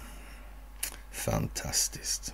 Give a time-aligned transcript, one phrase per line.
[1.11, 2.33] Fantastiskt.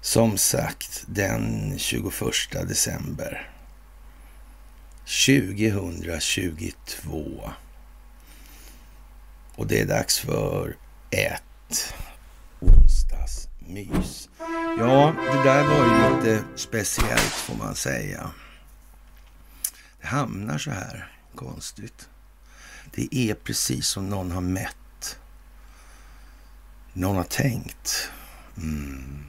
[0.00, 2.12] Som sagt, den 21
[2.50, 3.50] december
[5.26, 7.50] 2022.
[9.54, 10.76] Och det är dags för
[11.10, 11.94] ett
[12.60, 14.28] onsdagsmys.
[14.78, 18.30] Ja, det där var ju lite speciellt får man säga.
[20.04, 22.08] Hamnar så här konstigt.
[22.94, 25.18] Det är precis som någon har mätt.
[26.92, 28.10] Någon har tänkt.
[28.56, 29.24] Mm.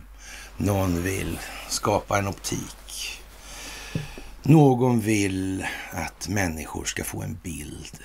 [0.57, 3.21] Någon vill skapa en optik.
[4.43, 7.97] Någon vill att människor ska få en bild.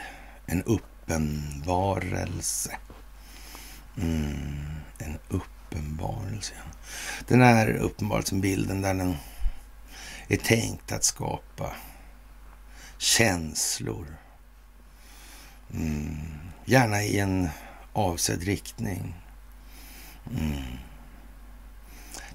[0.47, 2.77] En uppenbarelse.
[3.97, 4.65] Mm.
[4.99, 6.55] En uppenbarelse.
[7.29, 9.17] Den här uppenbarelsen, bilden där den
[10.29, 11.73] är tänkt att skapa
[13.01, 14.17] känslor.
[15.75, 16.17] Mm.
[16.65, 17.49] Gärna i en
[17.93, 19.15] avsedd riktning.
[20.37, 20.63] Mm.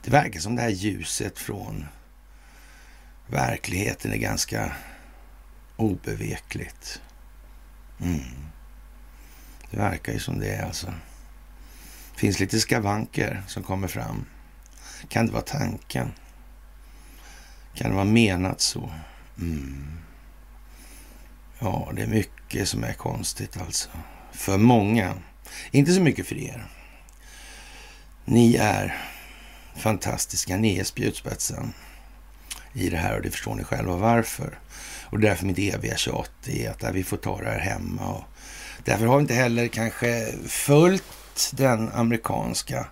[0.04, 1.86] Det verkar som det här ljuset från
[3.28, 4.76] verkligheten är ganska
[5.76, 7.02] obevekligt.
[8.02, 8.50] Mm.
[9.72, 10.88] Det verkar ju som det alltså.
[12.14, 14.26] Det finns lite skavanker som kommer fram.
[15.10, 16.12] Kan det vara tanken?
[17.74, 18.92] Kan det vara menat så?
[19.38, 20.05] Mm.
[21.60, 23.90] Ja, det är mycket som är konstigt alltså.
[24.32, 25.14] För många.
[25.72, 26.68] Inte så mycket för er.
[28.26, 28.98] Ni är
[29.76, 30.58] fantastiska.
[30.58, 31.74] Ni är spjutspetsen
[32.74, 34.60] i det här och det förstår ni själva varför.
[35.10, 38.14] Och därför mitt eviga tjat är att äh, vi får ta det här hemma.
[38.14, 38.24] Och
[38.84, 42.88] därför har vi inte heller kanske följt den amerikanska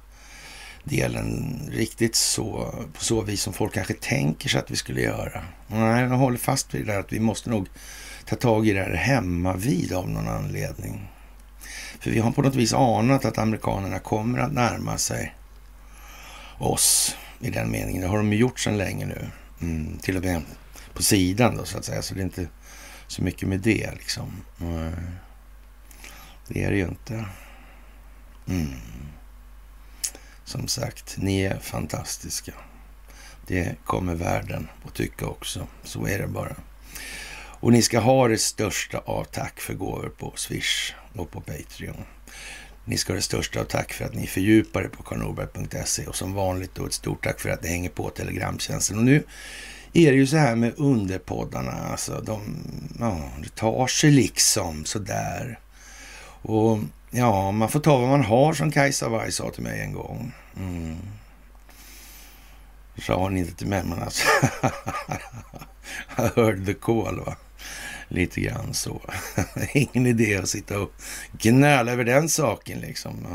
[0.84, 5.42] delen riktigt så på så vis som folk kanske tänker sig att vi skulle göra.
[5.68, 7.68] Nej, jag håller fast vid det där att vi måste nog
[8.26, 11.10] ta tag i det här hemma vid av någon anledning.
[12.00, 15.36] För vi har på något vis anat att amerikanerna kommer att närma sig
[16.58, 18.02] oss i den meningen.
[18.02, 19.28] Det har de gjort sedan länge nu.
[19.62, 20.42] Mm, till och med
[20.94, 22.02] på sidan då så att säga.
[22.02, 22.48] Så det är inte
[23.08, 24.44] så mycket med det liksom.
[26.48, 27.26] Det är det ju inte.
[28.48, 28.80] Mm.
[30.44, 32.54] Som sagt, ni är fantastiska.
[33.48, 35.68] Det kommer världen att tycka också.
[35.84, 36.56] Så är det bara.
[37.64, 42.06] Och ni ska ha det största av tack för gåvor på Swish och på Patreon.
[42.86, 46.16] Ni ska ha det största av tack för att ni fördjupar er på karlnorberg.se och
[46.16, 48.98] som vanligt då ett stort tack för att ni hänger på Telegramtjänsten.
[48.98, 49.24] Och nu
[49.94, 52.42] är det ju så här med underpoddarna, alltså de,
[53.00, 55.60] ja, det tar sig liksom sådär.
[56.42, 56.80] Och
[57.12, 60.34] ja, man får ta vad man har som Kajsa Warg sa till mig en gång.
[60.58, 60.98] Mm.
[62.98, 64.28] Sa hon inte till mig, men alltså.
[66.18, 67.36] I heard the call va.
[68.08, 69.02] Lite grann så.
[69.74, 70.92] Ingen idé att sitta och
[71.32, 73.28] gnäla över den saken liksom.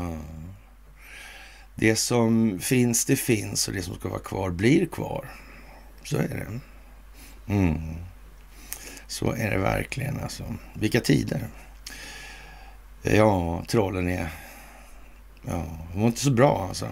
[1.75, 5.25] Det som finns, det finns och det som ska vara kvar blir kvar.
[6.03, 6.59] Så är det.
[7.53, 7.95] Mm.
[9.07, 10.55] Så är det verkligen alltså.
[10.73, 11.47] Vilka tider.
[13.01, 14.29] Ja, trollen är...
[15.47, 16.87] Ja, de var inte så bra alltså.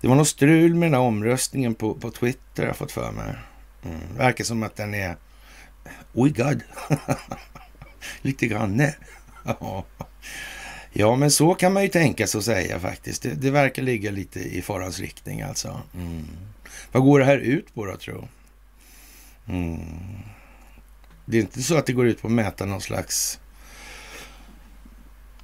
[0.00, 3.34] Det var något strul med den här omröstningen på, på Twitter, jag fått för mig.
[3.84, 4.16] Mm.
[4.16, 5.16] Verkar som att den är
[6.12, 6.62] Oj, God.
[8.22, 8.94] Lite granne.
[10.92, 13.22] ja, men så kan man ju tänka sig att säga faktiskt.
[13.22, 15.80] Det, det verkar ligga lite i farans riktning alltså.
[15.94, 16.26] Mm.
[16.92, 18.28] Vad går det här ut på då, tro?
[19.48, 19.80] Mm.
[21.24, 23.40] Det är inte så att det går ut på att mäta någon slags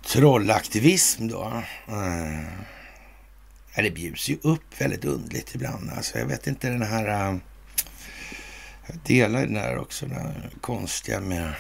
[0.07, 1.63] trollaktivism då?
[1.89, 2.45] Mm.
[3.77, 5.91] det bjuds ju upp väldigt undligt ibland.
[5.91, 7.29] Alltså, jag vet inte den här...
[7.33, 7.39] Äh,
[8.87, 11.55] jag delar den här också, det konstiga med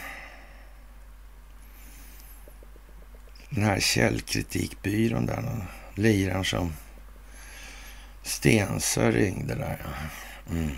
[3.50, 6.72] Den här källkritikbyrån där, liraren som
[8.22, 9.86] Stensö ringde där.
[10.50, 10.70] Mm.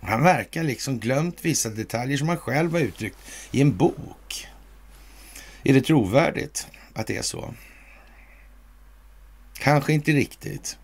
[0.00, 3.18] Han verkar liksom glömt vissa detaljer som han själv har uttryckt
[3.50, 4.48] i en bok.
[5.62, 7.54] Är det trovärdigt att det är så?
[9.58, 10.78] Kanske inte riktigt.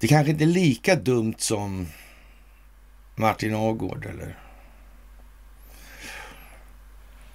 [0.00, 1.86] Det kanske inte är lika dumt som
[3.14, 4.38] Martin Agård eller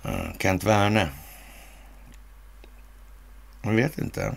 [0.04, 1.10] eh, Kent Werne.
[3.62, 4.36] Jag vet inte.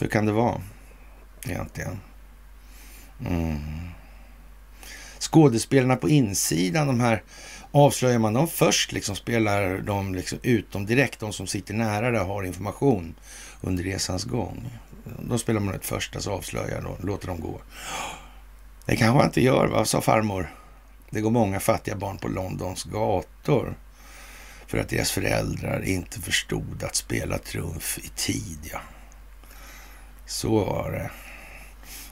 [0.00, 0.62] Hur kan det vara
[1.46, 2.00] egentligen?
[3.20, 3.86] Mm.
[5.18, 7.22] Skådespelarna på insidan, de här
[7.70, 11.20] avslöjar man dem först, liksom spelar de liksom ut dem direkt.
[11.20, 13.14] De som sitter nära där har information
[13.60, 14.70] under resans gång.
[15.28, 17.60] Då spelar man ut första så avslöjar och låter dem gå.
[18.86, 20.54] Det kanske han inte gör, va, sa farmor?
[21.10, 23.74] Det går många fattiga barn på Londons gator
[24.66, 28.58] för att deras föräldrar inte förstod att spela trumf i tid.
[28.72, 28.80] Ja.
[30.26, 31.10] Så var det.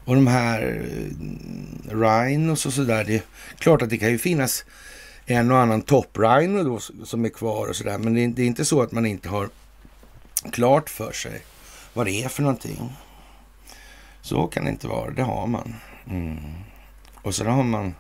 [0.05, 3.23] Och de här eh, Rhinos och sådär, det är
[3.59, 4.65] klart att det kan ju finnas
[5.27, 8.83] en och annan topprhino då som är kvar och sådär, men det är inte så
[8.83, 9.49] att man inte har
[10.53, 11.43] klart för sig
[11.93, 12.93] vad det är för någonting.
[14.23, 15.75] Så kan det inte vara, det har man.
[16.09, 16.39] Mm.
[17.23, 17.95] Och så har man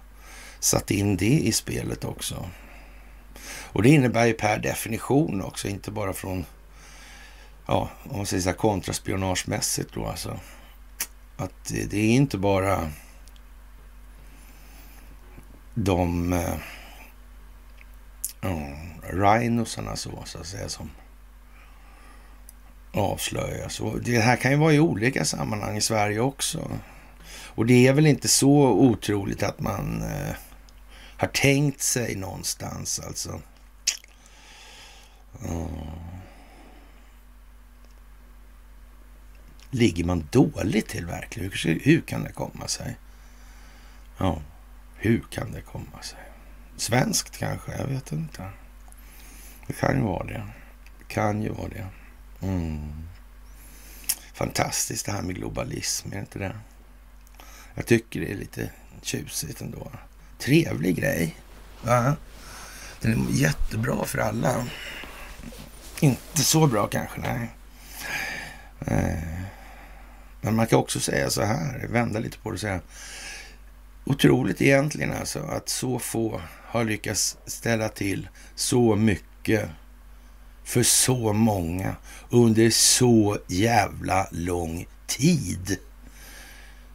[0.59, 2.49] satt in det i spelet också.
[3.47, 6.45] Och det innebär ju per definition också, inte bara från,
[7.67, 10.41] ja, om man säger så här kontraspionagemässigt då alltså.
[11.37, 12.91] Att det är inte bara
[15.75, 16.55] de eh,
[18.41, 18.59] ja,
[19.03, 20.91] rhinosarna så, så att säga som
[22.93, 23.81] avslöjas.
[23.81, 26.71] Och det här kan ju vara i olika sammanhang i Sverige också.
[27.55, 30.35] Och det är väl inte så otroligt att man eh,
[31.17, 33.41] har tänkt sig någonstans alltså.
[35.45, 35.69] Mm.
[39.71, 41.51] Ligger man dåligt till verkligen?
[41.51, 42.97] Hur, hur kan det komma sig?
[44.19, 44.43] Ja,
[44.97, 46.19] hur kan det komma sig?
[46.77, 47.77] Svenskt kanske?
[47.77, 48.51] Jag vet inte.
[49.67, 50.47] Det kan ju vara det.
[50.99, 51.87] Det kan ju vara det.
[52.47, 52.93] Mm.
[54.33, 56.57] Fantastiskt det här med globalism, är det inte det?
[57.75, 58.71] Jag tycker det är lite
[59.03, 59.93] tjusigt ändå.
[60.39, 61.37] Trevlig grej.
[61.83, 62.17] Va?
[63.01, 64.67] Den är jättebra för alla.
[66.01, 67.51] Inte så bra kanske, nej.
[68.87, 69.45] Eh,
[70.41, 72.81] men man kan också säga så här, vända lite på det och säga
[74.05, 79.69] otroligt egentligen alltså att så få har lyckats ställa till så mycket
[80.65, 81.97] för så många
[82.31, 85.79] under så jävla lång tid.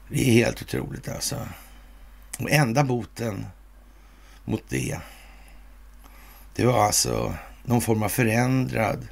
[0.09, 1.47] Det är helt otroligt alltså.
[2.39, 3.45] Och enda boten
[4.45, 4.99] mot det,
[6.55, 9.07] det var alltså någon form av förändrad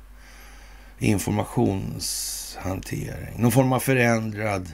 [0.99, 3.41] informationshantering.
[3.41, 4.73] Någon form av förändrad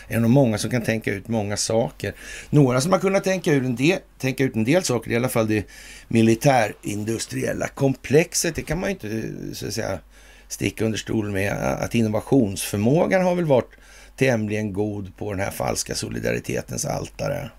[0.07, 2.13] Det är nog många som kan tänka ut många saker.
[2.49, 5.29] Några som har kunnat tänka ut en del, tänka ut en del saker, i alla
[5.29, 5.65] fall det
[6.07, 8.55] militärindustriella komplexet.
[8.55, 9.99] Det kan man ju inte så att säga,
[10.47, 11.53] sticka under stol med.
[11.53, 13.75] Att innovationsförmågan har väl varit
[14.17, 17.49] tämligen god på den här falska solidaritetens altare.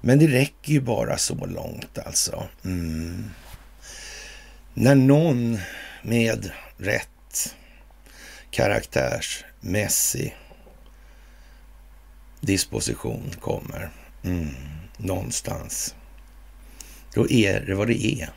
[0.00, 2.48] Men det räcker ju bara så långt alltså.
[2.64, 3.30] Mm.
[4.74, 5.58] När någon
[6.02, 7.54] med rätt
[8.50, 10.36] karaktärsmässig
[12.40, 13.90] disposition kommer
[14.24, 14.54] mm.
[14.96, 15.94] någonstans,
[17.14, 18.30] då är det vad det är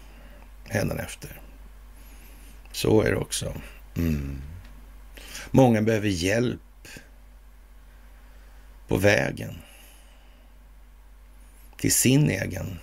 [1.01, 1.41] efter.
[2.71, 3.53] Så är det också.
[3.97, 4.41] Mm.
[5.51, 6.87] Många behöver hjälp
[8.87, 9.57] på vägen
[11.81, 12.79] till sin egen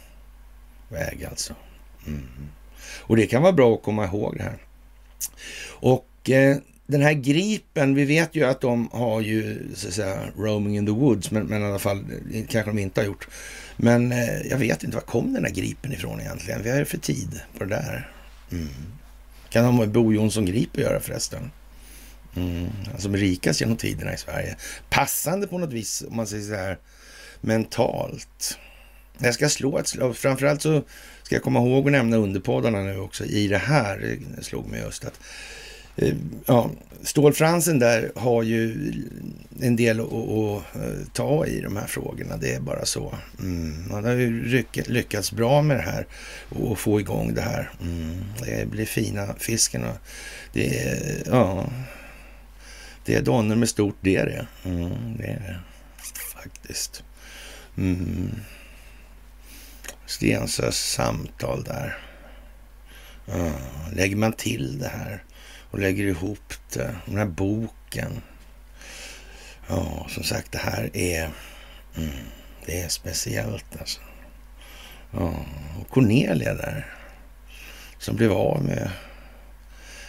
[0.89, 1.55] väg alltså.
[2.07, 2.29] Mm.
[3.01, 4.59] Och det kan vara bra att komma ihåg det här.
[5.69, 10.21] Och eh, den här Gripen, vi vet ju att de har ju så att säga
[10.37, 13.29] roaming in the woods, men, men i alla fall eh, kanske de inte har gjort.
[13.77, 16.63] Men eh, jag vet inte, var kom den här Gripen ifrån egentligen?
[16.63, 18.13] Vad är det för tid på det där?
[18.53, 18.69] Mm.
[19.51, 21.51] Kan ha med Bo Jonsson Grip att göra förresten?
[22.37, 22.69] Mm.
[22.93, 24.57] Alltså rikast genom tiderna i Sverige.
[24.91, 26.79] Passande på något vis, om man säger så här,
[27.41, 28.59] mentalt.
[29.19, 30.17] Jag ska slå ett slag.
[30.17, 30.83] Framförallt så
[31.23, 34.19] ska jag komma ihåg att nämna underpoddarna nu också i det här.
[34.37, 35.21] Det slog mig just att
[35.97, 36.15] eh,
[36.47, 36.71] ja,
[37.03, 38.93] Stålfransen där har ju
[39.61, 42.37] en del att, att, eh, ta i de här frågorna.
[42.37, 43.15] Det är bara så.
[43.39, 43.89] Mm.
[43.91, 46.07] Man har ju lyckats bra med det här
[46.49, 47.71] och få igång det här.
[47.83, 48.25] Mm.
[48.45, 49.97] Det blir fina fisken och
[50.53, 51.67] det är, ja,
[53.05, 54.47] det är donner med stort D det.
[54.69, 55.59] Mm, det är det
[56.35, 57.03] faktiskt.
[57.77, 58.31] Mm.
[60.09, 61.99] Stensös samtal där.
[63.27, 63.53] Ja,
[63.93, 65.25] lägger man till det här
[65.71, 68.23] och lägger ihop det, den här boken.
[69.69, 71.31] Ja, som sagt, det här är,
[71.97, 72.11] mm,
[72.67, 74.01] det är speciellt alltså.
[75.11, 75.35] Ja,
[75.81, 76.95] och Cornelia där,
[77.99, 78.91] som blev av med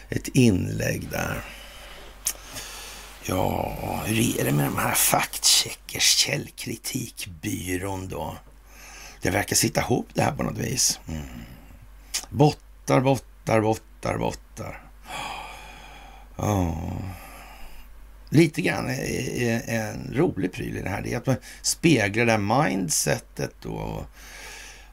[0.10, 1.42] ett inlägg där.
[3.26, 8.38] Ja, hur är det med de här faktcheckers källkritikbyrån då?
[9.22, 11.00] Det verkar sitta ihop det här på något vis.
[11.08, 11.22] Mm.
[12.30, 14.82] Bottar, bottar, bottar, bottar.
[16.38, 17.02] Oh.
[18.30, 21.02] Lite grann är en rolig pryl i det här.
[21.02, 24.06] Det är att man speglar det här mindsetet och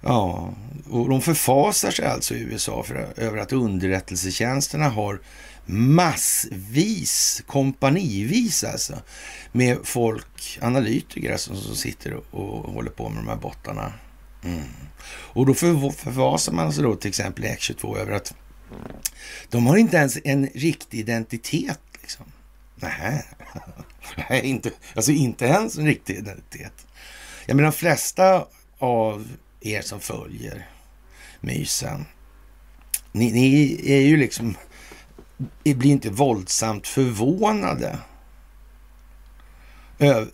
[0.00, 0.54] Ja,
[0.90, 5.20] och de förfasar sig alltså i USA för, över att underrättelsetjänsterna har
[5.66, 8.94] massvis, kompanivis alltså,
[9.52, 13.92] med folk, analytiker alltså, som sitter och, håller på med de här bottarna.
[14.46, 14.64] Mm.
[15.08, 18.34] Och då förfasar man sig då till exempel i X22 över att
[19.48, 21.80] de har inte ens en riktig identitet.
[22.00, 22.24] Liksom.
[22.76, 26.86] Nej, inte, alltså inte ens en riktig identitet.
[27.46, 28.46] Jag menar de flesta
[28.78, 29.28] av
[29.60, 30.68] er som följer
[31.40, 32.04] mysen,
[33.12, 34.56] ni, ni är ju liksom
[35.64, 37.98] Ni blir inte våldsamt förvånade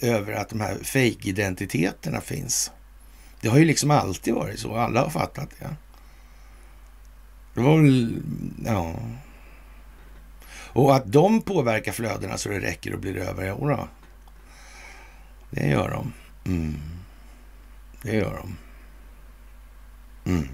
[0.01, 2.71] över att de här fake-identiteterna finns.
[3.43, 4.77] Det har ju liksom alltid varit så.
[4.77, 5.77] Alla har fattat det.
[7.55, 8.23] Det var väl,
[8.65, 8.95] ja.
[10.73, 13.89] Och att de påverkar flödena så det räcker och blir över, ja, då.
[15.51, 16.13] Det gör de.
[16.47, 16.75] Mm.
[18.03, 18.57] Det gör de.
[20.31, 20.49] Mm.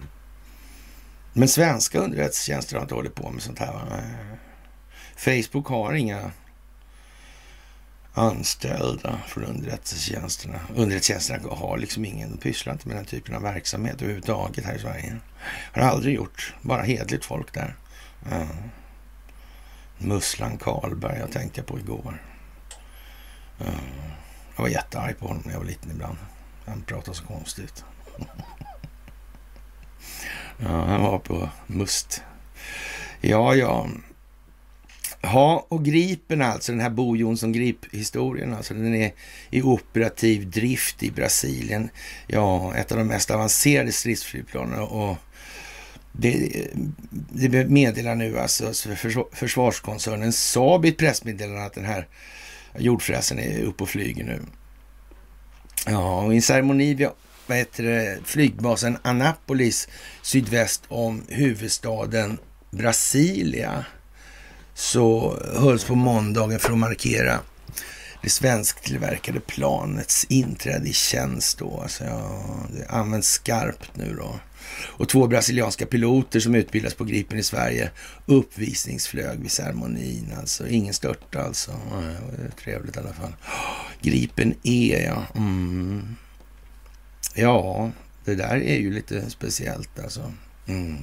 [1.32, 3.72] Men svenska underrättelsetjänster har inte hållit på med sånt här.
[3.72, 4.02] Va?
[5.16, 6.30] Facebook har inga
[8.18, 10.60] anställda från underrättelsetjänsterna.
[10.74, 14.78] Underrättelsetjänsterna har liksom ingen, de pysslar inte med den typen av verksamhet överhuvudtaget här i
[14.78, 15.16] Sverige.
[15.72, 17.76] Har aldrig gjort, bara hedligt folk där.
[18.30, 18.46] Ja.
[19.98, 22.22] Musslan Karlberg, jag tänkte på igår.
[23.58, 23.66] Ja.
[24.56, 26.18] Jag var jättearg på honom när jag var liten ibland.
[26.66, 27.84] Han pratade så konstigt.
[30.60, 32.22] Ja, han var på Must.
[33.20, 33.88] Ja, ja.
[35.20, 39.12] Ja, och Gripen alltså, den här Bo Jonsson Grip-historien, alltså den är
[39.50, 41.88] i operativ drift i Brasilien.
[42.26, 45.16] Ja, ett av de mest avancerade stridsflygplanen och
[46.12, 46.66] det,
[47.32, 48.72] det meddelar nu alltså
[49.32, 52.06] försvarskoncernen Saab i ett pressmeddelande att den här
[52.78, 54.40] jordfräsen är uppe och flyger nu.
[55.86, 57.08] Ja, och i en ceremoni
[57.46, 59.88] vad heter det, flygbasen Annapolis
[60.22, 62.38] sydväst om huvudstaden
[62.70, 63.84] Brasilia
[64.78, 67.40] så hölls på måndagen för att markera
[68.22, 71.80] det svensktillverkade planets inträde i tjänst då.
[71.80, 72.44] Alltså, ja,
[72.76, 74.40] det används skarpt nu då.
[74.80, 77.90] Och två brasilianska piloter som utbildas på Gripen i Sverige
[78.26, 80.34] uppvisningsflög vid ceremonin.
[80.38, 81.70] Alltså ingen störta alltså.
[81.90, 83.34] Ja, det var trevligt i alla fall.
[84.00, 85.22] Gripen E ja.
[85.40, 86.16] Mm.
[87.34, 87.90] Ja,
[88.24, 90.32] det där är ju lite speciellt alltså.
[90.66, 90.98] Mm.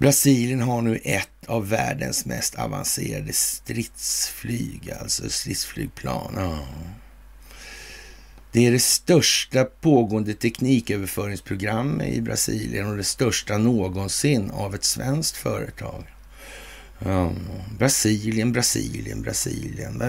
[0.00, 6.34] Brasilien har nu ett av världens mest avancerade stridsflyg, alltså stridsflygplan.
[6.36, 6.58] Ja.
[8.52, 15.36] Det är det största pågående tekniköverföringsprogrammet i Brasilien och det största någonsin av ett svenskt
[15.36, 16.04] företag.
[16.98, 17.32] Ja,
[17.78, 20.02] Brasilien, Brasilien, Brasilien.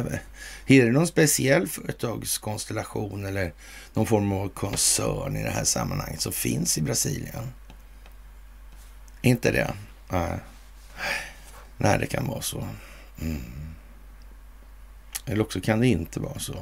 [0.67, 3.53] Är det någon speciell företagskonstellation eller
[3.93, 7.51] någon form av koncern i det här sammanhanget som finns i Brasilien?
[9.21, 9.73] Inte det?
[10.09, 10.39] Nej.
[11.77, 12.67] Nej, det kan vara så.
[13.21, 13.75] Mm.
[15.25, 16.57] Eller också kan det inte vara så.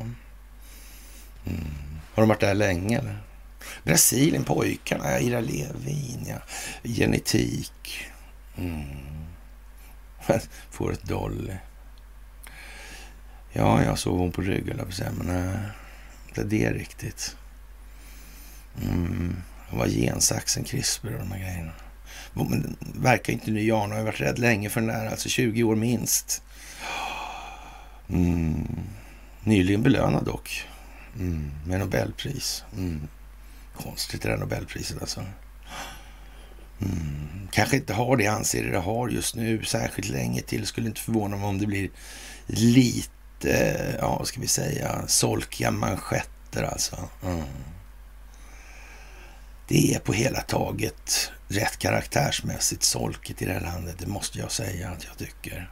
[1.45, 1.65] Mm.
[2.13, 3.17] Har de varit där länge eller?
[3.83, 6.39] Brasilien, pojkarna, Ira Levin, ja.
[6.83, 8.07] genetik.
[8.57, 9.25] Mm.
[10.71, 11.53] Får ett Dolly.
[13.51, 15.57] Ja, jag sov hon på rygg, eller på men nej,
[16.35, 17.35] är det riktigt.
[18.81, 19.35] Mm,
[19.69, 21.71] det var gensaxen, CRISPR och de här grejerna.
[22.33, 25.75] Men verkar inte nu, Jan har varit rädd länge för den där, alltså 20 år
[25.75, 26.41] minst.
[28.09, 28.67] Mm.
[29.43, 30.67] Nyligen belönad dock.
[31.15, 31.51] Mm.
[31.65, 32.63] Med Nobelpris.
[32.77, 33.07] Mm.
[33.75, 35.25] Konstigt det där Nobelpriset alltså.
[36.81, 37.47] Mm.
[37.51, 40.65] Kanske inte har det anser det har just nu särskilt länge till.
[40.65, 41.89] Skulle inte förvåna mig om det blir
[42.47, 46.95] lite, ja vad ska vi säga, solkiga manschetter alltså.
[47.23, 47.43] Mm.
[49.69, 53.95] Det är på hela taget rätt karaktärsmässigt solkigt i det här landet.
[53.99, 55.71] Det måste jag säga att jag tycker.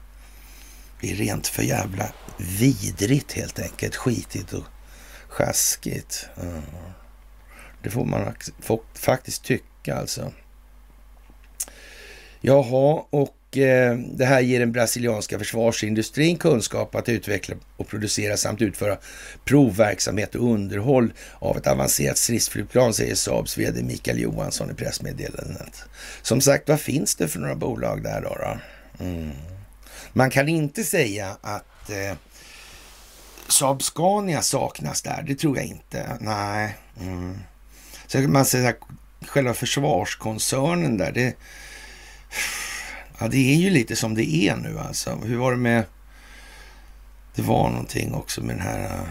[1.01, 3.95] Det är rent för jävla vidrigt helt enkelt.
[3.95, 4.63] Skitigt och
[5.27, 6.29] sjaskigt.
[6.41, 6.61] Mm.
[7.83, 8.35] Det får man
[8.93, 10.31] faktiskt tycka alltså.
[12.41, 18.61] Jaha, och Eh, det här ger den brasilianska försvarsindustrin kunskap att utveckla och producera samt
[18.61, 18.97] utföra
[19.45, 25.83] provverksamhet och underhåll av ett avancerat stridsflygplan, säger Saabs vd Mikael Johansson i pressmeddelandet.
[26.21, 28.37] Som sagt, vad finns det för några bolag där då?
[28.39, 28.57] då?
[29.05, 29.31] Mm.
[30.13, 32.17] Man kan inte säga att eh,
[33.47, 35.23] Saab Scania saknas där.
[35.27, 36.17] Det tror jag inte.
[36.19, 36.75] Nej.
[37.01, 37.37] Mm.
[38.07, 38.75] Så man säger
[39.27, 41.11] själva försvarskoncernen där.
[41.11, 41.35] Det,
[43.17, 45.15] ja, det är ju lite som det är nu alltså.
[45.15, 45.85] Hur var det med...
[47.35, 49.07] Det var någonting också med den här uh,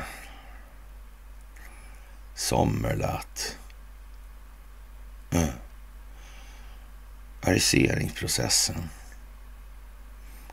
[2.34, 3.42] Sommerlath.
[5.34, 5.48] Uh.
[7.42, 8.88] Ariseringsprocessen.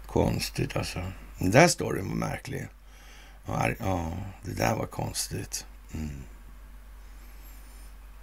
[0.05, 1.11] Konstigt alltså.
[1.37, 2.67] Den där storyn var märklig.
[3.45, 5.65] Ja, ja, det där var konstigt.
[5.93, 6.23] Mm.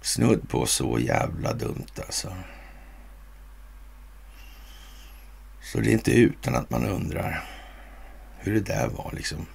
[0.01, 2.33] Snudd på så jävla dumt alltså.
[5.71, 7.49] Så det är inte utan att man undrar
[8.39, 9.45] hur det där var liksom.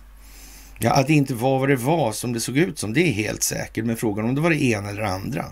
[0.78, 3.12] Ja, att det inte var vad det var som det såg ut som, det är
[3.12, 3.84] helt säkert.
[3.84, 5.44] Men frågan om det var det ena eller det andra.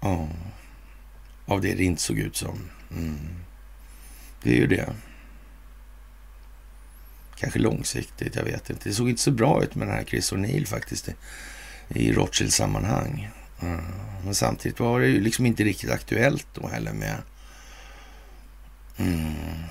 [0.00, 0.28] Ja,
[1.46, 2.58] av det det inte såg ut som.
[2.90, 3.18] Mm.
[4.42, 4.92] Det är ju det.
[7.36, 8.88] Kanske långsiktigt, jag vet inte.
[8.88, 11.14] Det såg inte så bra ut med den här Chris O'Neill faktiskt i,
[11.88, 13.30] i Rothschild-sammanhang.
[13.62, 13.84] Mm.
[14.24, 17.16] Men samtidigt var det ju liksom inte riktigt aktuellt då heller med...
[18.98, 19.64] Mm.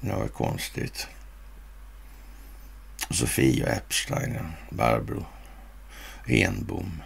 [0.00, 1.08] Det var konstigt.
[3.10, 4.38] Sofia Epstein.
[4.70, 5.26] Barbro
[6.26, 7.02] Enbom.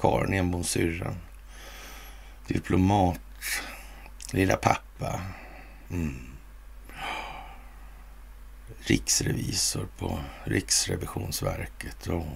[0.00, 1.16] Karin Enbom syrran.
[2.46, 3.20] Diplomat.
[4.32, 5.20] Lilla pappa.
[5.90, 6.36] Mm
[8.86, 12.06] riksrevisor på Riksrevisionsverket.
[12.06, 12.26] Och,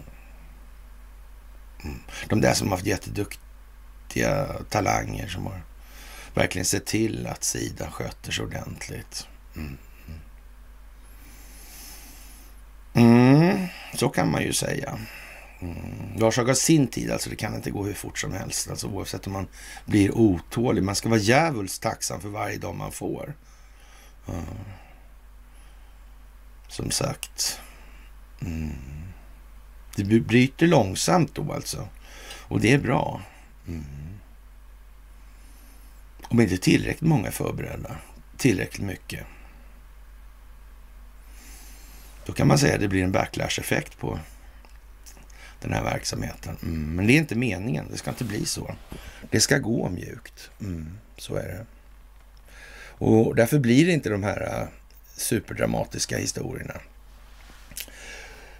[1.84, 5.62] mm, de där som har haft jätteduktiga talanger som har
[6.34, 9.28] verkligen se till att Sida sköter sig ordentligt.
[9.56, 9.78] Mm.
[12.94, 14.98] Mm, så kan man ju säga.
[15.60, 16.16] Mm.
[16.16, 18.70] Det har sin tid, alltså det kan inte gå hur fort som helst.
[18.70, 19.46] Alltså oavsett om man
[19.84, 20.82] blir otålig.
[20.82, 23.34] Man ska vara djävulskt tacksam för varje dag man får.
[24.28, 24.44] Mm
[26.70, 27.60] som sagt.
[28.40, 28.76] Mm.
[29.96, 31.88] Det bryter långsamt då alltså.
[32.24, 33.22] Och det är bra.
[33.68, 33.84] Mm.
[36.30, 37.96] Om inte tillräckligt många är förberedda.
[38.36, 39.26] Tillräckligt mycket.
[42.26, 44.18] Då kan man säga att det blir en backlash-effekt på
[45.60, 46.56] den här verksamheten.
[46.62, 46.94] Mm.
[46.94, 47.86] Men det är inte meningen.
[47.90, 48.74] Det ska inte bli så.
[49.30, 50.50] Det ska gå mjukt.
[50.60, 50.98] Mm.
[51.16, 51.66] Så är det.
[53.04, 54.68] Och därför blir det inte de här äh,
[55.16, 56.74] superdramatiska historierna.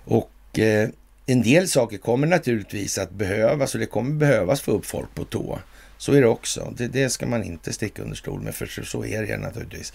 [0.04, 0.88] Och eh,
[1.26, 5.24] en del saker kommer naturligtvis att behövas och det kommer behövas få upp folk på
[5.24, 5.59] tå.
[6.00, 6.74] Så är det också.
[6.76, 9.92] Det, det ska man inte sticka under stol med, för så är det naturligtvis.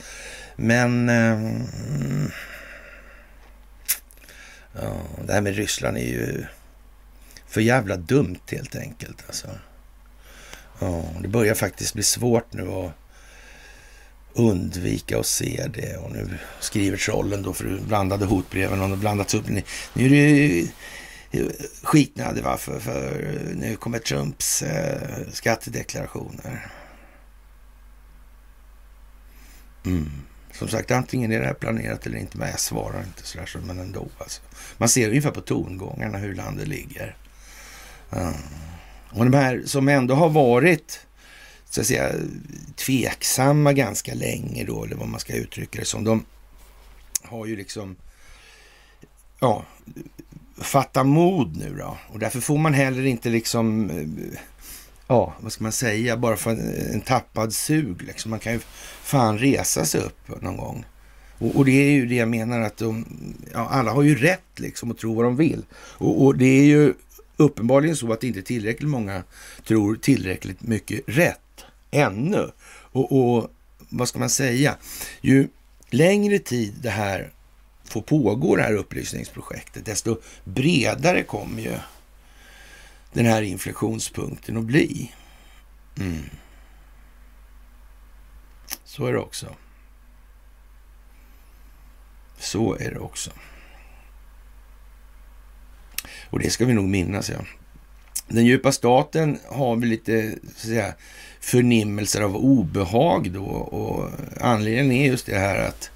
[0.56, 1.10] Men...
[1.10, 1.52] Eh,
[4.74, 6.46] ja, det här med Ryssland är ju
[7.48, 9.24] för jävla dumt helt enkelt.
[9.28, 9.48] Alltså.
[10.80, 12.92] Ja, det börjar faktiskt bli svårt nu att
[14.34, 15.98] undvika att se det.
[15.98, 19.50] Och nu skriver trollen då för blandade hotbreven och de blandats upp.
[19.94, 20.68] Nu är det
[21.84, 26.72] skitnödig va, för, för nu kommer Trumps eh, skattedeklarationer.
[29.86, 30.12] Mm.
[30.52, 33.80] Som sagt, antingen är det här planerat eller inte, men jag svarar inte sådär, men
[33.80, 34.08] ändå.
[34.18, 34.42] Alltså.
[34.78, 37.18] Man ser ungefär på tongångarna hur landet ligger.
[38.12, 38.34] Mm.
[39.10, 41.06] Och de här som ändå har varit
[41.70, 42.12] så att säga,
[42.76, 46.04] tveksamma ganska länge då, eller vad man ska uttrycka det som.
[46.04, 46.26] De
[47.24, 47.96] har ju liksom,
[49.40, 49.66] ja,
[50.58, 51.98] fatta mod nu då.
[52.08, 54.40] Och därför får man heller inte liksom eh,
[55.08, 58.02] ja, vad ska man säga, bara för en, en tappad sug.
[58.02, 58.32] Liksom.
[58.32, 58.60] Man kan ju
[59.04, 60.86] fan resa sig upp någon gång.
[61.38, 63.06] Och, och, det är ju det jag menar att de,
[63.54, 65.66] ja, alla har ju rätt liksom att tro vad de vill.
[65.74, 66.94] Och, och, det är ju
[67.38, 69.24] uppenbarligen så att inte tillräckligt många
[69.68, 72.52] tror tillräckligt mycket rätt ännu.
[72.68, 73.52] Och, och
[73.90, 74.76] vad ska man säga?
[75.22, 75.48] Ju
[75.90, 77.32] längre tid det här
[77.86, 81.74] får pågå, det här upplysningsprojektet, desto bredare kommer ju
[83.14, 85.12] den här inflektionspunkten att bli.
[86.00, 86.30] Mm.
[88.84, 89.56] Så är det också.
[92.40, 93.32] Så är det också.
[96.30, 97.40] Och det ska vi nog minnas, ja.
[98.28, 100.94] Den djupa staten har väl lite så att säga,
[101.40, 104.10] förnimmelser av obehag då och
[104.42, 105.92] anledningen är just det här att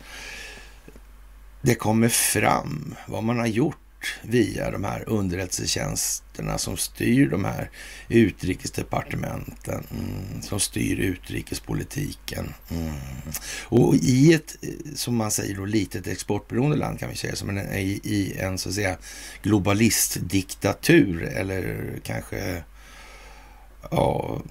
[1.61, 3.77] det kommer fram vad man har gjort
[4.21, 7.69] via de här underrättelsetjänsterna som styr de här
[8.07, 12.53] utrikesdepartementen, mm, som styr utrikespolitiken.
[12.71, 12.93] Mm.
[13.63, 17.49] Och i ett, eh, som man säger då, litet exportberoende land kan vi säga, som
[17.49, 18.97] en, i, i en så att säga
[19.43, 22.63] globalistdiktatur eller kanske
[23.91, 24.41] ja,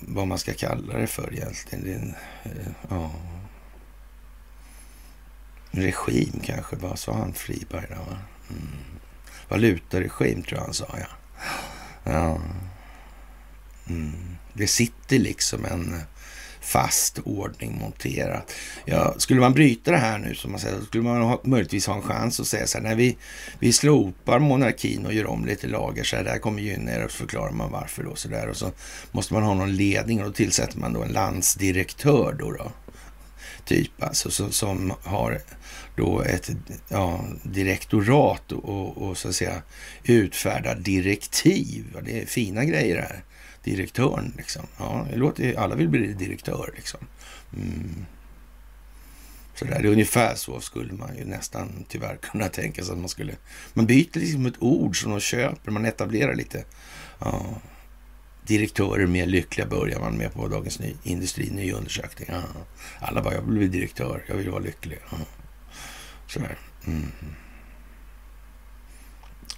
[0.00, 1.84] vad man ska kalla det för egentligen.
[1.84, 3.10] Det eh, ja,
[5.72, 7.86] regim kanske, vad sa han Friberg?
[7.88, 8.16] Då?
[8.54, 8.68] Mm.
[9.48, 11.06] Valutaregim tror jag han sa, ja.
[12.04, 12.40] ja.
[13.88, 14.36] Mm.
[14.52, 16.00] Det sitter liksom en
[16.60, 18.52] fast ordning monterat.
[18.84, 21.94] Ja, skulle man bryta det här nu, som man säger, skulle man ha, möjligtvis ha
[21.94, 23.16] en chans att säga så här, när vi,
[23.58, 27.04] vi slopar monarkin och gör om lite lagar, så här, det här kommer gynna er,
[27.04, 28.48] och så förklarar man varför då, så där.
[28.48, 28.72] Och så
[29.12, 32.72] måste man ha någon ledning och då tillsätter man då en landsdirektör då, då
[33.64, 35.40] typ, alltså, så, som har
[35.96, 36.50] då ett
[36.88, 39.62] ja, direktorat och, och, så att säga
[40.04, 41.96] utfärda direktiv.
[42.04, 43.24] Det är fina grejer här.
[43.64, 44.62] Direktören liksom.
[44.78, 47.00] Ja, det låter, alla vill bli direktör liksom.
[47.56, 48.06] Mm.
[49.54, 52.98] Så där, det är ungefär så skulle man ju nästan tyvärr kunna tänka sig att
[52.98, 53.32] man skulle...
[53.74, 56.64] Man byter liksom ett ord som de köper, man etablerar lite.
[57.18, 57.46] Ja,
[58.46, 62.28] direktörer mer lyckliga börjar man med på Dagens Ny, Industri, ny undersökning.
[62.32, 62.42] Ja.
[63.00, 64.98] Alla bara, jag vill bli direktör, jag vill vara lycklig.
[65.10, 65.16] Ja.
[66.32, 66.58] Sådär.
[66.86, 67.12] Mm.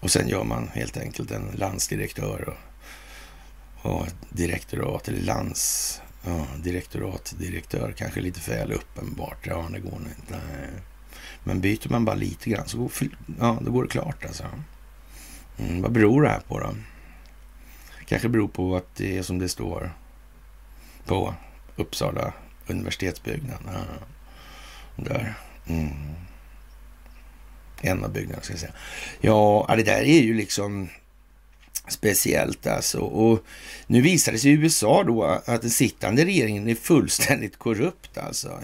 [0.00, 6.00] Och sen gör man helt enkelt en landsdirektör och, och direktorat, eller lands...
[6.26, 9.46] Ja, direktorat, direktör, kanske lite väl uppenbart.
[9.46, 10.40] Ja, det går nog inte.
[11.44, 12.90] Men byter man bara lite grann så går,
[13.40, 14.44] ja, då går det klart alltså.
[15.58, 16.74] Mm, vad beror det här på då?
[18.06, 19.92] Kanske beror på att det är som det står
[21.06, 21.34] på
[21.76, 22.32] Uppsala
[22.66, 23.58] universitetsbyggnad.
[23.66, 23.80] Ja,
[24.96, 25.34] där.
[25.66, 26.14] Mm.
[27.84, 28.72] En av byggnaderna ska jag säga.
[29.20, 30.88] Ja, det där är ju liksom
[31.88, 32.98] speciellt alltså.
[32.98, 33.44] Och
[33.86, 38.60] nu visar det sig i USA då att den sittande regeringen är fullständigt korrupt alltså.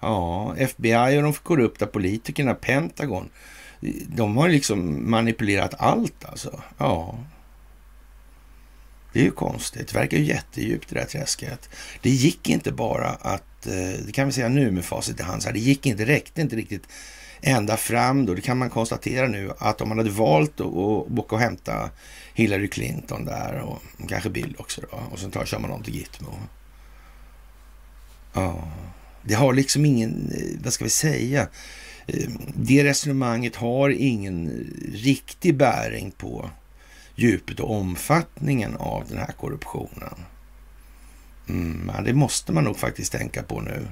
[0.00, 3.28] Ja, FBI och de korrupta politikerna, Pentagon,
[4.06, 6.62] de har liksom manipulerat allt alltså.
[6.78, 7.18] Ja.
[9.12, 9.88] Det är ju konstigt.
[9.88, 11.68] Det verkar ju jättedjupt det där träsket.
[12.02, 15.42] Det gick inte bara att, eh, det kan vi säga nu med facit i hand,
[15.52, 16.82] det gick inte, räckte inte riktigt
[17.46, 21.34] ända fram då, det kan man konstatera nu, att om man hade valt att åka
[21.34, 21.90] och hämta
[22.34, 25.94] Hillary Clinton där och kanske Bill också då, och sen tar, kör man om till
[25.94, 26.28] Gitmo.
[28.32, 28.68] Ja,
[29.22, 31.48] det har liksom ingen, eh, vad ska vi säga,
[32.06, 36.50] eh, det resonemanget har ingen riktig bäring på
[37.14, 40.14] djupet och omfattningen av den här korruptionen.
[41.48, 43.86] Mm, det måste man nog faktiskt tänka på nu.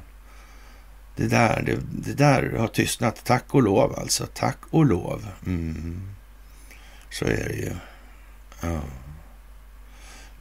[1.16, 3.24] Det där, det, det, där har tystnat.
[3.24, 4.26] Tack och lov alltså.
[4.34, 5.26] Tack och lov.
[5.46, 6.14] Mm.
[7.10, 7.72] Så är det ju.
[8.62, 8.80] Ja.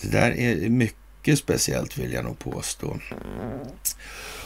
[0.01, 2.99] Det där är mycket speciellt vill jag nog påstå.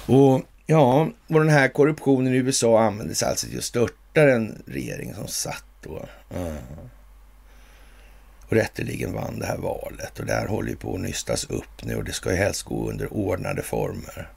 [0.05, 5.13] Och ja, och den här korruptionen i USA användes alltså till att störta den regering
[5.13, 6.05] som satt då.
[6.29, 6.55] Ja.
[8.47, 11.83] Och rätteligen vann det här valet och det här håller ju på att nystas upp
[11.83, 14.31] nu och det ska ju helst gå under ordnade former.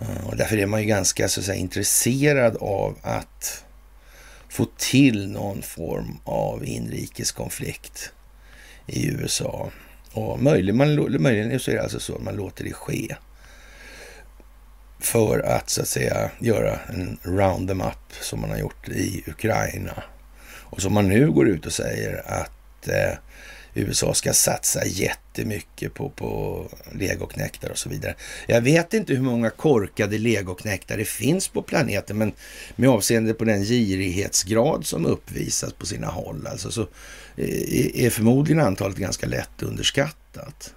[0.00, 3.64] Eh, och därför är man ju ganska så att säga, intresserad av att
[4.48, 8.12] få till någon form av inrikeskonflikt
[8.86, 9.70] i USA.
[10.12, 13.16] Och möjligen, man, möjligen så är det alltså så att man låter det ske.
[15.00, 19.24] För att så att säga göra en round them up som man har gjort i
[19.26, 20.02] Ukraina.
[20.42, 23.18] Och som man nu går ut och säger att eh,
[23.74, 28.14] USA ska satsa jättemycket på, på legoknektar och så vidare.
[28.46, 32.32] Jag vet inte hur många korkade legoknektar det finns på planeten, men
[32.76, 36.82] med avseende på den girighetsgrad som uppvisas på sina håll, alltså så
[37.36, 40.74] eh, är förmodligen antalet ganska lätt underskattat.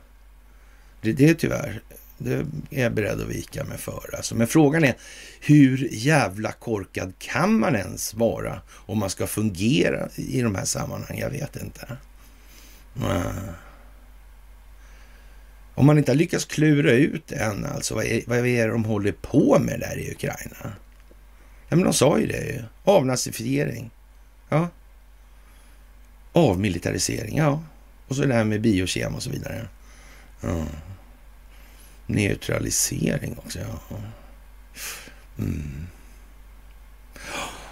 [1.01, 1.81] Det, det är tyvärr,
[2.17, 2.33] det
[2.69, 4.15] är jag beredd att vika mig för.
[4.15, 4.35] Alltså.
[4.35, 4.95] Men frågan är,
[5.41, 11.21] hur jävla korkad kan man ens vara om man ska fungera i de här sammanhangen?
[11.21, 11.97] Jag vet inte.
[13.01, 13.53] Eh.
[15.75, 18.85] Om man inte har lyckats klura ut än, alltså vad är, vad är det de
[18.85, 20.73] håller på med där i Ukraina?
[21.69, 22.63] Ja, men de sa ju det ju.
[22.83, 23.91] Avnazifiering.
[24.49, 24.69] Ja.
[26.33, 27.63] Avmilitarisering, ja.
[28.07, 29.67] Och så det här med biokem och så vidare.
[30.41, 30.65] Ja.
[32.07, 33.97] Neutralisering också, ja.
[35.37, 35.87] Mm.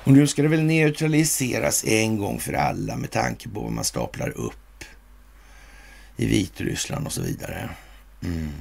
[0.03, 3.83] Och nu ska det väl neutraliseras en gång för alla med tanke på vad man
[3.83, 4.53] staplar upp
[6.21, 7.69] i Vitryssland och så vidare.
[8.23, 8.51] Mm.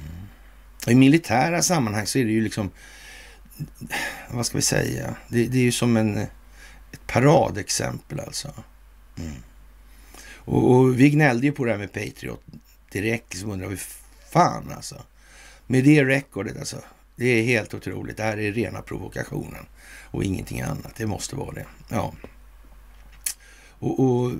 [0.87, 2.71] I militära sammanhang så är det ju liksom,
[4.29, 8.53] vad ska vi säga, det, det är ju som en, ett paradexempel alltså.
[9.17, 9.33] Mm.
[10.35, 12.43] Och, och, vi gnällde ju på det här med Patriot
[12.91, 13.77] direkt, så undrar vi
[14.31, 15.03] fan alltså.
[15.67, 16.77] Med det rekordet alltså.
[17.15, 18.17] Det är helt otroligt.
[18.17, 19.65] Det här är rena provokationen
[20.03, 20.95] och ingenting annat.
[20.97, 21.65] Det måste vara det.
[21.89, 22.13] Ja.
[23.69, 24.31] Och, och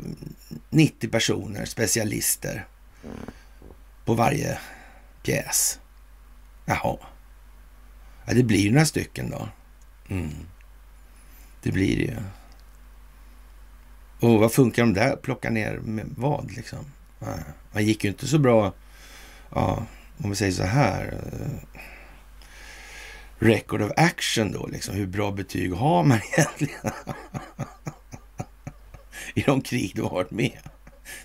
[0.69, 2.65] 90 personer, specialister
[4.05, 4.59] på varje
[5.23, 5.79] pjäs.
[6.65, 6.97] Jaha.
[8.25, 9.49] Ja, det blir ju några stycken då.
[10.09, 10.31] Mm.
[11.63, 12.17] Det blir det ju.
[14.19, 15.15] Och vad funkar de där?
[15.15, 16.85] Plocka ner med vad liksom?
[17.19, 17.33] Ja,
[17.71, 18.73] man gick ju inte så bra,
[19.55, 19.85] ja,
[20.17, 21.19] om vi säger så här.
[21.33, 21.79] Eh,
[23.39, 24.95] record of action då, liksom.
[24.95, 26.91] Hur bra betyg har man egentligen?
[29.33, 30.59] I de krig du har varit med.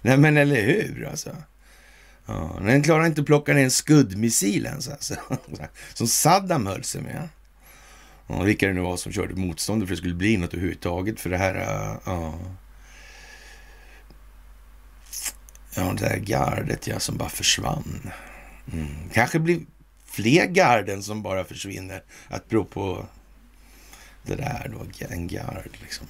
[0.03, 1.37] Nej men eller hur alltså.
[2.27, 5.15] Ja, den klarar inte att plocka ner en skuddmissil ens alltså.
[5.95, 7.29] Som Saddam höll sig med.
[8.27, 11.21] Ja, vilka det nu var som körde motståndet för att det skulle bli något överhuvudtaget
[11.21, 11.55] för det här.
[12.05, 12.39] Ja,
[15.75, 18.11] ja det där gardet ja, som bara försvann.
[18.73, 19.11] Mm.
[19.13, 19.61] Kanske blir
[20.07, 22.03] fler garden som bara försvinner.
[22.29, 23.07] Att bero på
[24.23, 26.07] det där då, en gard liksom.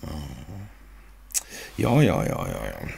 [1.77, 2.89] Ja, ja, ja, ja, ja.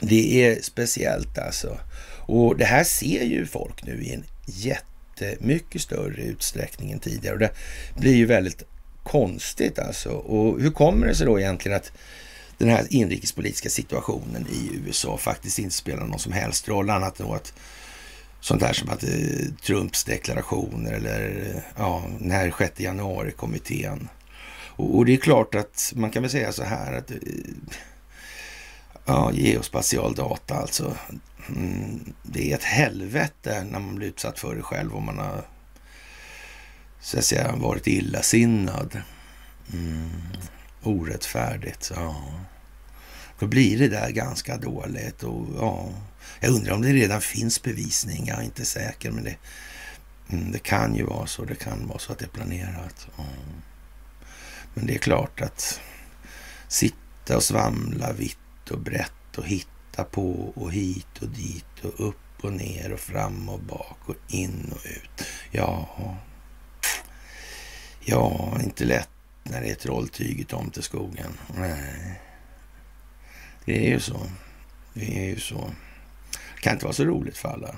[0.00, 1.78] Det är speciellt alltså.
[2.26, 7.34] Och det här ser ju folk nu i en jättemycket större utsträckning än tidigare.
[7.34, 7.52] Och det
[7.96, 8.62] blir ju väldigt
[9.02, 10.10] konstigt alltså.
[10.10, 11.92] Och hur kommer det sig då egentligen att
[12.58, 17.26] den här inrikespolitiska situationen i USA faktiskt inte spelar någon som helst roll annat än
[17.26, 17.52] att
[18.40, 24.08] sånt här som att eh, Trumps deklarationer eller eh, ja, den här 6 januari-kommittén.
[24.76, 27.16] Och, och, det är klart att man kan väl säga så här att eh,
[29.04, 30.96] Ja, geospatial data alltså.
[31.48, 35.44] Mm, det är ett helvete när man blir utsatt för det själv om man har
[37.00, 39.02] så att säga, varit illasinnad.
[39.72, 40.10] Mm,
[40.82, 41.92] orättfärdigt.
[41.94, 42.24] Ja.
[43.38, 45.22] Då blir det där ganska dåligt.
[45.22, 45.88] Och, ja,
[46.40, 48.26] jag undrar om det redan finns bevisning.
[48.26, 49.36] Jag är inte säker, men det,
[50.30, 51.44] mm, det kan ju vara så.
[51.44, 53.06] Det kan vara så att det är planerat.
[53.16, 53.24] Ja.
[54.74, 55.80] Men det är klart att
[56.68, 58.38] sitta och svamla vitt
[58.72, 63.48] och brett och hitta på och hit och dit och upp och ner och fram
[63.48, 65.26] och bak och in och ut.
[65.50, 65.88] Ja,
[68.00, 69.08] ja, inte lätt
[69.42, 71.38] när det är trolltyget om till skogen.
[71.56, 72.20] Nej,
[73.64, 74.26] det är ju så.
[74.94, 75.70] Det är ju så.
[76.54, 77.74] Det kan inte vara så roligt för alla.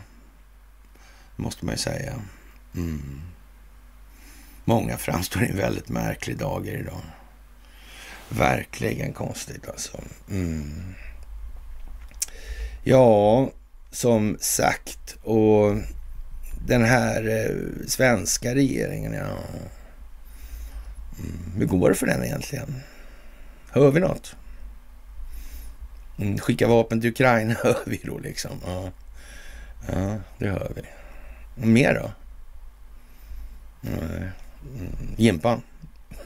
[1.36, 2.22] måste man ju säga.
[2.74, 3.22] Mm.
[4.64, 7.02] Många framstår i en väldigt märklig dager idag.
[8.38, 10.00] Verkligen konstigt alltså.
[10.30, 10.94] Mm.
[12.82, 13.50] Ja,
[13.90, 15.16] som sagt.
[15.22, 15.76] Och
[16.66, 19.38] den här eh, svenska regeringen, ja.
[21.18, 21.52] Mm.
[21.56, 22.80] Hur går det för den egentligen?
[23.70, 24.36] Hör vi något?
[26.18, 28.50] Mm, skicka vapen till Ukraina hör vi då liksom.
[28.66, 28.90] Ja,
[29.86, 30.82] ja det hör vi.
[31.62, 32.10] Och mer då?
[33.88, 34.28] Mm,
[35.16, 35.62] Jimpan.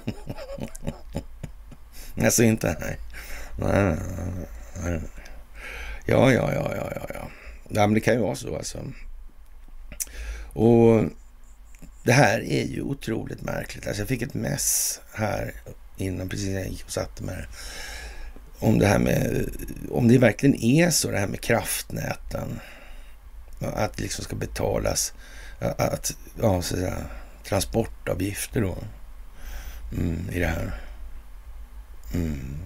[2.25, 2.77] Alltså inte?
[2.81, 2.99] Nej.
[3.57, 3.97] nej,
[4.83, 5.01] nej.
[6.07, 7.31] Ja, ja, ja, ja, ja, ja.
[7.69, 8.79] ja men det kan ju vara så alltså.
[10.53, 11.05] Och
[12.03, 13.87] det här är ju otroligt märkligt.
[13.87, 15.53] Alltså jag fick ett mess här
[15.97, 17.49] innan, precis när jag gick och satte mig här.
[18.59, 19.49] Om det här med,
[19.91, 22.61] om det verkligen är så det här med kraftnäten.
[23.61, 25.13] Att det liksom ska betalas,
[25.61, 26.97] att, ja, så att säga,
[27.45, 28.77] transportavgifter då.
[29.93, 30.81] Mm, I det här.
[32.15, 32.59] Mm.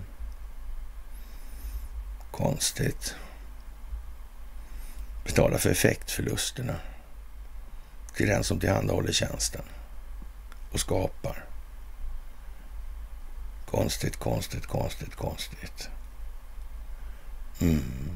[2.31, 3.15] Konstigt.
[5.25, 6.77] Betala för effektförlusterna
[8.15, 9.63] till den som tillhandahåller tjänsten
[10.73, 11.45] och skapar.
[13.71, 15.89] Konstigt, konstigt, konstigt, konstigt.
[17.61, 18.11] Mm.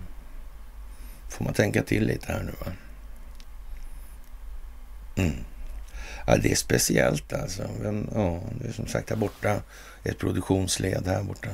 [1.29, 2.73] Får man tänka till lite här nu va?
[5.17, 5.45] Mm.
[6.27, 7.63] Ja, det är speciellt alltså.
[7.81, 9.63] Men, ja, det är som sagt här borta
[10.05, 11.49] ett produktionsled, här borta,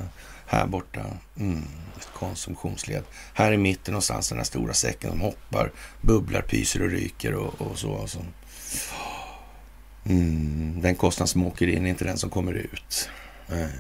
[0.47, 1.07] här borta
[1.39, 1.65] mm,
[1.97, 3.03] ett konsumtionsled.
[3.35, 7.61] Här i mitten någonstans den här stora säcken som hoppar, bubblar, pyser och ryker och,
[7.61, 7.99] och så.
[7.99, 8.25] Alltså.
[10.05, 13.09] Mm, den kostnad som åker in är inte den som kommer ut.
[13.47, 13.73] Nej.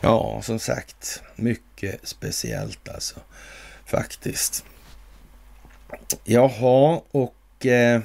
[0.00, 3.20] Ja, som sagt, mycket speciellt alltså.
[3.86, 4.64] Faktiskt.
[6.24, 8.00] Jaha, och eh,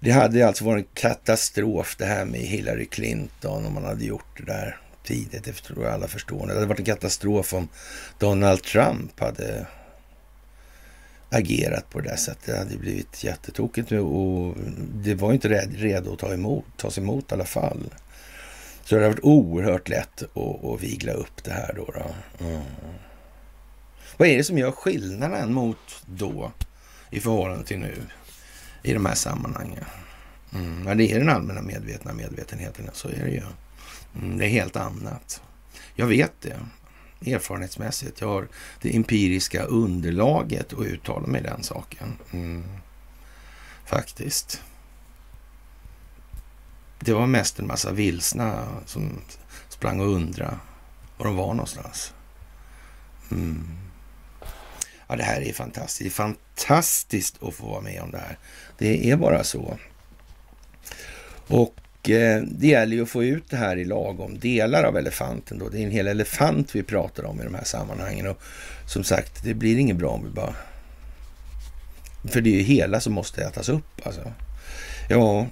[0.00, 4.38] det hade alltså varit en katastrof det här med Hillary Clinton om man hade gjort
[4.38, 5.44] det där tidigt.
[5.44, 6.46] Det tror jag alla förstår.
[6.46, 7.68] Det hade varit en katastrof om
[8.18, 9.66] Donald Trump hade
[11.30, 12.46] agerat på det där sättet.
[12.46, 14.56] Det hade blivit jättetokigt och
[14.94, 17.94] det var inte redo att ta emot, tas emot i alla fall.
[18.84, 21.84] Så det har varit oerhört lätt att, att vigla upp det här då.
[21.94, 22.14] då.
[22.46, 22.62] Mm.
[24.16, 26.52] Vad är det som gör skillnaden mot då
[27.10, 27.94] i förhållande till nu
[28.82, 29.84] i de här sammanhangen?
[30.54, 30.86] Mm.
[30.86, 33.42] Ja, det är den allmänna medvetna medvetenheten, så är det ju.
[34.18, 35.42] Mm, det är helt annat.
[35.94, 36.56] Jag vet det
[37.26, 38.20] erfarenhetsmässigt.
[38.20, 38.48] Jag har
[38.80, 42.16] det empiriska underlaget att uttala mig i den saken.
[42.30, 42.64] Mm.
[43.86, 44.62] Faktiskt.
[47.00, 49.20] Det var mest en massa vilsna som
[49.68, 50.58] sprang och undrade
[51.18, 52.14] var de var någonstans.
[53.30, 53.68] Mm.
[55.10, 56.16] Ja, det här är fantastiskt.
[56.16, 58.38] Det är fantastiskt att få vara med om det här.
[58.78, 59.78] Det är bara så.
[61.46, 65.58] Och eh, det gäller ju att få ut det här i lagom delar av elefanten.
[65.58, 65.68] Då.
[65.68, 68.26] Det är en hel elefant vi pratar om i de här sammanhangen.
[68.26, 68.42] Och
[68.86, 70.54] som sagt, det blir inget bra om vi bara...
[72.24, 74.32] För det är ju hela som måste ätas upp alltså.
[75.08, 75.46] Ja,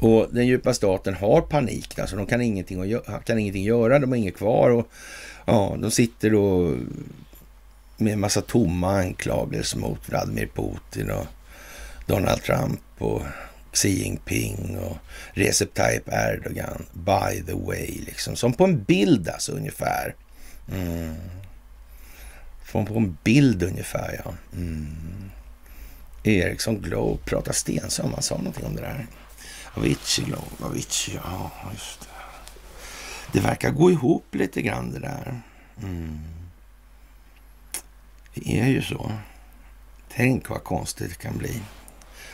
[0.00, 1.98] och den djupa staten har panik.
[1.98, 4.70] Alltså de kan ingenting, kan ingenting göra, de har inget kvar.
[4.70, 4.88] Och,
[5.44, 6.76] ja, de sitter och
[8.02, 11.26] med en massa tomma anklagelser mot Vladimir Putin och
[12.06, 13.22] Donald Trump och
[13.72, 14.96] Xi Jinping och
[15.32, 16.86] Recep Tayyip Erdogan.
[16.92, 18.36] By the way, liksom.
[18.36, 20.14] Som på en bild alltså ungefär.
[20.72, 21.14] Mm.
[22.72, 24.34] Som på en bild ungefär, ja.
[24.52, 25.30] Mm.
[26.22, 28.12] Ericsson Globe pratar stensam.
[28.12, 29.06] Han sa någonting om det där.
[29.74, 32.06] Avicii Globe, Avicii, ja just det.
[33.32, 35.40] Det verkar gå ihop lite grann det där.
[35.82, 36.20] Mm.
[38.34, 39.12] Det är ju så.
[40.08, 41.62] Tänk vad konstigt det kan bli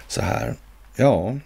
[0.09, 0.55] så här.
[0.97, 1.39] Ja.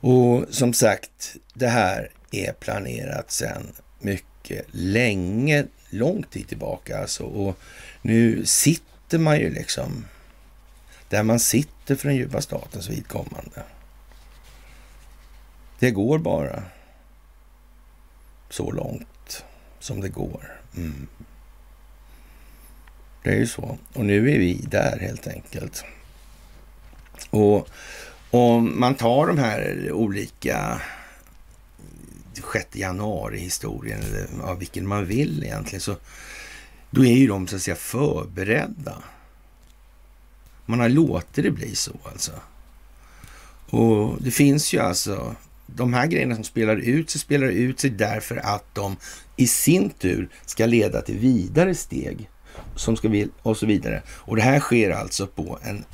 [0.00, 7.24] Och som sagt, det här är planerat sedan mycket länge, lång tid tillbaka alltså.
[7.24, 7.58] Och
[8.02, 10.04] nu sitter man ju liksom
[11.08, 13.62] där man sitter för den djupa statens vidkommande.
[15.78, 16.62] Det går bara
[18.50, 19.44] så långt
[19.78, 20.60] som det går.
[20.76, 21.08] Mm.
[23.22, 23.78] Det är ju så.
[23.92, 25.84] Och nu är vi där helt enkelt.
[27.30, 27.68] Och
[28.30, 30.80] om man tar de här olika
[32.52, 35.96] 6 januari-historien, eller av vilken man vill egentligen, så
[36.90, 39.02] då är ju de så att säga förberedda.
[40.66, 42.32] Man har låtit det bli så alltså.
[43.70, 47.90] Och det finns ju alltså de här grejerna som spelar ut sig, spelar ut sig
[47.90, 48.96] därför att de
[49.36, 52.28] i sin tur ska leda till vidare steg
[52.76, 54.02] som ska vi, och så vidare.
[54.08, 55.84] Och det här sker alltså på en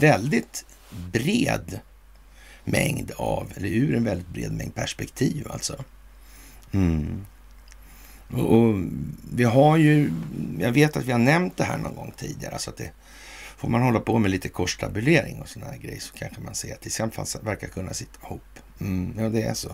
[0.00, 0.64] väldigt
[1.12, 1.80] bred
[2.64, 5.84] mängd av, eller ur en väldigt bred mängd perspektiv alltså.
[6.72, 7.26] Mm.
[8.32, 8.74] Och, och,
[9.34, 10.10] vi har ju,
[10.60, 12.90] jag vet att vi har nämnt det här någon gång tidigare, så att det
[13.56, 16.72] får man hålla på med lite korstabulering och sådana här grejer så kanske man ser
[16.72, 18.58] att det tillsammans verkar kunna sitta ihop.
[18.80, 19.72] Mm, ja, det är så.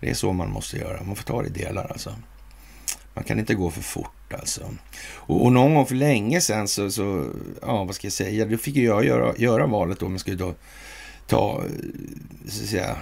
[0.00, 1.02] Det är så man måste göra.
[1.02, 2.14] Man får ta det i delar alltså.
[3.14, 4.70] Man kan inte gå för fort alltså.
[5.12, 7.26] Och, och någon gång för länge sedan så, så,
[7.62, 10.54] ja vad ska jag säga, då fick jag göra, göra valet då, man skulle då
[11.26, 11.70] ta, eh,
[12.48, 12.96] så att säga,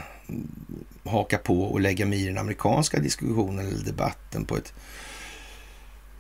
[1.05, 4.73] haka på och lägga mig i den amerikanska diskussionen eller debatten på ett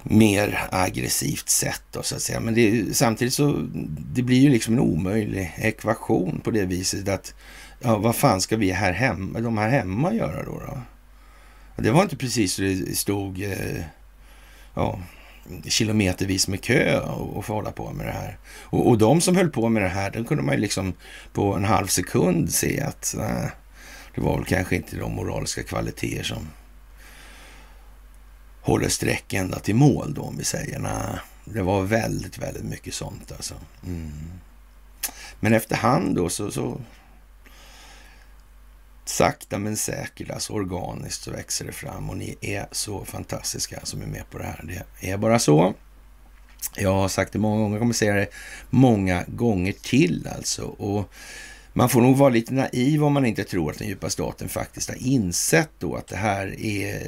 [0.02, 2.40] mer aggressivt sätt då, så att säga.
[2.40, 3.66] Men det, samtidigt så
[4.14, 7.34] det blir ju liksom en omöjlig ekvation på det viset att
[7.80, 10.62] ja, vad fan ska vi här hemma, de här hemma göra då?
[10.66, 10.78] då?
[11.78, 13.82] Det var inte precis så det stod eh,
[14.74, 15.00] ja,
[15.64, 18.38] kilometervis med kö och, och få hålla på med det här.
[18.60, 20.92] Och, och de som höll på med det här, den kunde man ju liksom
[21.32, 23.50] på en halv sekund se att nej,
[24.14, 26.48] det var väl kanske inte de moraliska kvaliteter som
[28.60, 30.78] håller streck ända till mål då, om vi säger.
[30.78, 33.54] Nej, det var väldigt, väldigt mycket sånt alltså.
[33.86, 34.10] Mm.
[35.40, 36.80] Men efterhand då så, så
[39.08, 44.02] sakta men säkert, alltså organiskt så växer det fram och ni är så fantastiska som
[44.02, 44.84] är med på det här.
[45.00, 45.74] Det är bara så.
[46.76, 48.28] Jag har sagt det många gånger, jag kommer säga det
[48.70, 50.62] många gånger till alltså.
[50.62, 51.12] Och
[51.72, 54.88] man får nog vara lite naiv om man inte tror att den djupa staten faktiskt
[54.88, 57.02] har insett då att det här är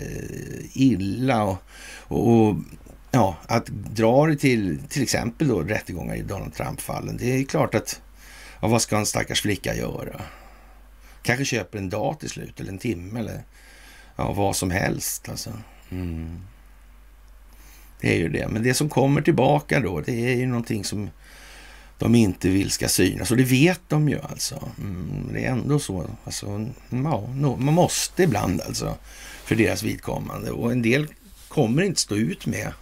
[0.72, 1.42] illa.
[1.42, 1.58] Och,
[1.98, 2.56] och, och
[3.10, 7.16] ja, att dra det till till exempel då rättegångar i Donald Trump-fallen.
[7.16, 8.00] Det är klart att,
[8.60, 10.20] ja, vad ska en stackars flicka göra?
[11.22, 13.42] Kanske köper en dag till slut eller en timme eller
[14.16, 15.52] ja, vad som helst alltså.
[15.90, 16.40] Mm.
[18.00, 18.48] Det är ju det.
[18.48, 21.10] Men det som kommer tillbaka då, det är ju någonting som
[21.98, 23.30] de inte vill ska synas.
[23.30, 24.68] Och det vet de ju alltså.
[24.78, 26.10] Mm, det är ändå så.
[26.24, 27.26] Alltså, ja,
[27.58, 28.96] man måste ibland alltså
[29.44, 30.50] för deras vidkommande.
[30.50, 31.06] Och en del
[31.48, 32.72] kommer inte stå ut med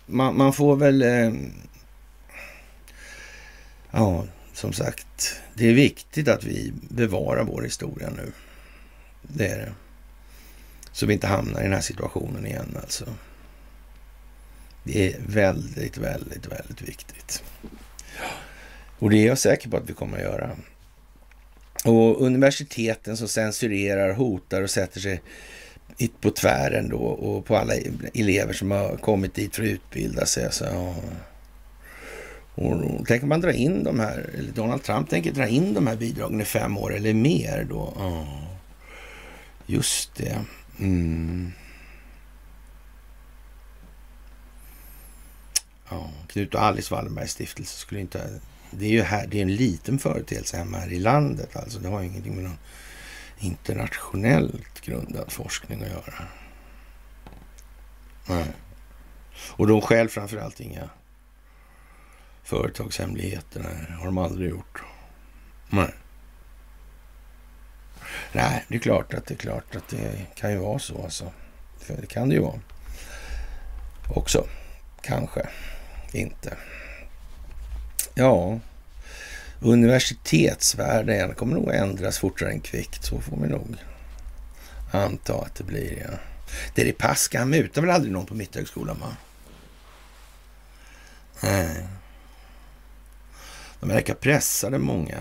[0.05, 1.33] man, man får väl, eh,
[3.91, 8.31] ja, som sagt, det är viktigt att vi bevarar vår historia nu.
[9.21, 9.71] Det är det.
[10.91, 13.05] Så vi inte hamnar i den här situationen igen alltså.
[14.83, 17.43] Det är väldigt, väldigt, väldigt viktigt.
[19.01, 20.51] Och det är jag säker på att vi kommer att göra.
[21.85, 25.21] Och universiteten som censurerar, hotar och sätter sig
[26.21, 27.73] på tvären då och på alla
[28.13, 30.45] elever som har kommit dit för att utbilda sig.
[30.45, 30.95] Alltså, ja.
[32.55, 35.95] Och tänker man dra in de här, eller Donald Trump tänker dra in de här
[35.95, 37.93] bidragen i fem år eller mer då.
[37.97, 38.27] Ja.
[39.65, 40.39] Just det.
[40.79, 41.51] Mm.
[45.89, 48.39] Ja, Knut och Alice Wallenbergs stiftelse skulle inte
[48.71, 51.55] det är ju här, det är en liten företeelse hemma här i landet.
[51.55, 52.57] Alltså det har ingenting med någon
[53.39, 56.27] internationellt grundad forskning att göra.
[58.25, 58.51] Nej.
[59.49, 60.89] Och de skäl framförallt inga
[62.43, 63.59] företagshemligheter.
[63.59, 64.83] Nej, har de aldrig gjort.
[65.69, 65.93] Nej.
[68.31, 71.03] Nej, det är klart att det är klart att det kan ju vara så.
[71.03, 71.31] Alltså.
[71.87, 72.59] Det kan det ju vara.
[74.09, 74.47] Också.
[75.01, 75.49] Kanske.
[76.13, 76.57] Inte.
[78.13, 78.59] Ja,
[79.59, 83.05] universitetsvärlden kommer nog ändras fortare än kvickt.
[83.05, 83.75] Så får vi nog
[84.91, 86.07] anta att det blir.
[86.11, 86.17] Ja.
[86.75, 89.15] Deripaska, han mutar väl aldrig någon på Mitthögskolan va?
[91.43, 91.87] Nej.
[93.79, 95.17] De verkar pressade många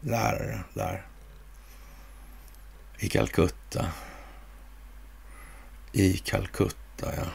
[0.00, 1.06] lärare där.
[2.98, 3.86] I Calcutta.
[5.92, 7.26] I Calcutta, ja.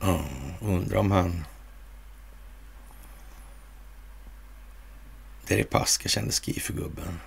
[0.00, 0.24] Ja,
[0.60, 1.44] undrar om han...
[5.48, 7.18] Deripaska kände ski för gubben.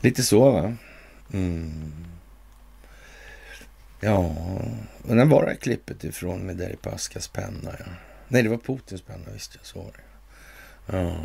[0.00, 0.76] Lite så, va?
[1.32, 1.92] Mm.
[4.00, 4.34] Ja,
[5.02, 7.74] och när var det klippet ifrån med Deripaskas penna?
[7.78, 7.84] Ja.
[8.28, 9.66] Nej, det var Putins penna, visst jag.
[9.66, 10.96] såg det.
[10.96, 11.16] Ja.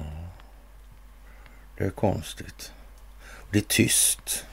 [1.77, 2.73] Det är konstigt.
[3.51, 4.45] Det är tyst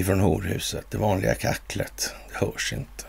[0.00, 0.86] ifrån horhuset.
[0.90, 3.04] Det vanliga kacklet det hörs inte.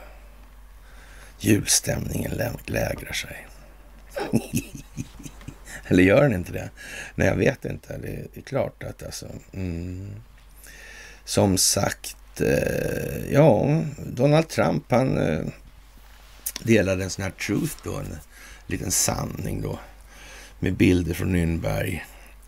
[1.40, 2.32] Julstämningen
[2.66, 3.48] lägrar sig.
[5.88, 6.70] Eller gör den inte det?
[7.16, 7.98] Nej, jag vet inte.
[7.98, 9.28] Det är klart att alltså...
[9.54, 10.12] Mm.
[11.26, 15.46] Som sagt, eh, ja, Donald Trump han eh,
[16.64, 18.18] delade en sån här truth då, en
[18.68, 19.80] liten sanning då,
[20.60, 22.00] med bilder från Nürnberg,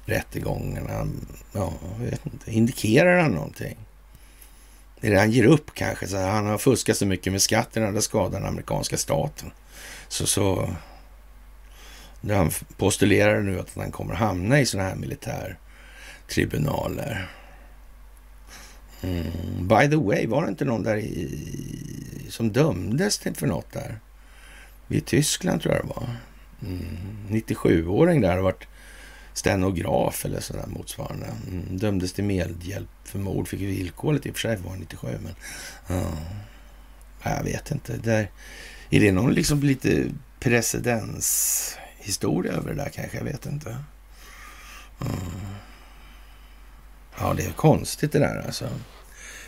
[0.06, 1.08] rättegångarna.
[1.54, 2.52] Ja, jag vet inte.
[2.52, 3.78] Indikerar han någonting?
[5.06, 6.08] Är det han ger upp kanske?
[6.08, 9.52] Så han har fuskat så mycket med skatterna, det skadar den amerikanska staten.
[10.08, 10.70] Så, så
[12.30, 15.58] han postulerar nu att han kommer hamna i sådana här militär
[16.28, 17.30] tribunaler.
[19.02, 19.68] Mm.
[19.68, 24.00] By the way, var det inte någon där i, som dömdes för något där?
[24.88, 26.10] I Tyskland tror jag det var.
[26.62, 27.18] Mm.
[27.30, 28.68] 97-åring där har varit
[29.34, 31.26] stenograf eller sådär motsvarande.
[31.48, 31.78] Mm.
[31.78, 35.08] Dömdes till medhjälp för mord, fick villkorligt i och för sig, var 97.
[35.24, 35.36] Men
[35.88, 36.12] ja.
[37.24, 37.98] jag vet inte.
[37.98, 38.32] Där,
[38.90, 40.06] är det någon liksom lite
[40.40, 43.18] precedenshistoria över det där kanske?
[43.18, 43.78] Jag vet inte.
[45.02, 45.16] Mm.
[47.20, 48.70] Ja, det är konstigt det där alltså.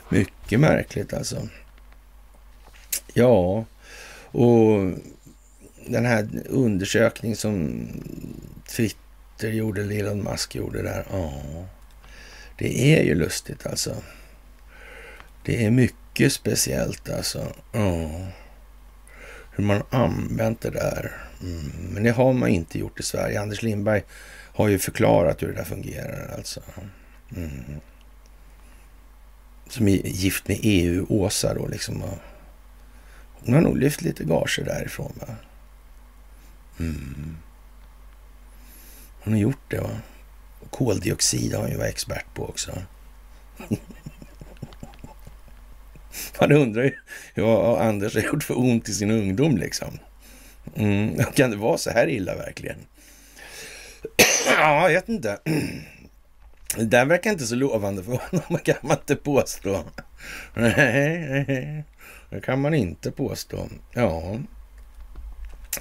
[0.10, 1.48] Mycket märkligt alltså.
[3.14, 3.66] Ja,
[4.32, 4.92] och
[5.88, 7.88] den här undersökningen som
[8.68, 9.05] Twitter
[9.44, 11.06] gjorde, eller Elon Musk gjorde där.
[11.12, 11.32] Ja,
[12.58, 13.96] det är ju lustigt alltså.
[15.44, 17.54] Det är mycket speciellt alltså.
[17.72, 18.28] Ja.
[19.52, 21.12] Hur man använt det där.
[21.42, 21.72] Mm.
[21.94, 23.42] Men det har man inte gjort i Sverige.
[23.42, 24.04] Anders Lindberg
[24.54, 26.62] har ju förklarat hur det där fungerar alltså.
[27.36, 27.64] Mm.
[29.70, 32.04] Som är gift med EU-Åsa då liksom.
[33.46, 35.36] Hon har nog lyft lite gager därifrån va.
[36.80, 37.38] Mm.
[39.26, 39.90] Hon har gjort det va.
[40.70, 42.72] koldioxid har hon ju varit expert på också.
[46.40, 46.94] Man undrar ju
[47.36, 50.00] vad Anders har gjort för ont i sin ungdom liksom.
[50.76, 51.24] Mm.
[51.34, 52.78] Kan det vara så här illa verkligen?
[54.48, 55.40] ja, jag vet inte.
[56.76, 59.84] Det där verkar inte så lovande för honom, kan man inte påstå.
[60.54, 61.84] Nej,
[62.30, 63.70] det kan man inte påstå.
[63.94, 64.40] Ja,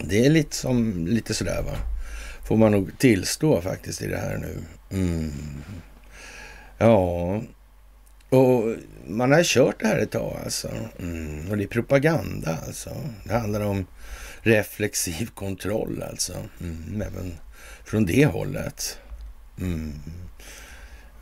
[0.01, 1.94] det är lite som lite sådär va.
[2.45, 4.59] Får man nog tillstå faktiskt i det här nu.
[4.91, 5.33] Mm.
[6.79, 7.43] Ja,
[8.29, 8.77] och
[9.07, 10.71] man har kört det här ett tag alltså.
[10.99, 11.51] Mm.
[11.51, 12.91] Och det är propaganda alltså.
[13.25, 13.87] Det handlar om
[14.43, 16.33] reflexiv kontroll alltså.
[16.61, 17.03] Mm.
[17.03, 17.35] Även
[17.85, 18.99] från det hållet.
[19.61, 19.93] Mm.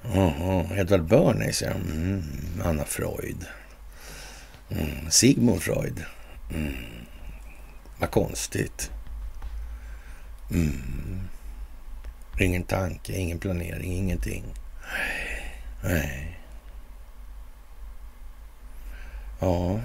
[0.05, 0.66] Aha.
[0.77, 1.70] Edvard Bernays, ja.
[1.70, 2.23] Mm.
[2.64, 3.47] Anna Freud.
[4.70, 5.11] Mm.
[5.11, 6.05] Sigmund Freud.
[6.55, 6.75] Mm.
[7.99, 8.91] Vad konstigt.
[10.53, 11.29] Mm.
[12.39, 14.45] Ingen tanke, ingen planering, ingenting.
[15.85, 16.39] Nej.
[19.41, 19.81] Ja.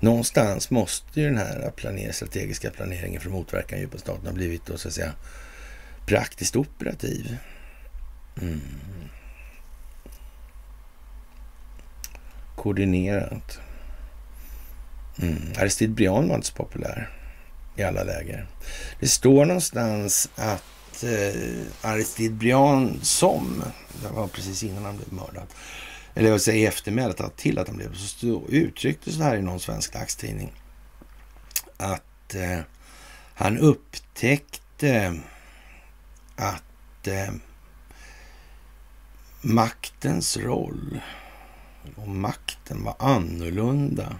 [0.00, 4.32] Någonstans måste ju den här planer, strategiska planeringen för att motverka den djupa staten ha
[4.32, 5.12] blivit då, så att säga,
[6.06, 7.36] praktiskt operativ.
[8.40, 8.60] Mm.
[12.56, 13.60] Koordinerat.
[15.22, 15.42] Mm.
[15.58, 17.17] Aristide Briand var inte så populär
[17.78, 18.46] i alla läger.
[19.00, 23.62] Det står någonstans att eh, Aristide Brian som,
[24.02, 25.46] det var precis innan han blev mördad,
[26.14, 29.60] eller jag säger i eftermälet till att han blev, så uttryckte så här i någon
[29.60, 30.52] svensk dagstidning
[31.76, 32.60] att eh,
[33.34, 35.20] han upptäckte
[36.36, 37.32] att eh,
[39.40, 41.00] maktens roll
[41.96, 44.16] och makten var annorlunda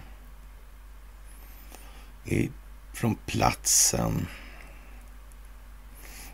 [2.25, 2.49] i,
[2.99, 4.27] från platsen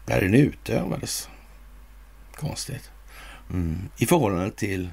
[0.05, 1.29] där den utövades.
[2.35, 2.91] Konstigt.
[3.49, 3.89] Mm.
[3.97, 4.89] I förhållande till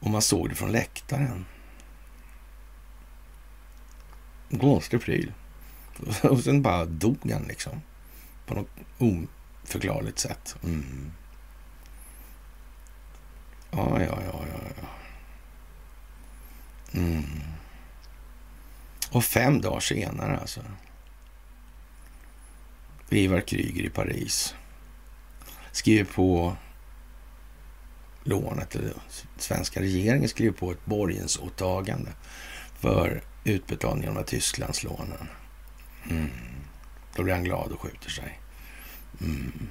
[0.00, 1.46] om man såg det från läktaren.
[4.60, 5.32] Konstig pryl.
[6.22, 7.80] Och sen bara dog han liksom.
[8.46, 10.56] På något oförklarligt sätt.
[10.64, 11.12] Mm.
[13.70, 14.58] Ja, ja, ja, ja.
[14.80, 14.88] ja.
[17.00, 17.24] Mm.
[19.10, 20.60] Och fem dagar senare alltså.
[23.10, 24.54] Ivar Kryger i Paris
[25.72, 26.56] skriver på
[28.24, 28.92] lånet, eller
[29.36, 32.10] svenska regeringen skriver på ett borgensåtagande
[32.80, 35.28] för utbetalningen av Tysklandslånen.
[36.10, 36.30] Mm.
[37.16, 38.40] Då blir han glad och skjuter sig.
[39.20, 39.68] Mm.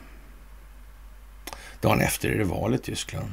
[1.82, 3.32] Dagen efter är det val i Tyskland.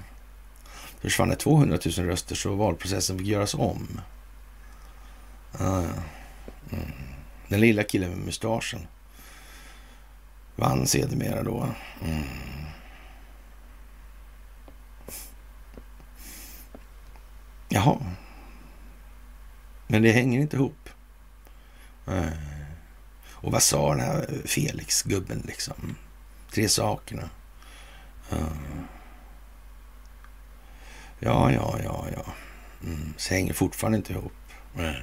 [1.00, 4.00] Försvann det 200 000 röster så valprocessen fick göras om.
[5.58, 5.82] Ah,
[6.72, 6.92] mm.
[7.48, 8.86] Den lilla killen med mustaschen
[10.56, 11.68] vann sedermera då.
[12.04, 12.24] Mm.
[17.68, 17.98] Jaha.
[19.86, 20.88] Men det hänger inte ihop.
[22.06, 22.30] Mm.
[23.30, 25.96] Och vad sa den här Felix-gubben liksom?
[26.50, 27.30] Tre sakerna.
[28.30, 28.46] Eh.
[31.18, 32.24] Ja, ja, ja, ja.
[32.84, 33.14] Mm.
[33.16, 34.32] Så hänger fortfarande inte ihop.
[34.76, 34.94] Mm.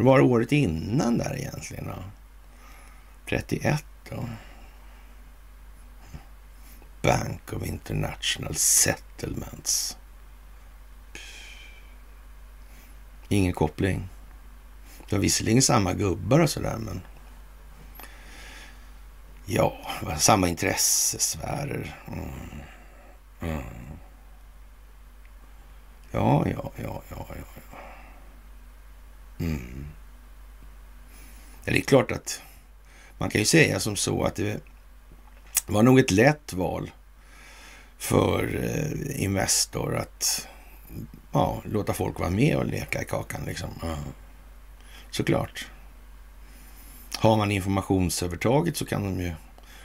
[0.00, 2.02] Hur var det året innan där egentligen då?
[3.28, 4.28] 31 då?
[7.02, 9.98] Bank of International Settlements.
[13.28, 14.08] Ingen koppling.
[15.08, 17.00] Det var visserligen samma gubbar och sådär, men
[19.46, 19.76] Ja,
[20.18, 21.96] samma intressesfärer.
[22.06, 22.28] Mm.
[23.40, 23.62] Mm.
[26.10, 27.59] Ja, ja, ja, ja, ja.
[29.40, 29.86] Mm.
[31.64, 32.42] Ja, det är klart att
[33.18, 34.60] man kan ju säga som så att det
[35.66, 36.90] var nog ett lätt val
[37.98, 40.48] för eh, Investor att
[41.32, 43.44] ja, låta folk vara med och leka i kakan.
[43.46, 43.70] Liksom.
[43.82, 43.96] Ja.
[45.10, 45.66] Såklart.
[47.16, 49.32] Har man informationsövertaget så kan de ju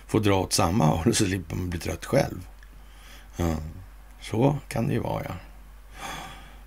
[0.08, 2.48] få dra åt samma håll så slipper man bli trött själv.
[3.36, 3.56] Ja.
[4.22, 5.36] Så kan det ju vara, ja.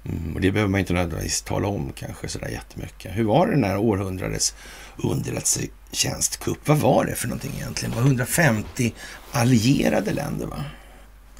[0.08, 3.16] Mm, och det behöver man inte nödvändigtvis tala om kanske sådär jättemycket.
[3.16, 4.54] Hur var det den här århundradets
[4.96, 6.68] underrättelsetjänstkupp?
[6.68, 7.90] Vad var det för någonting egentligen?
[7.90, 8.94] Det var 150
[9.32, 10.64] allierade länder, va?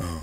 [0.01, 0.19] Mm.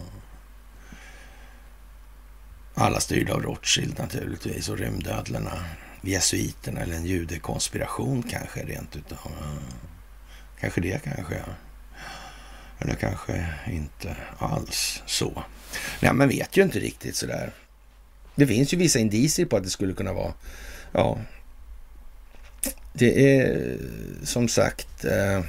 [2.76, 5.64] Alla styrda av Rothschild naturligtvis och rymdödlorna,
[6.02, 9.32] jesuiterna eller en judekonspiration kanske rent utav.
[9.44, 9.64] Mm.
[10.60, 11.54] Kanske det kanske, ja.
[12.80, 15.44] Eller kanske inte alls så.
[16.00, 17.52] Nej, man vet ju inte riktigt sådär.
[18.36, 20.34] Det finns ju vissa indicier på att det skulle kunna vara,
[20.92, 21.20] ja,
[22.94, 23.78] det är
[24.24, 25.42] som sagt, eh,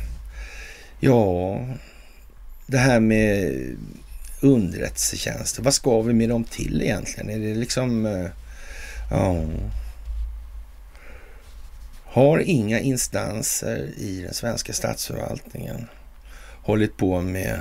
[1.00, 1.60] ja,
[2.66, 3.52] det här med
[4.40, 5.62] underrättelsetjänster.
[5.62, 7.30] Vad ska vi med dem till egentligen?
[7.30, 8.26] Är det liksom, eh,
[9.10, 9.44] ja,
[12.04, 15.86] har inga instanser i den svenska statsförvaltningen
[16.62, 17.60] hållit på med,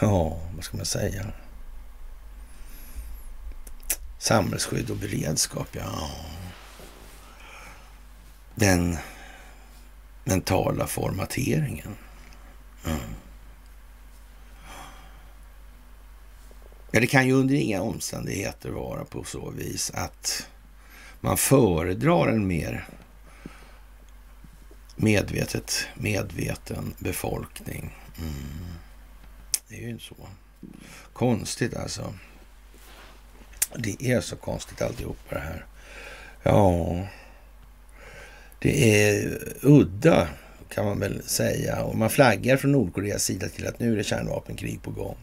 [0.00, 1.26] ja, vad ska man säga?
[4.20, 6.10] Samhällsskydd och beredskap, ja.
[8.54, 8.96] Den
[10.24, 11.96] mentala formateringen.
[12.86, 12.98] Mm.
[16.90, 20.46] Ja, det kan ju under inga omständigheter vara på så vis att
[21.20, 22.88] man föredrar en mer
[24.96, 27.98] medvetet medveten befolkning.
[28.18, 28.64] Mm.
[29.68, 30.28] Det är ju så.
[31.12, 32.14] Konstigt alltså.
[33.76, 35.64] Det är så konstigt alltihopa det här.
[36.42, 37.06] Ja,
[38.58, 40.28] det är udda
[40.68, 41.82] kan man väl säga.
[41.82, 45.16] Och man flaggar från Nordkoreas sida till att nu är det kärnvapenkrig på gång.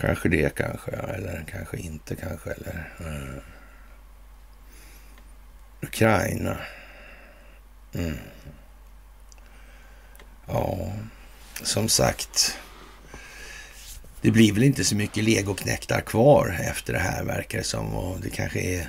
[0.00, 2.50] Kanske det kanske, eller kanske inte kanske.
[2.50, 3.40] Eller, mm.
[5.82, 6.56] Ukraina.
[7.94, 8.16] Mm.
[10.46, 10.92] Ja,
[11.62, 12.58] som sagt.
[14.22, 17.94] Det blir väl inte så mycket legoknäktar kvar efter det här verkar det som.
[17.94, 18.88] Och det kanske är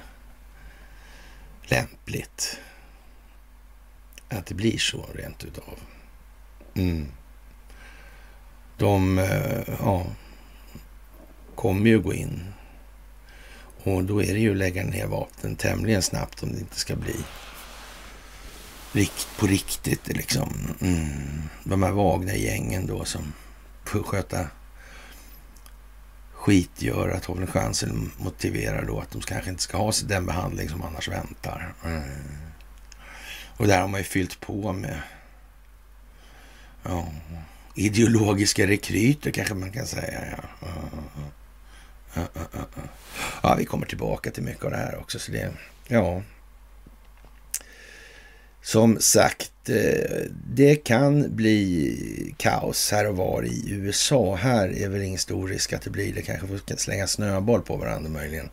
[1.63, 2.57] lämpligt
[4.29, 5.79] att det blir så rent utav.
[6.73, 7.07] Mm.
[8.77, 10.05] De eh, ja,
[11.55, 12.53] kommer ju gå in.
[13.83, 16.95] Och då är det ju att lägga ner vapnen tämligen snabbt om det inte ska
[16.95, 17.15] bli
[18.91, 20.07] rikt, på riktigt.
[20.07, 20.75] Liksom.
[20.81, 21.43] Mm.
[21.63, 23.33] De här Wagner-gängen då som
[23.83, 24.47] får sköta
[26.43, 30.69] Skitgöra har väl en att motivera då att de kanske inte ska ha den behandling
[30.69, 31.73] som annars väntar.
[31.85, 32.03] Mm.
[33.57, 35.01] Och där har man ju fyllt på med
[36.83, 37.07] ja,
[37.75, 40.21] ideologiska rekryter kanske man kan säga.
[40.31, 40.67] Ja.
[42.13, 42.65] Ja, ja,
[43.43, 45.19] ja, vi kommer tillbaka till mycket av det här också.
[45.19, 45.51] Så det,
[45.87, 46.21] ja.
[48.63, 54.35] Som sagt, eh, det kan bli kaos här och var i USA.
[54.35, 56.21] Här är väl ingen stor risk att det blir det.
[56.21, 58.49] Kanske får slänga snöboll på varandra möjligen.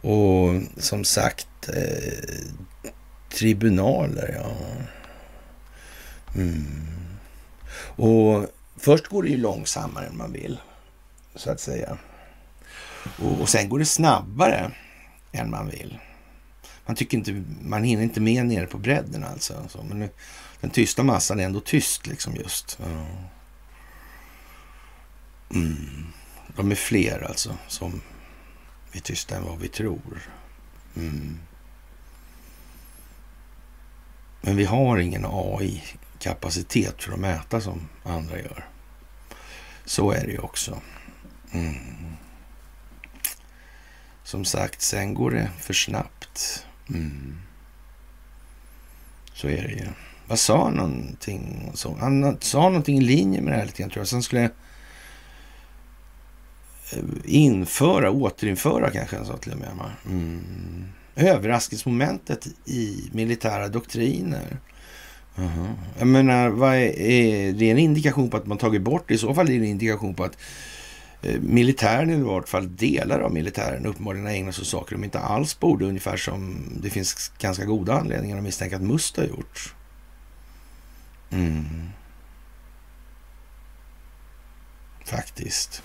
[0.00, 2.44] Och som sagt, eh,
[3.34, 4.56] tribunaler, ja.
[6.34, 6.86] Mm.
[7.76, 8.46] Och
[8.76, 10.58] först går det ju långsammare än man vill,
[11.34, 11.98] så att säga.
[13.18, 14.70] Och, och sen går det snabbare
[15.32, 15.98] än man vill.
[16.86, 19.68] Man tycker inte, man hinner inte med nere på bredden alltså.
[19.68, 20.10] Så, men nu,
[20.60, 22.78] den tysta massan är ändå tyst liksom just.
[22.82, 23.06] Ja.
[25.54, 26.06] Mm.
[26.56, 28.00] De är fler alltså som
[28.92, 30.30] är tysta än vad vi tror.
[30.96, 31.38] Mm.
[34.40, 38.68] Men vi har ingen AI-kapacitet för att mäta som andra gör.
[39.84, 40.80] Så är det ju också.
[41.52, 42.16] Mm.
[44.24, 46.66] Som sagt, sen går det för snabbt.
[46.88, 47.36] Mm.
[49.34, 49.86] Så är det ju.
[50.26, 51.70] Vad sa han någonting?
[51.74, 54.08] Så, han sa någonting i linje med det här lite grann tror jag.
[54.08, 54.50] Sen skulle jag
[56.92, 59.70] eh, införa, återinföra kanske han sa till och med.
[60.06, 60.84] Mm.
[61.16, 64.58] Överraskningsmomentet i militära doktriner.
[65.36, 65.72] Uh-huh.
[65.98, 69.14] Jag menar, vad är, är det en indikation på att man tagit bort det?
[69.14, 70.38] I så fall är det en indikation på att
[71.24, 75.18] Militären militären, i vart fall delar av militären, uppenbarligen ägnar sig åt saker de inte
[75.18, 79.74] alls borde, ungefär som det finns ganska goda anledningar att misstänka att Must har gjort.
[81.30, 81.88] Mm.
[85.04, 85.82] Faktiskt.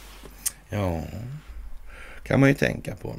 [0.69, 1.03] Ja,
[2.23, 3.15] kan man ju tänka på.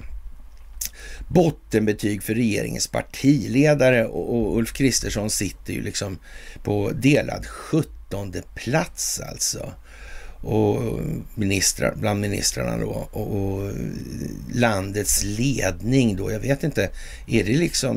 [1.29, 6.19] Bottenbetyg för regeringens partiledare och Ulf Kristersson sitter ju liksom
[6.63, 9.73] på delad 17 plats alltså
[10.41, 11.01] och
[11.35, 13.73] ministrar, bland ministrarna då och, och,
[14.55, 16.33] landets ledning då.
[16.33, 16.91] Jag vet inte,
[17.27, 17.97] är det liksom...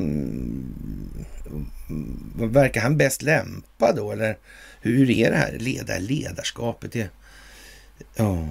[1.89, 4.37] Mm, verkar han bäst lämpad då eller
[4.81, 6.91] hur är det här leda ledarskapet?
[6.91, 7.09] Det,
[8.15, 8.47] ja...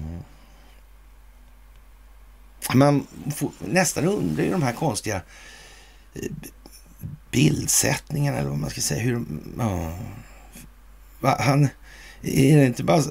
[2.73, 5.21] Man får nästan undrar ju de här konstiga
[6.13, 6.31] eh,
[7.31, 9.01] bildsättningarna eller vad man ska säga.
[9.01, 9.25] Hur,
[9.57, 9.97] ja,
[11.21, 11.69] han
[12.23, 13.01] är det inte bara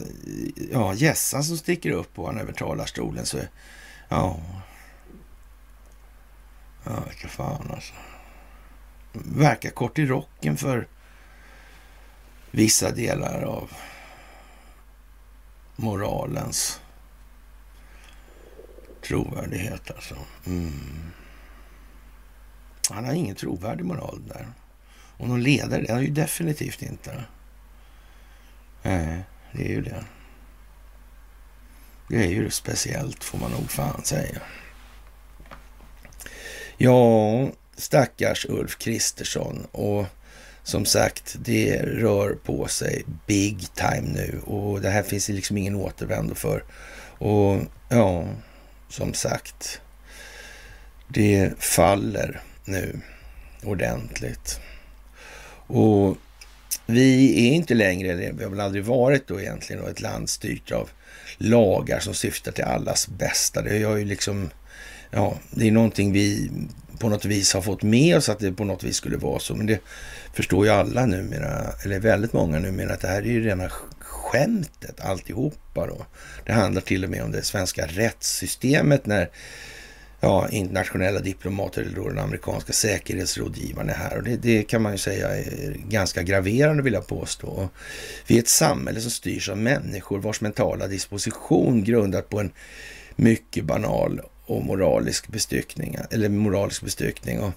[0.73, 3.39] ja, gässan som sticker upp på honom över talarstolen så...
[4.09, 4.41] Ja...
[6.85, 7.95] Ja, vilka fan alltså.
[9.13, 10.89] Verkar kort i rocken för
[12.51, 13.71] vissa delar av
[15.77, 16.81] moralens
[19.03, 20.17] trovärdighet alltså.
[20.47, 21.13] Mm.
[22.91, 24.49] Han har ingen trovärdig moral där.
[25.17, 27.25] Och någon ledare, det har han ju definitivt inte.
[28.83, 29.23] Nej,
[29.53, 30.05] det är ju det.
[32.09, 34.41] Det är ju speciellt får man nog fan säga.
[36.77, 39.67] Ja, stackars Ulf Kristersson.
[39.73, 40.07] Och
[40.63, 45.59] som sagt, det rör på sig big time nu och det här finns det liksom
[45.59, 46.65] ingen återvändo för.
[47.19, 48.27] Och ja,
[48.89, 49.81] som sagt,
[51.09, 53.01] det faller nu
[53.63, 54.61] ordentligt.
[55.67, 56.17] Och
[56.93, 60.73] vi är inte längre, eller vi har väl aldrig varit då egentligen, ett land styrt
[60.73, 60.91] av
[61.39, 63.63] lagar som syftar till allas bästa.
[63.63, 64.51] Det har ju liksom,
[65.11, 66.51] ja, det är någonting vi
[66.99, 69.55] på något vis har fått med oss att det på något vis skulle vara så.
[69.55, 69.81] Men det
[70.35, 73.69] förstår ju alla numera, eller väldigt många numera, att det här är ju rena
[73.99, 76.07] skämtet alltihopa då.
[76.47, 79.31] Det handlar till och med om det svenska rättssystemet när
[80.23, 84.17] ja, internationella diplomater eller då den amerikanska säkerhetsrådgivaren är här.
[84.17, 87.69] Och det, det, kan man ju säga är ganska graverande vill jag påstå.
[88.27, 92.53] Vi är ett samhälle som styrs av människor vars mentala disposition grundat på en
[93.17, 97.41] mycket banal och moralisk bestyckning, eller moralisk bestyckning.
[97.41, 97.53] Och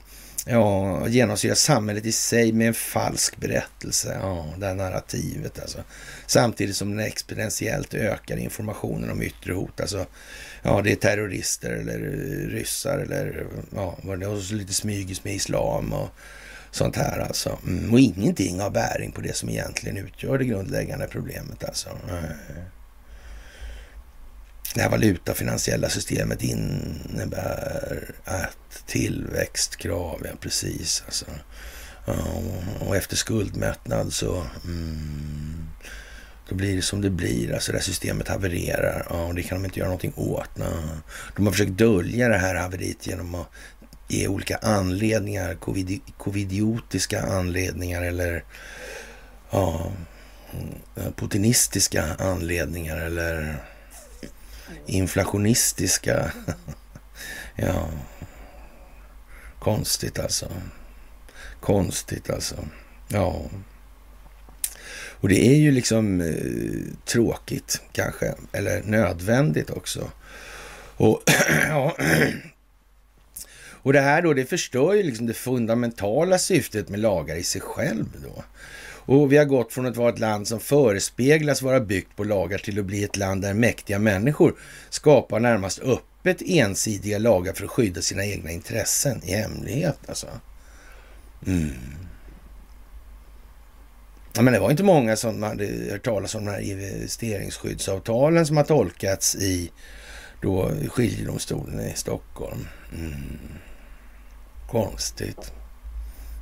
[0.45, 4.17] ja, genomsyrar samhället i sig med en falsk berättelse.
[4.21, 5.83] Ja, det här narrativet alltså.
[6.27, 9.81] Samtidigt som den exponentiellt ökar informationen om yttre hot.
[9.81, 10.05] Alltså,
[10.65, 15.35] ja, det är terrorister eller eh, ryssar eller ja, vad det är, lite smygis med
[15.35, 16.09] islam och
[16.71, 17.57] sånt här alltså.
[17.67, 21.89] Mm, och ingenting har bäring på det som egentligen utgör det grundläggande problemet alltså.
[24.75, 31.25] Det här valutafinansiella systemet innebär att tillväxtkrav, ja precis alltså.
[32.79, 35.67] och efter skuldmättnad så mm,
[36.49, 37.53] då blir det som det blir.
[37.53, 39.07] Alltså det här systemet havererar.
[39.09, 40.49] Ja, och det kan de inte göra någonting åt.
[40.55, 40.67] Nej.
[41.35, 43.47] De har försökt dölja det här haveriet genom att
[44.07, 48.43] ge olika anledningar, covid, covidiotiska anledningar eller
[49.51, 49.91] ja,
[50.53, 53.57] mm, putinistiska anledningar eller
[54.85, 56.31] inflationistiska.
[57.55, 57.89] ja,
[59.59, 60.51] konstigt alltså.
[61.59, 62.55] Konstigt alltså.
[63.07, 63.41] Ja.
[65.21, 70.11] Och det är ju liksom eh, tråkigt kanske, eller nödvändigt också.
[70.97, 71.23] Och,
[71.69, 71.97] ja.
[73.71, 77.61] och det här då, det förstör ju liksom det fundamentala syftet med lagar i sig
[77.61, 78.43] själv då.
[79.07, 82.57] Och vi har gått från att vara ett land som förespeglas vara byggt på lagar
[82.57, 84.55] till att bli ett land där mäktiga människor
[84.89, 90.27] skapar närmast öppet ensidiga lagar för att skydda sina egna intressen i hemlighet alltså.
[91.47, 91.71] Mm.
[94.35, 98.57] Ja, men det var inte många som hade hört talas om de här investeringsskyddsavtalen som
[98.57, 99.71] har tolkats i
[100.41, 102.67] då skiljedomstolen i Stockholm.
[102.93, 103.13] Mm.
[104.69, 105.53] Konstigt.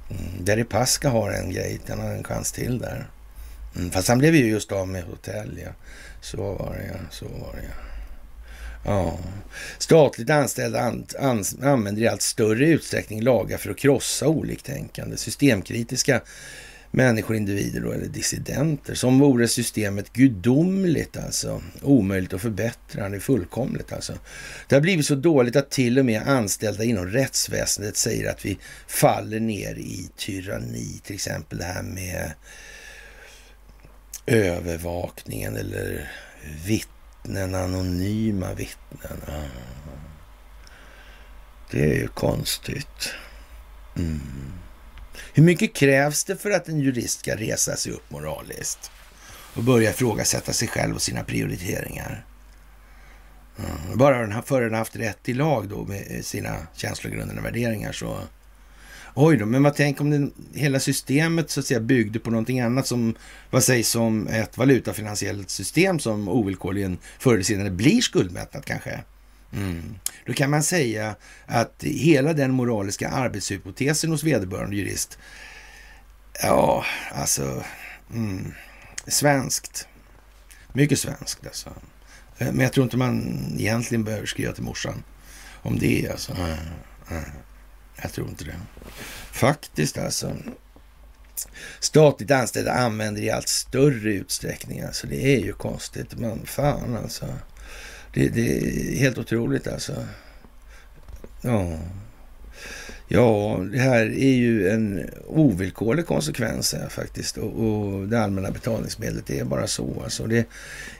[0.09, 0.45] Mm.
[0.45, 3.09] Deripaska har en grej, han har en chans till där.
[3.75, 3.91] Mm.
[3.91, 5.71] Fast han blev ju just av med hotell, ja.
[6.21, 7.93] Så var det ja, så var det ja.
[8.85, 9.19] Ja.
[9.77, 15.17] Statligt anställda an, an, använder i allt större utsträckning lagar för att krossa oliktänkande.
[15.17, 16.21] Systemkritiska
[16.93, 18.93] människor, individer då, eller dissidenter.
[18.93, 21.61] Som vore systemet gudomligt alltså.
[21.81, 24.13] Omöjligt att förbättra, det är fullkomligt alltså.
[24.67, 28.57] Det har blivit så dåligt att till och med anställda inom rättsväsendet säger att vi
[28.87, 31.01] faller ner i tyranni.
[31.03, 32.31] Till exempel det här med
[34.25, 36.11] övervakningen eller
[36.65, 39.21] vittnen, anonyma vittnen.
[39.27, 39.43] Ah.
[41.71, 43.13] Det är ju konstigt.
[43.97, 44.62] Mm.
[45.35, 48.91] Hur mycket krävs det för att en jurist ska resa sig upp moraliskt
[49.55, 52.25] och börja ifrågasätta sig själv och sina prioriteringar?
[53.59, 53.97] Mm.
[53.97, 57.91] Bara den här, före haft rätt i lag då med eh, sina känslogrunder och värderingar
[57.91, 58.17] så...
[59.15, 62.59] Oj då, men vad tänk om den, hela systemet så att säga byggde på någonting
[62.59, 63.15] annat som,
[63.49, 69.03] vad sägs som ett valutafinansiellt system som ovillkorligen förr eller senare blir skuldmättat kanske?
[69.53, 69.95] Mm.
[70.25, 75.17] Då kan man säga att hela den moraliska arbetshypotesen hos vederbörande jurist,
[76.41, 77.63] ja, alltså,
[78.13, 78.53] mm,
[79.07, 79.87] svenskt.
[80.73, 81.69] Mycket svenskt alltså.
[82.37, 85.03] Eh, men jag tror inte man egentligen behöver skriva till morsan
[85.61, 86.35] om det alltså.
[88.01, 88.59] Jag tror inte det.
[89.31, 90.35] Faktiskt alltså.
[91.79, 94.81] Statligt anställda använder i allt större utsträckning.
[94.81, 96.15] Alltså det är ju konstigt.
[96.15, 97.25] Men fan alltså.
[98.13, 100.05] Det, det är helt otroligt alltså.
[101.41, 101.77] Ja.
[103.07, 107.37] Ja, det här är ju en ovillkorlig konsekvens här, faktiskt.
[107.37, 110.01] Och, och, det allmänna betalningsmedlet är bara så.
[110.03, 110.47] Alltså, det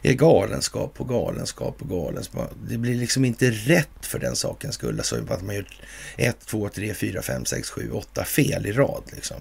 [0.01, 2.51] är galenskap på galenskap på galenskap.
[2.69, 4.99] Det blir liksom inte rätt för den sakens skull.
[4.99, 5.81] Alltså att man gjort
[6.17, 9.03] ett, två, tre, fyra, fem, sex, sju, åtta fel i rad.
[9.11, 9.37] Liksom.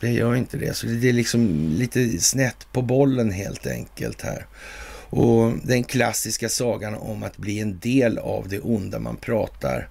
[0.00, 0.74] Det gör inte det.
[0.74, 4.46] Så det är liksom lite snett på bollen helt enkelt här.
[5.10, 9.88] Och den klassiska sagan om att bli en del av det onda man pratar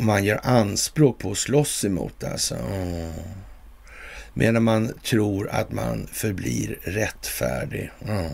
[0.00, 2.24] man gör anspråk på att slåss emot.
[2.24, 2.54] Alltså.
[2.54, 3.12] Mm.
[4.34, 7.90] Medan man tror att man förblir rättfärdig.
[8.08, 8.30] Mm.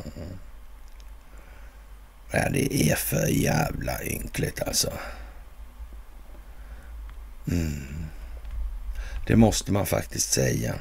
[2.33, 4.93] Ja, det är för jävla ynkligt alltså.
[7.51, 7.87] Mm.
[9.27, 10.75] Det måste man faktiskt säga.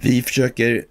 [0.00, 0.84] Vi försöker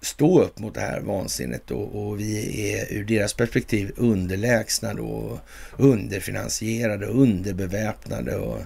[0.00, 5.40] stå upp mot det här vansinnet och, och vi är ur deras perspektiv underlägsna då,
[5.76, 8.60] underfinansierade, underbeväpnade och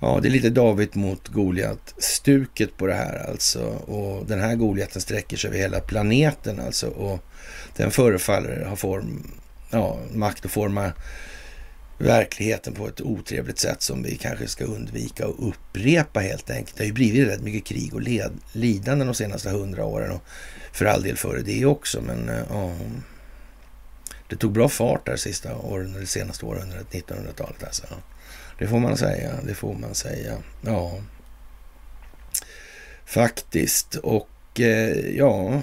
[0.00, 3.64] ja, det är lite David mot Goliat-stuket på det här alltså.
[3.68, 7.24] Och den här Goliaten sträcker sig över hela planeten alltså och
[7.76, 9.32] den förefaller ha form,
[9.70, 10.92] ja, makt att forma
[11.98, 16.76] verkligheten på ett otrevligt sätt som vi kanske ska undvika att upprepa helt enkelt.
[16.76, 20.22] Det har ju blivit rätt mycket krig och led, lidande de senaste hundra åren och
[20.78, 22.76] för all del före det också, men eh, ja.
[24.28, 27.86] Det tog bra fart där sista åren, det senaste århundradet, 1900-talet alltså.
[28.58, 30.36] Det får man säga, det får man säga.
[30.60, 31.00] Ja,
[33.04, 33.94] faktiskt.
[33.94, 35.62] Och eh, ja,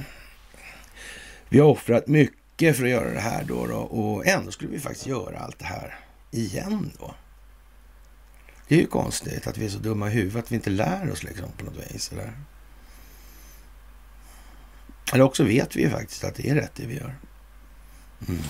[1.49, 4.79] vi har offrat mycket för att göra det här då, då och ändå skulle vi
[4.79, 5.99] faktiskt göra allt det här
[6.31, 7.15] igen då.
[8.67, 11.11] Det är ju konstigt att vi är så dumma i huvudet att vi inte lär
[11.11, 12.11] oss liksom på något vis.
[12.11, 12.33] Eller?
[15.13, 17.15] Eller också vet vi ju faktiskt att det är rätt det vi gör.
[18.27, 18.41] Mm.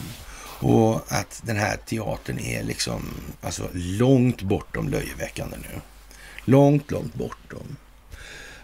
[0.60, 3.06] Och att den här teatern är liksom
[3.42, 5.82] alltså långt bortom löjeväckande nu.
[6.46, 7.76] Långt, långt bortom.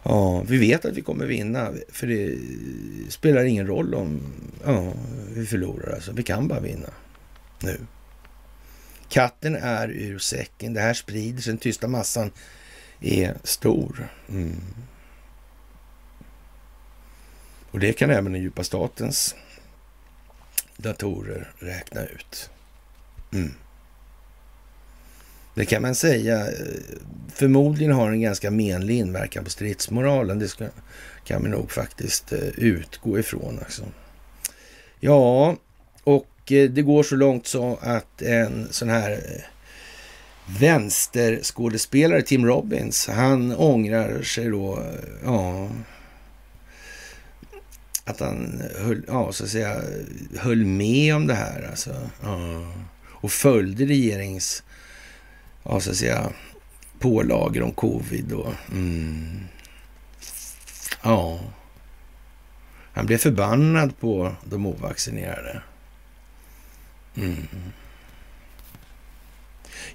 [0.04, 2.38] Ja, vi vet att vi kommer vinna, för det
[3.12, 4.22] spelar ingen roll om
[4.66, 4.94] ja,
[5.30, 5.94] vi förlorar.
[5.94, 6.12] Alltså.
[6.12, 6.90] Vi kan bara vinna
[7.60, 7.80] nu.
[9.10, 10.74] Katten är ur säcken.
[10.74, 11.52] Det här sprider sig.
[11.52, 12.32] Den tysta massan
[13.00, 14.08] är stor.
[14.30, 14.62] Mm.
[17.72, 19.36] Och det kan även den djupa statens
[20.78, 22.50] datorer räkna ut.
[23.34, 23.54] Mm.
[25.54, 26.54] Det kan man säga eh,
[27.34, 30.40] förmodligen har en ganska menlig inverkan på stridsmoralen.
[30.40, 30.68] Det ska,
[31.24, 33.60] kan vi nog faktiskt eh, utgå ifrån.
[33.60, 33.84] Alltså.
[35.00, 35.56] Ja,
[36.04, 39.22] och eh, det går så långt så att en sån här
[40.60, 44.84] vänsterskådespelare, Tim Robbins, han ångrar sig då,
[45.24, 45.70] ja,
[48.06, 49.82] att han höll, ja, så att säga,
[50.38, 51.68] höll med om det här.
[51.70, 52.10] Alltså.
[52.24, 52.74] Ja.
[53.08, 54.64] Och följde regerings,
[55.64, 56.30] ja, så att säga,
[57.00, 58.34] pålagor om covid.
[58.34, 59.40] Och, Mm.
[61.04, 61.40] Ja.
[62.94, 65.62] Han blev förbannad på de ovaccinerade.
[67.16, 67.48] Mm.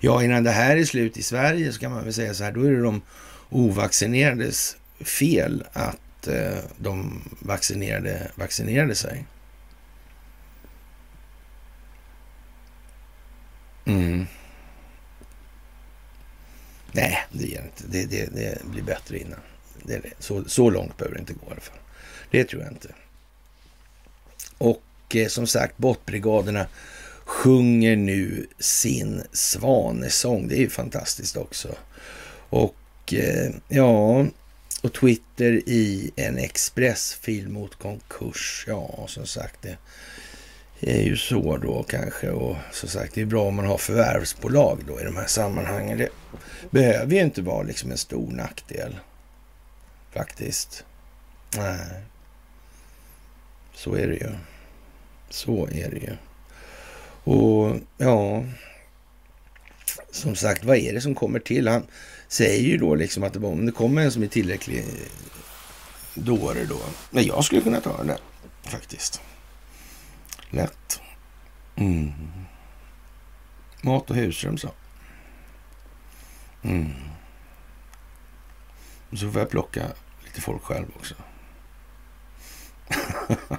[0.01, 2.53] Ja, innan det här är slut i Sverige så kan man väl säga så här,
[2.53, 3.03] då är det de
[3.51, 5.99] ovaccinerades fel att
[6.29, 9.25] eh, de vaccinerade vaccinerade sig.
[13.85, 14.27] Mm.
[16.93, 17.85] Nej, det gör inte.
[17.89, 19.41] Det, det, det blir bättre innan.
[19.83, 21.79] Det, så, så långt behöver det inte gå i alla fall.
[22.31, 22.89] Det tror jag inte.
[24.59, 24.83] Och
[25.15, 26.67] eh, som sagt, bottbrigaderna
[27.25, 30.49] sjunger nu sin svanesång.
[30.49, 31.69] Det är ju fantastiskt också.
[32.49, 34.27] Och eh, ja,
[34.83, 38.65] och Twitter i en expressfil mot konkurs.
[38.69, 39.77] Ja, som sagt, det
[40.81, 42.31] är ju så då kanske.
[42.31, 45.99] Och som sagt, det är bra om man har förvärvsbolag då i de här sammanhangen.
[45.99, 46.09] Det
[46.71, 48.97] behöver ju inte vara liksom en stor nackdel
[50.13, 50.85] faktiskt.
[51.57, 52.03] Nej,
[53.75, 54.31] så är det ju.
[55.31, 56.17] Så är det ju.
[57.25, 58.45] Och ja,
[60.11, 61.69] som sagt, vad är det som kommer till?
[61.69, 61.87] Han
[62.29, 64.85] säger ju då liksom att om det kommer en som är tillräcklig
[66.15, 66.79] dåre då.
[67.11, 68.19] Men jag skulle kunna ta det
[68.63, 69.21] faktiskt.
[70.51, 71.01] Lätt.
[71.77, 72.13] Mm.
[73.83, 74.71] Mat och husrum så.
[76.63, 76.93] Mm.
[79.13, 79.87] Så får jag plocka
[80.25, 81.15] lite folk själv också.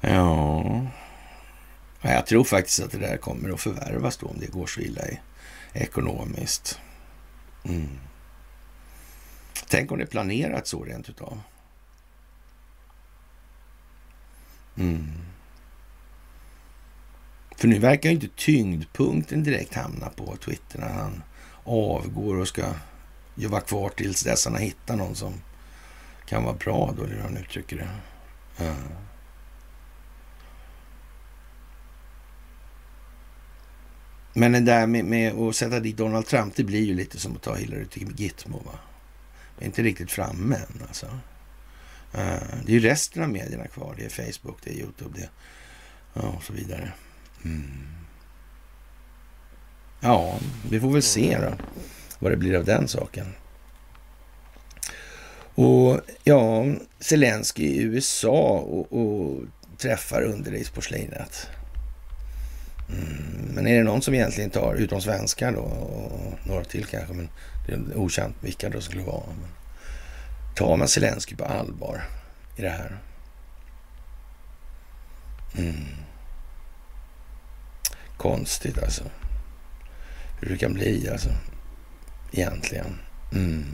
[0.00, 0.86] ja.
[2.02, 5.08] Jag tror faktiskt att det där kommer att förvärvas då om det går så illa
[5.08, 5.20] i,
[5.72, 6.80] ekonomiskt.
[7.64, 7.98] Mm.
[9.68, 11.40] Tänk om det är planerat så rent utav.
[14.76, 15.08] Mm.
[17.56, 21.22] För nu verkar ju inte tyngdpunkten direkt hamna på Twitter när han
[21.64, 22.74] avgår och ska
[23.34, 25.34] vara kvar tills dess han har hittat någon som
[26.26, 27.88] kan vara bra då, eller hur han uttrycker det.
[28.64, 28.76] Mm.
[34.40, 37.36] Men det där med, med, att sätta dit Donald Trump, det blir ju lite som
[37.36, 38.62] att ta Hillary till Gitmo.
[38.64, 38.78] Va?
[39.58, 41.06] Det är inte riktigt framme än alltså.
[42.14, 43.94] Uh, det är ju resten av medierna kvar.
[43.98, 45.28] Det är Facebook, det är YouTube, det
[46.12, 46.92] ja, och så vidare.
[47.44, 47.86] Mm.
[50.00, 50.38] Ja,
[50.70, 51.64] vi får väl se då
[52.18, 53.26] vad det blir av den saken.
[55.54, 56.64] Och ja,
[57.00, 59.42] Zelensky i USA och, och
[59.78, 61.48] träffar underlivsporslinet.
[62.92, 67.14] Mm, men är det någon som egentligen tar, utom svenskar då, och några till kanske,
[67.14, 67.28] men
[67.66, 69.26] det är okänt vilka det skulle vara.
[69.26, 69.48] Men
[70.56, 72.04] tar man Zelensky på allvar
[72.56, 72.98] i det här?
[75.58, 75.86] Mm.
[78.16, 79.04] Konstigt alltså.
[80.40, 81.30] Hur det kan bli alltså.
[82.32, 83.00] Egentligen.
[83.32, 83.64] Mm.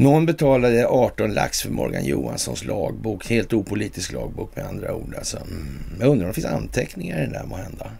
[0.00, 3.26] Någon betalade 18 lax för Morgan Johanssons lagbok.
[3.26, 5.14] Helt opolitisk lagbok med andra ord.
[5.14, 5.36] Alltså.
[5.36, 5.78] Mm.
[6.00, 7.90] Jag undrar om det finns anteckningar i den där måhända.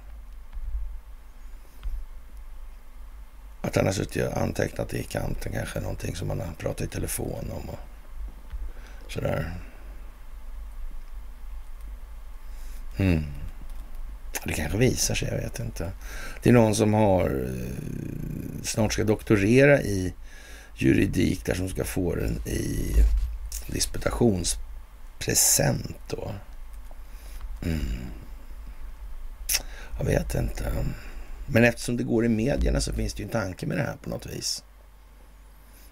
[3.60, 5.80] Att han har suttit och antecknat i kanten kanske.
[5.80, 7.68] Någonting som man har pratat i telefon om.
[7.68, 9.52] Och sådär.
[12.96, 13.24] Mm.
[14.44, 15.92] Det kanske visar sig, jag vet inte.
[16.42, 20.14] Det är någon som har eh, snart ska doktorera i
[20.82, 22.94] juridik där som ska få den i
[23.66, 26.32] disputationspresent då.
[27.62, 28.06] Mm.
[29.98, 30.72] Jag vet inte.
[31.46, 33.96] Men eftersom det går i medierna så finns det ju en tanke med det här
[34.02, 34.64] på något vis.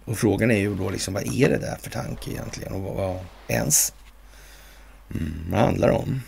[0.05, 2.97] Och frågan är ju då liksom vad är det där för tanke egentligen och vad,
[2.97, 3.18] vad
[3.49, 3.93] ens?
[5.14, 6.22] Mm, vad handlar det om?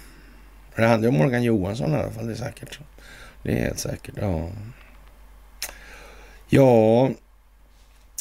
[0.77, 2.79] Det handlar om Morgan Johansson i alla fall, det är säkert.
[3.43, 4.51] Det är helt säkert, ja.
[6.49, 7.11] Ja,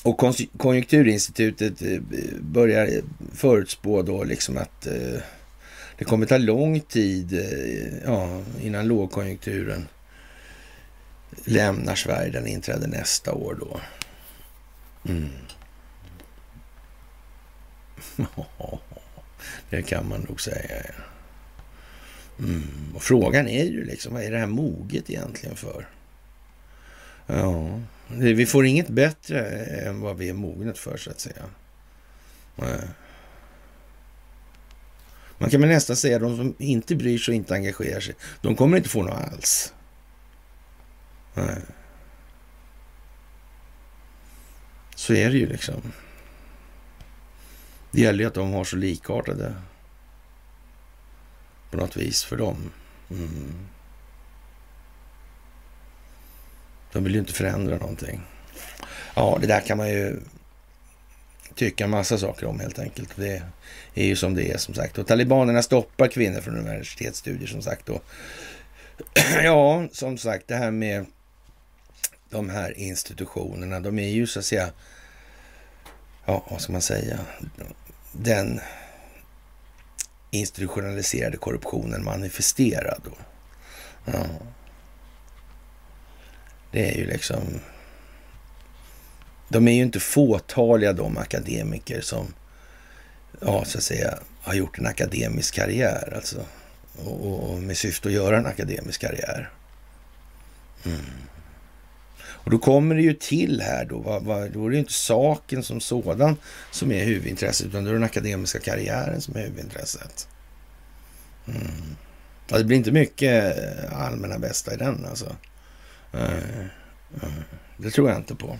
[0.03, 0.23] och
[0.57, 1.99] Konjunkturinstitutet eh,
[2.39, 3.01] börjar
[3.33, 5.21] förutspå då liksom att eh,
[5.97, 9.87] det kommer ta lång tid eh, ja, innan lågkonjunkturen
[11.45, 12.31] lämnar Sverige.
[12.31, 13.79] Den inträder nästa år då.
[15.09, 15.29] Mm.
[19.69, 20.85] det kan man nog säga.
[22.39, 22.95] Mm.
[22.95, 25.87] Och frågan är ju liksom, vad är det här moget egentligen för?
[27.27, 27.79] Ja,
[28.09, 31.43] vi får inget bättre än vad vi är mogna för så att säga.
[35.37, 38.15] Man kan väl nästan säga att de som inte bryr sig och inte engagerar sig,
[38.41, 39.73] de kommer inte få något alls.
[41.33, 41.61] Nej.
[44.95, 45.81] Så är det ju liksom.
[47.91, 49.55] Det gäller ju att de har så likartade
[51.71, 52.71] på något vis för dem.
[53.09, 53.67] Mm.
[56.93, 58.21] De vill ju inte förändra någonting.
[59.15, 60.19] Ja, det där kan man ju
[61.55, 63.09] tycka en massa saker om helt enkelt.
[63.15, 63.43] Det
[63.93, 64.97] är ju som det är som sagt.
[64.97, 67.89] Och talibanerna stoppar kvinnor från universitetsstudier som sagt.
[67.89, 68.03] Och
[69.43, 71.05] ja, som sagt, det här med
[72.29, 74.69] de här institutionerna, de är ju så att säga,
[76.25, 77.19] ja, vad ska man säga,
[78.11, 78.59] den
[80.31, 83.01] institutionaliserade korruptionen manifesterad.
[83.03, 83.11] Då.
[84.05, 84.25] Ja.
[86.71, 87.43] Det är ju liksom...
[89.49, 92.33] De är ju inte fåtaliga de akademiker som,
[93.41, 96.13] ja, så att säga, har gjort en akademisk karriär.
[96.15, 96.45] Alltså.
[97.05, 99.49] Och, och med syfte att göra en akademisk karriär.
[100.85, 101.05] Mm.
[102.21, 104.93] Och då kommer det ju till här då, va, va, då är det ju inte
[104.93, 106.37] saken som sådan
[106.71, 110.27] som är huvudintresset, utan då är det den akademiska karriären som är huvudintresset.
[111.47, 111.95] Mm.
[112.47, 115.35] Ja, det blir inte mycket eh, allmänna bästa i den alltså.
[116.13, 116.59] Eh,
[117.21, 117.29] eh,
[117.77, 118.57] det tror jag inte på.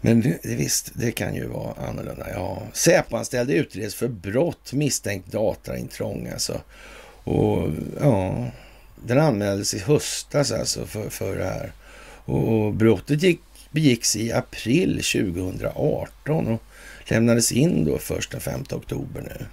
[0.00, 2.26] Men det, visst, det kan ju vara annorlunda.
[2.30, 6.60] Ja, Säpoanställd utreds för brott misstänkt dataintrång alltså.
[7.24, 7.68] Och
[8.00, 8.46] ja,
[9.04, 11.72] den anmäldes i höstas alltså för, för det här.
[12.24, 13.40] Och, och brottet gick,
[13.70, 16.62] begicks i april 2018 och
[17.04, 19.46] lämnades in då först den 5 oktober nu.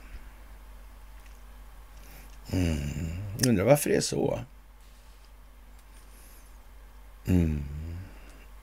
[2.53, 2.77] Mm.
[3.47, 4.39] Undrar varför det är så.
[7.27, 7.63] Mm.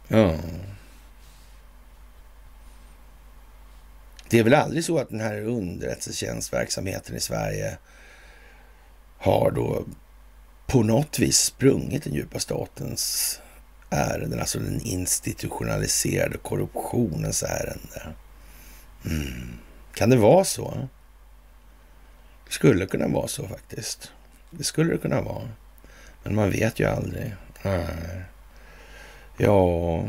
[0.09, 0.39] Ja.
[4.31, 7.79] Det är väl aldrig så att den här underrättelsetjänstverksamheten i Sverige
[9.19, 9.85] har då
[10.67, 13.41] på något vis sprungit den djupa statens
[13.91, 18.15] ärenden, alltså den institutionaliserade korruptionens ärende.
[19.07, 19.59] Mm.
[19.95, 20.89] Kan det vara så?
[22.47, 24.13] Det skulle kunna vara så faktiskt.
[24.51, 25.49] Det skulle det kunna vara.
[26.23, 27.35] Men man vet ju aldrig.
[27.63, 27.87] Nej.
[29.41, 30.09] Ja,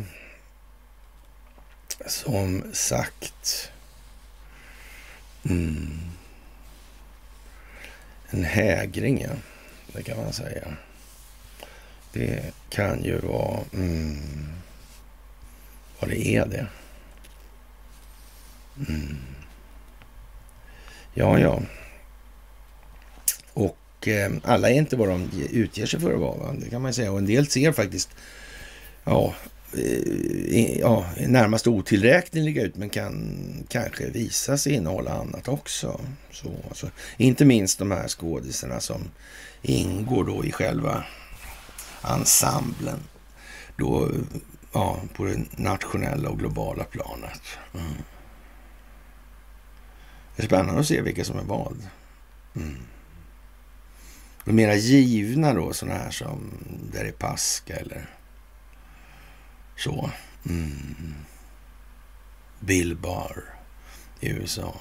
[2.05, 3.71] som sagt.
[5.43, 5.99] Mm.
[8.29, 9.29] En hägring, ja.
[9.93, 10.77] Det kan man säga.
[12.13, 14.49] Det kan ju vara mm,
[15.99, 16.67] vad det är det.
[18.87, 19.17] Mm.
[21.13, 21.61] Ja, ja.
[23.53, 26.53] Och eh, alla är inte vad de utger sig för att vara.
[26.53, 27.11] Det kan man säga.
[27.11, 28.09] Och en del ser faktiskt
[29.09, 29.33] ja,
[29.73, 36.01] eh, ja, närmast otillräkneliga ut men kan kanske visa sig innehålla annat också.
[36.31, 39.01] Så, alltså, inte minst de här skådisarna som
[39.61, 41.03] ingår då i själva
[42.03, 42.99] ensemblen
[43.77, 44.11] då,
[44.73, 47.41] ja, på det nationella och globala planet.
[47.73, 47.93] Mm.
[50.35, 51.87] Det är spännande att se vilka som är vad.
[52.55, 52.77] Mm.
[54.45, 56.51] De mera givna då, sådana här som
[56.93, 58.18] Deripaska eller
[59.79, 60.11] så.
[60.45, 61.15] Mm.
[62.59, 63.43] Bill Barr
[64.19, 64.75] i USA.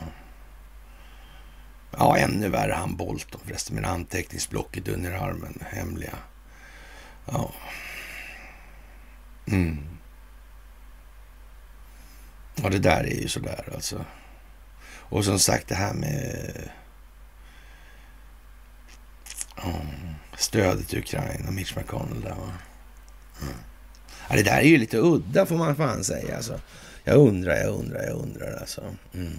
[1.91, 5.59] Ja, ännu värre han Bolton förresten med anteckningsblocket under armen.
[5.71, 6.19] Hemliga.
[7.25, 7.53] Ja.
[9.47, 9.99] Mm.
[12.55, 14.05] Ja, det där är ju sådär alltså.
[15.11, 16.71] Och som sagt det här med
[19.57, 19.73] ja,
[20.37, 22.53] stödet till Ukraina, Mitch McConnell där va.
[23.43, 23.55] Mm.
[24.29, 26.61] Ja, det där är ju lite udda får man fan säga alltså.
[27.05, 28.83] Jag undrar, jag undrar, jag undrar alltså.
[29.15, 29.33] Mm.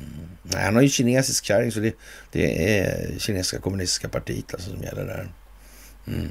[0.44, 1.96] Nej, han har ju kinesisk kärring så det,
[2.32, 5.30] det är kinesiska kommunistiska partiet alltså som gäller där.
[6.08, 6.30] Mm.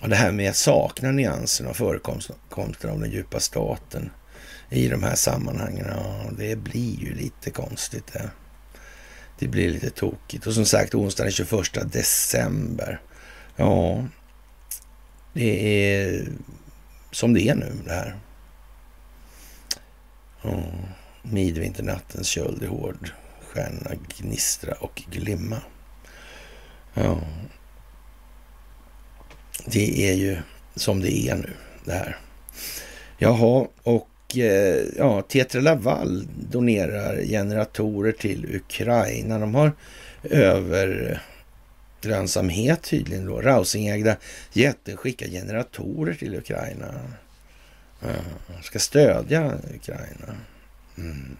[0.00, 4.10] Och det här med att sakna nyanserna och förekomsten av den djupa staten
[4.70, 8.30] i de här sammanhangen, ja, det blir ju lite konstigt det.
[9.38, 10.46] Det blir lite tokigt.
[10.46, 13.00] Och som sagt, onsdagen den 21 december.
[13.56, 14.04] Ja,
[15.32, 16.26] det är
[17.10, 18.16] som det är nu det här.
[20.42, 20.62] Ja,
[21.22, 23.10] midvinternattens köld är hård.
[23.40, 25.60] Stjärnorna gnistra och glimma.
[26.94, 27.20] Ja.
[29.66, 30.38] Det är ju
[30.74, 31.50] som det är nu
[31.84, 32.16] det här.
[33.18, 39.38] Jaha, och eh, ja, Tetra Laval donerar generatorer till Ukraina.
[39.38, 39.72] De har
[40.22, 41.22] över
[42.04, 43.40] lönsamhet tydligen då.
[43.40, 44.16] Rausingägda
[44.52, 46.94] jätten skickar generatorer till Ukraina.
[48.62, 50.36] Ska stödja Ukraina.
[50.98, 51.36] Mm.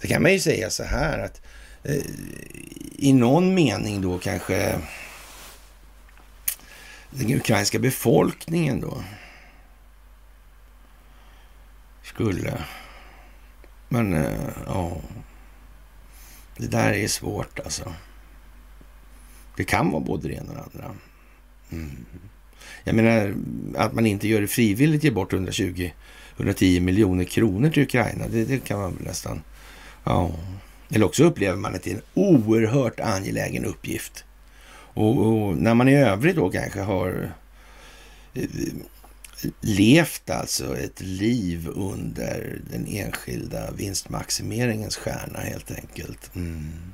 [0.00, 1.42] Det kan man ju säga så här att
[1.84, 2.02] eh,
[2.98, 4.78] i någon mening då kanske
[7.10, 9.04] den ukrainska befolkningen då
[12.02, 12.64] skulle...
[13.88, 14.96] Men eh, ja,
[16.56, 17.94] det där är svårt alltså.
[19.58, 20.94] Det kan vara både det ena och det andra.
[21.72, 22.04] Mm.
[22.84, 23.34] Jag menar
[23.76, 25.90] att man inte gör det frivilligt, ger bort 120
[26.36, 28.28] 110 miljoner kronor till Ukraina.
[28.28, 29.42] Det, det, kan man väl nästan...
[30.04, 30.30] Ja.
[30.90, 34.24] Eller också upplever man att det är en oerhört angelägen uppgift.
[34.70, 37.32] Och, och när man i övrigt då kanske har
[38.34, 38.48] eh,
[39.60, 46.34] levt alltså ett liv under den enskilda vinstmaximeringens stjärna helt enkelt.
[46.34, 46.92] Mm.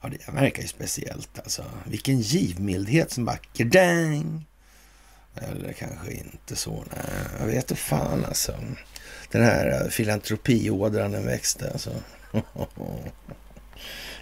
[0.00, 1.64] Ja, det verkar ju speciellt alltså.
[1.86, 4.46] Vilken givmildhet som bara dang
[5.42, 6.84] eller kanske inte så.
[6.96, 8.54] Nej, jag vet inte fan alltså.
[9.30, 11.90] Den här eh, filantropiådran den växte alltså.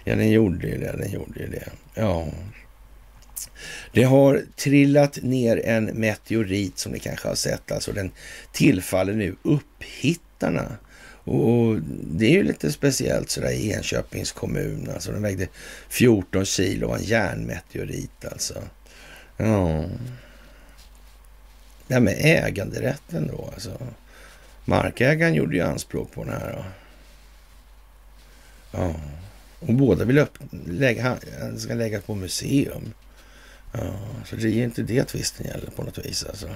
[0.03, 0.91] ja, den gjorde ju det.
[0.91, 1.69] Den gjorde ju det.
[1.93, 2.27] Ja.
[3.93, 7.71] Det har trillat ner en meteorit som ni kanske har sett.
[7.71, 8.11] Alltså den
[8.51, 10.77] tillfaller nu upphittarna.
[11.27, 14.89] Och det är ju lite speciellt sådär i Enköpings kommun.
[14.93, 15.47] Alltså den vägde
[15.89, 18.63] 14 kilo, var en järnmeteorit alltså.
[19.37, 19.85] Ja.
[21.87, 23.77] Ja, med äganderätten då alltså.
[24.65, 26.53] Markägaren gjorde ju anspråk på den här.
[26.53, 26.65] Då.
[28.71, 28.95] Ja.
[29.59, 30.37] Och båda vill upp,
[30.67, 31.17] lägga,
[31.57, 32.93] ska läggas på museum.
[33.73, 33.93] Ja,
[34.25, 36.49] så det är ju inte det tvisten gäller på något vis alltså.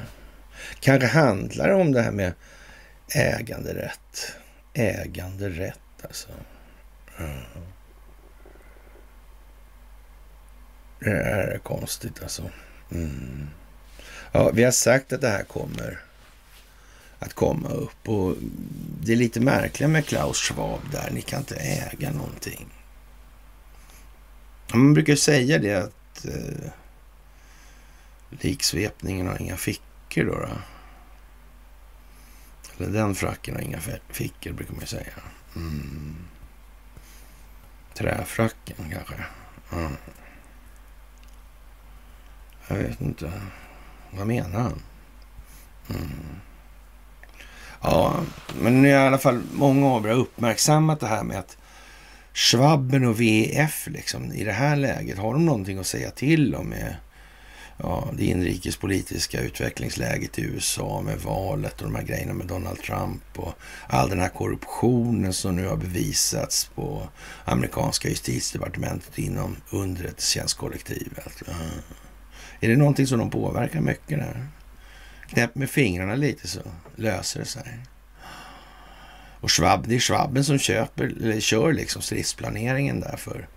[0.80, 2.34] Kanske handlar det om det här med
[3.16, 4.34] äganderätt.
[4.74, 6.30] Äganderätt alltså.
[7.18, 7.42] Mm.
[11.00, 12.50] Det är konstigt alltså.
[12.92, 13.50] Mm.
[14.32, 16.00] Ja, vi har sagt att det här kommer
[17.20, 18.36] att komma upp och
[19.02, 21.12] det är lite märkligt med Klaus Schwab där.
[21.12, 22.68] Ni kan inte äga någonting.
[24.74, 26.72] Man brukar säga det att eh,
[28.30, 30.36] liksvepningen har inga fickor då.
[30.36, 30.50] då
[32.82, 33.80] men den fracken har inga
[34.10, 35.14] fickor brukar man ju säga.
[35.56, 36.16] Mm.
[37.94, 39.16] Träfracken kanske.
[39.72, 39.92] Mm.
[42.68, 43.32] Jag vet inte.
[44.12, 44.82] Vad menar han?
[45.90, 46.10] Mm.
[47.82, 48.20] Ja,
[48.62, 51.58] men i alla fall många av er har uppmärksammat det här med att
[52.34, 56.70] Schwabben och VF liksom, i det här läget, har de någonting att säga till om
[56.70, 56.96] med
[57.84, 63.40] ja, det inrikespolitiska utvecklingsläget i USA med valet och de här grejerna med Donald Trump
[63.40, 63.54] och
[63.88, 67.10] all den här korruptionen som nu har bevisats på
[67.46, 71.26] amerikanska justitiedepartementet inom underrättelsetjänstkollektivet.
[71.26, 71.58] Alltså, eh.
[72.60, 74.48] Är det någonting som de påverkar mycket där?
[75.30, 76.60] Knäpp med fingrarna lite så
[76.96, 77.80] löser det sig.
[79.42, 83.48] Och Schwab, det är Schwabben som köper, eller kör liksom stridsplaneringen där för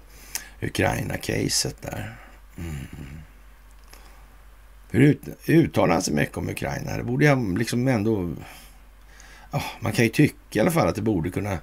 [0.60, 2.16] Ukraina-caset där.
[2.58, 3.23] Mm.
[4.94, 5.18] Hur
[5.48, 6.96] uttalar han sig mycket om Ukraina?
[6.96, 8.34] Det borde jag liksom ändå...
[9.52, 11.58] Oh, man kan ju tycka i alla fall att det borde kunna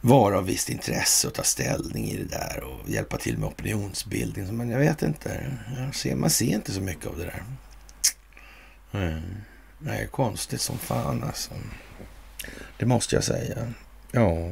[0.00, 4.56] vara av visst intresse att ta ställning i det där och hjälpa till med opinionsbildning.
[4.56, 5.50] Men jag vet inte.
[5.76, 7.42] Jag ser, man ser inte så mycket av det där.
[8.92, 9.22] Mm.
[9.78, 11.50] Nej, konstigt som fan alltså.
[12.78, 13.72] Det måste jag säga.
[14.12, 14.50] Ja.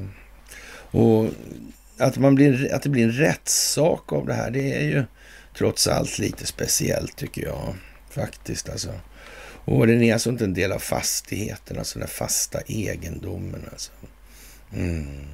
[0.91, 1.31] Och
[1.99, 5.05] att, man blir, att det blir en rättssak av det här, det är ju
[5.59, 7.75] trots allt lite speciellt tycker jag.
[8.11, 8.93] Faktiskt alltså.
[9.65, 13.93] Och den är alltså inte en del av fastigheten, alltså den fasta egendomen alltså.
[14.73, 15.27] Mm.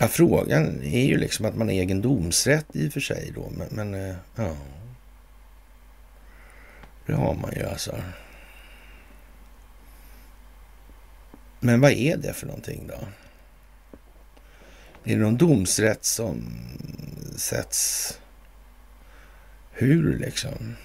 [0.00, 3.68] Ja, frågan är ju liksom att man har egendomsrätt i och för sig då, men,
[3.70, 4.56] men eh, ja.
[7.06, 8.02] Det har man ju alltså.
[11.60, 12.98] Men vad är det för någonting då?
[15.04, 16.42] Är det någon domsrätt som
[17.36, 18.18] sätts
[19.72, 20.76] hur liksom?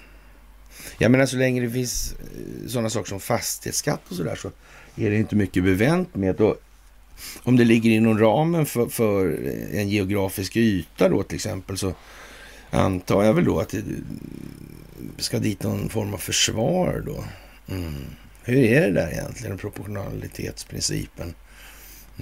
[0.98, 4.50] Jag menar så länge det finns eh, sådana saker som fastighetsskatt och sådär så
[4.96, 6.40] är det inte mycket bevänt med.
[6.40, 6.56] Och
[7.42, 9.38] om det ligger inom ramen för, för
[9.72, 11.94] en geografisk yta då till exempel så
[12.70, 17.24] antar jag väl då att det ska dit någon form av försvar då.
[17.74, 18.04] Mm.
[18.44, 21.34] Hur är det där egentligen, proportionalitetsprincipen?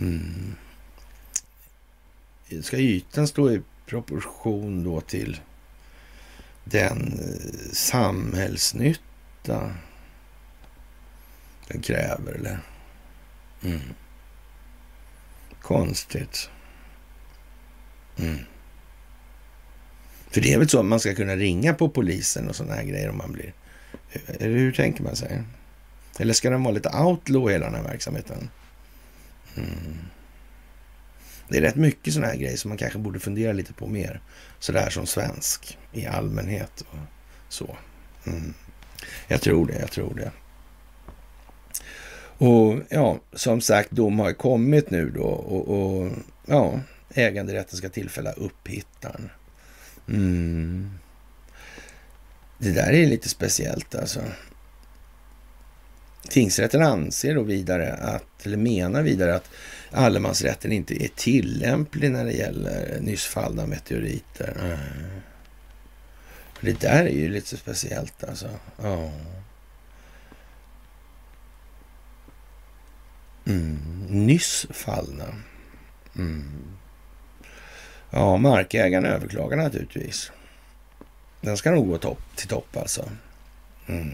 [0.00, 0.54] Mm.
[2.62, 5.40] Ska ytan stå i proportion då till
[6.64, 9.74] den eh, samhällsnytta
[11.68, 12.58] den kräver, eller?
[13.62, 13.80] Mm.
[15.62, 16.50] Konstigt.
[18.16, 18.38] Mm.
[20.30, 22.84] För det är väl så att man ska kunna ringa på polisen och sådana här
[22.84, 23.52] grejer om man blir...
[24.12, 25.42] Eh, eller hur tänker man sig?
[26.18, 28.50] Eller ska den vara lite outlaw hela den här verksamheten?
[29.56, 29.98] Mm.
[31.48, 34.20] Det är rätt mycket sådana här grejer som man kanske borde fundera lite på mer.
[34.58, 36.98] Sådär som svensk i allmänhet och
[37.48, 37.76] så.
[38.26, 38.54] Mm.
[39.28, 40.30] Jag tror det, jag tror det.
[42.38, 46.10] Och ja, som sagt, dom har kommit nu då och, och
[46.46, 46.80] ja,
[47.14, 49.30] äganderätten ska tillfälla upphittaren.
[50.08, 50.90] Mm.
[52.58, 54.20] Det där är lite speciellt alltså.
[56.28, 59.50] Tingsrätten anser då vidare att, eller menar vidare att
[59.94, 64.56] allemansrätten inte är tillämplig när det gäller nyss fallna meteoriter.
[64.60, 65.20] Mm.
[66.60, 68.48] Det där är ju lite speciellt alltså.
[68.82, 69.10] Ja.
[73.46, 74.06] Mm.
[74.08, 75.34] Nyss fallna.
[76.16, 76.76] Mm.
[78.10, 80.32] Ja, markägaren överklagar naturligtvis.
[81.40, 83.08] Den ska nog gå topp, till topp alltså.
[83.86, 84.12] Mm.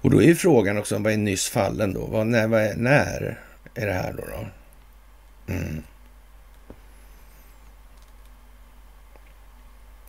[0.00, 2.06] Och då är ju frågan också, vad är nyss fallen då?
[2.06, 3.38] Vad, när, vad är, när
[3.74, 4.22] är det här då?
[4.26, 4.46] då?
[5.52, 5.82] Mm.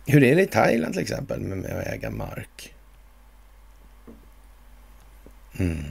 [0.06, 2.74] Hur är det i Thailand till exempel med att äga mark?
[5.58, 5.84] Mm.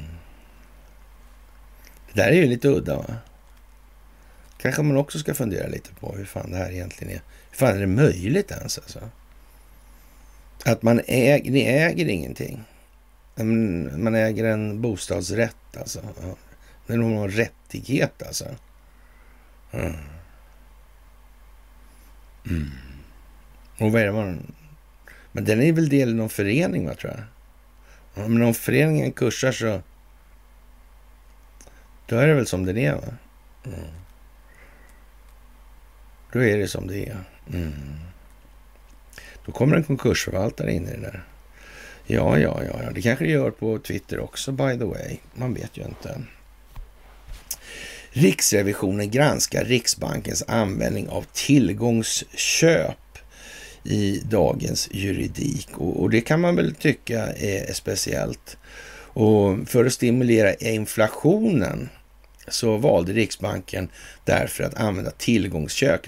[2.13, 3.15] Det där är ju lite udda va?
[4.57, 7.21] Kanske man också ska fundera lite på hur fan det här egentligen är.
[7.49, 9.09] Hur fan är det möjligt ens alltså?
[10.65, 12.63] Att man äger, ni äger ingenting.
[13.97, 16.01] Man äger en bostadsrätt alltså.
[16.88, 18.45] Det är någon rättighet alltså.
[19.72, 19.95] Mm.
[22.49, 22.72] Mm.
[23.80, 24.53] Och vad är det man...
[25.31, 28.30] Men den är väl del i någon förening, va, tror jag.
[28.30, 29.81] Men om föreningen kursar så...
[32.05, 33.14] Då är det väl som det är, va?
[33.65, 33.80] Mm.
[36.31, 37.18] Då är det som det är.
[37.53, 37.73] Mm.
[39.45, 41.23] Då kommer en konkursförvaltare in i det där.
[42.05, 45.18] Ja, ja, ja, det kanske det gör på Twitter också, by the way.
[45.34, 46.22] Man vet ju inte.
[48.14, 52.98] Riksrevisionen granskar Riksbankens användning av tillgångsköp
[53.84, 58.57] i dagens juridik och, och det kan man väl tycka är, speciellt.
[59.15, 61.90] Och för att stimulera inflationen
[62.47, 63.89] så valde Riksbanken
[64.25, 66.01] därför att använda tillgångsköp.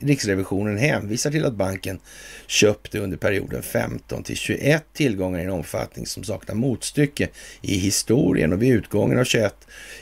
[0.00, 1.98] Riksrevisionen hänvisar till att banken
[2.46, 7.28] köpte under perioden 15 till 21 tillgångar i en omfattning som saknar motstycke
[7.62, 9.54] i historien och vid utgången av 21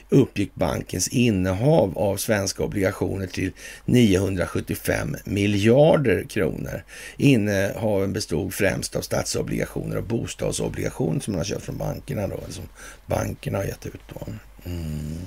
[0.09, 3.53] uppgick bankens innehav av svenska obligationer till
[3.85, 6.85] 975 miljarder kronor.
[7.17, 12.65] Innehaven bestod främst av statsobligationer och bostadsobligationer som man har köpt från bankerna då, som
[13.07, 14.27] bankerna har gett ut då.
[14.65, 15.19] Mm.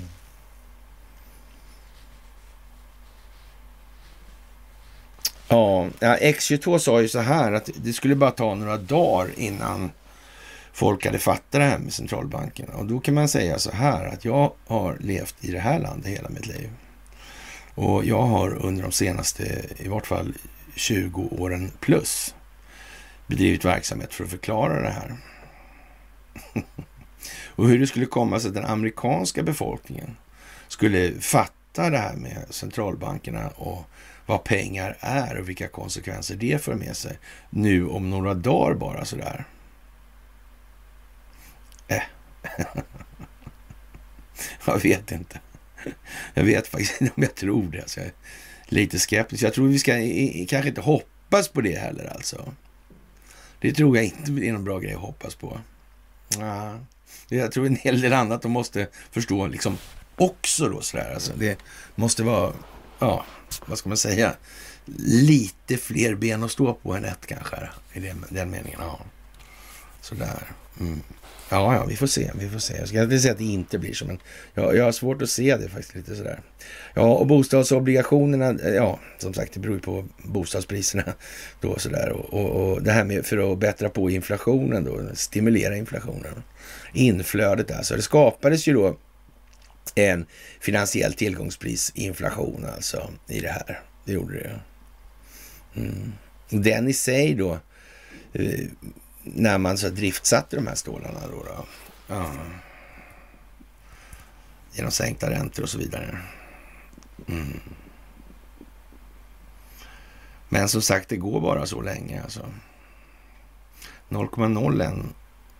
[5.48, 9.90] Ja, X22 sa ju så här att det skulle bara ta några dagar innan
[10.72, 12.74] folk hade fattat det här med centralbankerna.
[12.74, 16.06] Och då kan man säga så här att jag har levt i det här landet
[16.06, 16.70] hela mitt liv.
[17.74, 20.34] Och jag har under de senaste, i vart fall
[20.74, 22.34] 20 åren plus,
[23.26, 25.16] bedrivit verksamhet för att förklara det här.
[27.46, 30.16] och hur det skulle komma sig att den amerikanska befolkningen
[30.68, 33.90] skulle fatta det här med centralbankerna och
[34.26, 37.18] vad pengar är och vilka konsekvenser det för med sig
[37.50, 39.44] nu om några dagar bara sådär.
[41.88, 42.02] Äh.
[44.66, 45.40] jag vet inte.
[46.34, 47.80] Jag vet faktiskt inte om jag tror det.
[47.80, 48.12] Alltså jag är
[48.64, 49.42] lite skeptisk.
[49.42, 49.92] Jag tror vi ska
[50.48, 52.52] kanske inte hoppas på det heller alltså.
[53.60, 55.60] Det tror jag inte är någon bra grej att hoppas på.
[56.38, 56.78] Ja,
[57.28, 59.78] jag tror en hel del annat de måste förstå liksom
[60.16, 61.14] också då sådär.
[61.14, 61.58] Alltså, det
[61.94, 62.52] måste vara
[62.98, 63.24] ja,
[63.66, 64.34] vad ska man säga,
[65.06, 67.56] lite fler ben att stå på än ett kanske,
[67.92, 68.80] i den, den meningen.
[68.82, 69.00] Ja.
[70.00, 70.42] Sådär.
[70.80, 71.00] Mm.
[71.48, 72.30] Ja, ja, vi får se.
[72.34, 72.76] Vi får se.
[72.76, 74.18] Jag ska inte säga att det inte blir så, men
[74.54, 76.40] jag, jag har svårt att se det faktiskt lite sådär.
[76.94, 81.04] Ja, och bostadsobligationerna, eh, ja, som sagt, det beror ju på bostadspriserna
[81.60, 82.08] då sådär.
[82.12, 86.42] Och, och, och det här med för att bättra på inflationen då, stimulera inflationen.
[86.92, 87.96] Inflödet alltså.
[87.96, 88.96] Det skapades ju då
[89.94, 90.26] en
[90.60, 93.80] finansiell tillgångsprisinflation alltså i det här.
[94.04, 94.60] Det gjorde det.
[95.80, 96.12] Mm.
[96.48, 97.58] Den i sig då,
[98.32, 98.66] eh,
[99.22, 101.66] när man så driftsatte de här stålarna då, då
[102.06, 102.32] ja.
[104.72, 106.18] genom sänkta räntor och så vidare.
[107.28, 107.60] Mm.
[110.48, 112.46] Men som sagt, det går bara så länge alltså.
[114.08, 115.04] 0,01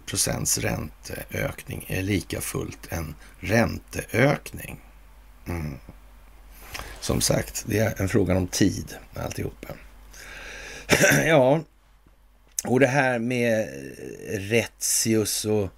[0.06, 4.80] procents ränteökning är lika fullt en ränteökning.
[5.46, 5.74] Mm.
[7.00, 9.68] Som sagt, det är en fråga om tid alltihopa.
[11.26, 11.60] ja,
[12.64, 13.68] och det här med
[14.28, 15.70] Retzius och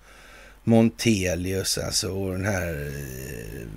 [0.64, 2.92] Montelius alltså och den här,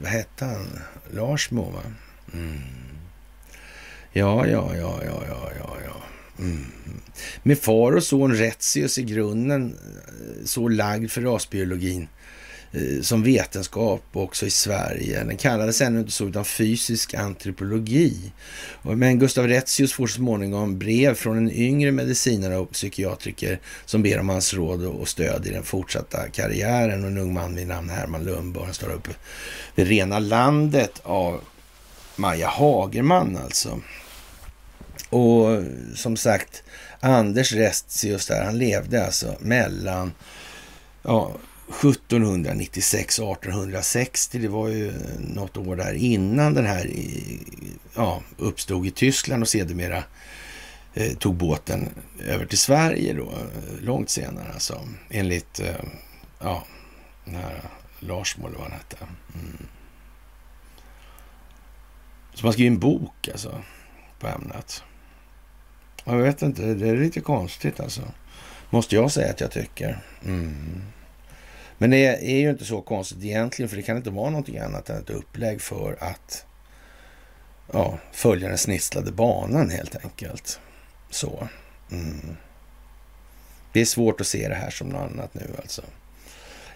[0.01, 0.79] vad hette han,
[1.11, 1.81] Larsmo va?
[2.33, 2.61] Mm.
[4.13, 6.03] Ja, ja, ja, ja, ja, ja, ja.
[6.41, 6.65] Mm.
[7.43, 12.07] Med far och son Retzius i grunden eh, så lagd för rasbiologin
[12.71, 15.23] eh, som vetenskap också i Sverige.
[15.23, 18.31] Den kallades ännu inte så utan fysisk antropologi.
[18.81, 24.19] Men Gustav Retzius får så småningom brev från en yngre medicinare och psykiatriker som ber
[24.19, 27.03] om hans råd och stöd i den fortsatta karriären.
[27.03, 28.65] Och en ung man vid namn Herman Lundborg.
[28.65, 29.09] Han står uppe
[29.75, 31.41] det rena landet av
[32.15, 33.79] Maja Hagerman alltså.
[35.11, 35.63] Och
[35.95, 36.63] som sagt,
[36.99, 40.13] Anders Restius där, han levde alltså mellan
[41.01, 41.35] ja,
[41.69, 44.39] 1796 och 1860.
[44.39, 46.91] Det var ju något år där innan den här
[47.95, 50.03] ja, uppstod i Tyskland och sedermera
[50.93, 51.89] eh, tog båten
[52.19, 53.31] över till Sverige då,
[53.81, 54.87] långt senare alltså.
[55.09, 55.75] Enligt, eh,
[56.39, 56.63] ja,
[57.25, 57.61] den här
[57.99, 58.97] Larsmo eller vad han hette.
[59.33, 59.67] Mm.
[62.33, 63.61] Så man skrev en bok alltså
[64.19, 64.83] på ämnet.
[66.11, 68.01] Jag vet inte, det är lite konstigt alltså.
[68.69, 70.03] Måste jag säga att jag tycker.
[70.25, 70.81] Mm.
[71.77, 74.89] Men det är ju inte så konstigt egentligen, för det kan inte vara någonting annat
[74.89, 76.45] än ett upplägg för att
[77.71, 80.59] ja, följa den snisslade banan helt enkelt.
[81.09, 81.47] Så.
[81.91, 82.37] Mm.
[83.73, 85.81] Det är svårt att se det här som något annat nu alltså.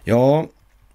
[0.03, 0.47] Ja,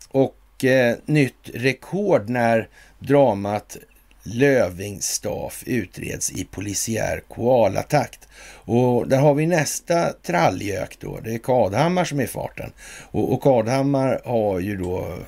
[0.09, 2.69] och eh, nytt rekord när
[2.99, 3.77] dramat
[4.23, 8.29] Lövingstaff utreds i polisiär koalatakt.
[8.65, 11.21] Och där har vi nästa trallgök då.
[11.21, 12.73] Det är Kadhammar som är i farten.
[13.11, 15.19] Och, och Kadhammar har ju då,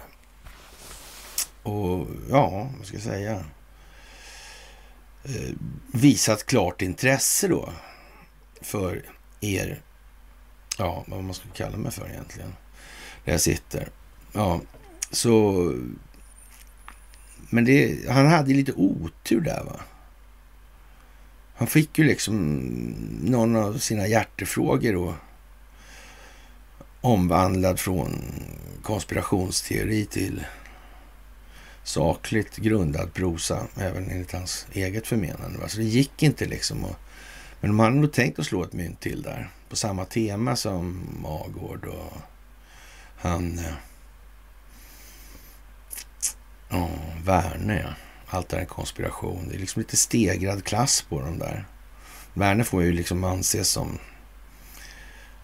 [1.62, 3.44] och ja, vad ska jag säga,
[5.24, 5.54] eh,
[5.92, 7.72] visat klart intresse då
[8.60, 9.02] för
[9.40, 9.82] er,
[10.78, 12.54] ja, vad man ska kalla mig för egentligen,
[13.24, 13.88] där jag sitter.
[14.32, 14.60] Ja,
[15.10, 15.64] så
[17.52, 19.80] men det, han hade lite otur där va.
[21.54, 22.58] Han fick ju liksom
[23.22, 25.14] någon av sina hjärtefrågor då
[27.00, 28.22] omvandlad från
[28.82, 30.44] konspirationsteori till
[31.84, 35.58] sakligt grundad prosa, även enligt hans eget förmenande.
[35.58, 35.68] Va?
[35.68, 36.84] Så det gick inte liksom.
[36.84, 36.98] Att,
[37.60, 41.06] men de hade nog tänkt att slå ett mynt till där på samma tema som
[41.22, 42.12] Magård och
[43.16, 43.74] han eh,
[46.72, 46.88] Ja,
[47.24, 47.94] Werner ja.
[48.26, 49.48] Allt är en konspiration.
[49.48, 51.64] Det är liksom lite stegrad klass på dem där.
[52.34, 53.98] Werner får ju liksom anses som,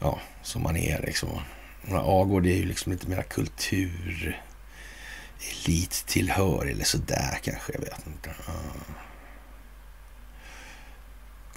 [0.00, 1.28] ja, som man är liksom.
[1.90, 4.42] Agård är ju liksom lite mera kultur,
[5.64, 8.30] elittillhör eller sådär kanske, jag vet inte.
[8.46, 8.52] Ja.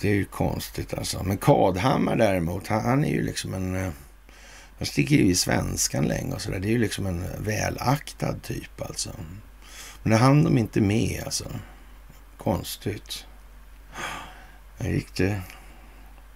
[0.02, 1.24] Det är ju konstigt alltså.
[1.24, 3.76] Men Kadhammar däremot, han, han är ju liksom en...
[3.76, 3.92] Eh,
[4.78, 6.60] han sticker ju i svenskan länge och sådär.
[6.60, 9.10] Det är ju liksom en välaktad typ alltså.
[10.04, 11.52] Men det hann de inte med alltså.
[12.38, 13.26] Konstigt.
[14.78, 15.42] Det gick det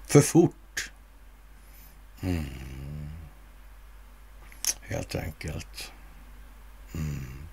[0.08, 0.92] för fort.
[2.22, 2.46] Mm.
[4.82, 5.92] Helt enkelt.
[6.94, 7.48] Mm.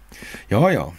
[0.49, 0.95] Ja, ja.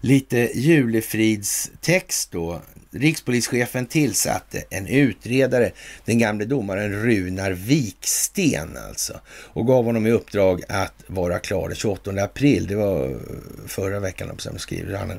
[0.00, 2.62] Lite julefridstext då
[2.94, 5.70] Rikspolischefen tillsatte en utredare,
[6.04, 11.76] den gamle domaren Runar Viksten alltså, och gav honom i uppdrag att vara klar den
[11.76, 12.66] 28 april.
[12.66, 13.16] Det var eh,
[13.66, 15.12] förra veckan, som skriver han.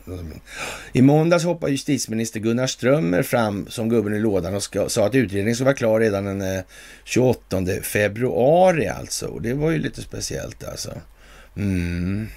[0.93, 5.15] I måndags hoppade justitieminister Gunnar Strömmer fram som gubben i lådan och ska, sa att
[5.15, 6.64] utredningen skulle vara klar redan den eh,
[7.03, 9.26] 28 februari alltså.
[9.26, 10.91] Och det var ju lite speciellt alltså.
[11.57, 12.27] Mm.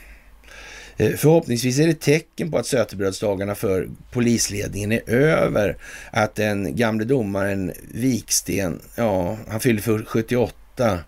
[0.99, 5.77] Eh, förhoppningsvis är det tecken på att sötebrödsdagarna för polisledningen är över.
[6.11, 10.99] Att den gamle domaren Viksten, ja, han fyllde för 78.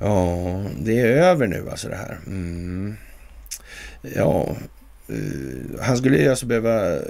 [0.00, 2.18] Ja, det är över nu alltså det här.
[2.26, 2.96] Mm.
[4.14, 4.56] Ja,
[5.08, 7.00] Eh, han skulle alltså behöva eh,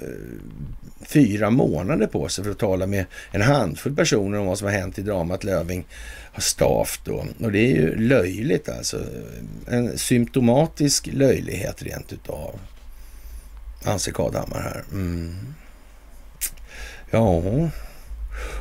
[1.00, 4.74] fyra månader på sig för att tala med en handfull personer om vad som har
[4.74, 5.86] hänt i dramat Löving
[6.38, 7.24] Staff då.
[7.40, 9.04] Och det är ju löjligt alltså.
[9.68, 12.58] En symptomatisk löjlighet rent utav.
[13.84, 14.84] Anser Kadhammar här.
[14.92, 15.36] Mm.
[17.10, 17.42] Ja,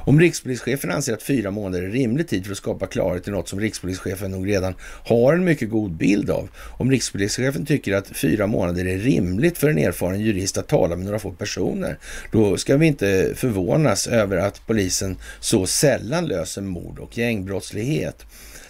[0.06, 3.50] om rikspolischefen anser att fyra månader är rimlig tid för att skapa klarhet i något
[3.50, 4.76] som rikspolischefen nog redan
[5.06, 6.50] har en mycket god bild av.
[6.78, 11.06] Om rikspolischefen tycker att fyra månader är rimligt för en erfaren jurist att tala med
[11.06, 11.98] några få personer,
[12.32, 18.26] då ska vi inte förvånas över att polisen så sällan löser mord och gängbrottslighet.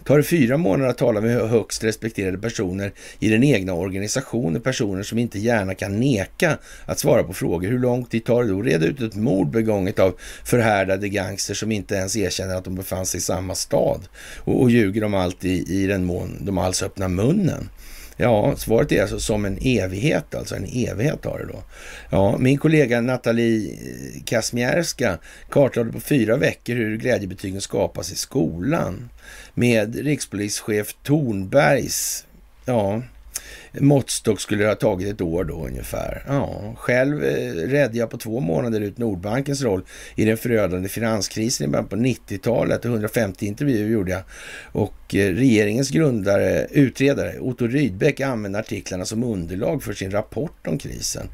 [0.06, 5.04] Tar det fyra månader att tala med högst respekterade personer i den egna organisationen, personer
[5.04, 7.70] som inte gärna kan neka att svara på frågor.
[7.70, 11.54] Hur lång tid tar det då att reda ut ett mord begånget av förhärdade gangster
[11.54, 14.02] som inte ens erkänner att de befann sig i samma stad
[14.38, 17.70] och, och ljuger om allt i, i den mån de alls öppnar munnen?
[18.18, 21.64] Ja, svaret är alltså som en evighet, alltså en evighet har det då.
[22.10, 25.18] Ja, min kollega Nathalie eh, Kasmierska
[25.50, 29.10] kartlade på fyra veckor hur glädjebetygen skapas i skolan
[29.54, 32.26] med rikspolischef Tornbergs
[32.66, 33.02] ja,
[33.80, 36.24] måttstock skulle det ha tagit ett år då ungefär.
[36.28, 39.84] Ja, själv redde räddade jag på två månader ut Nordbankens roll
[40.16, 42.86] i den förödande finanskrisen i början på 90-talet.
[42.86, 44.22] 150 intervjuer gjorde jag.
[44.72, 50.78] Och eh, regeringens grundare, utredare Otto Rydbeck använde artiklarna som underlag för sin rapport om
[50.78, 51.28] krisen.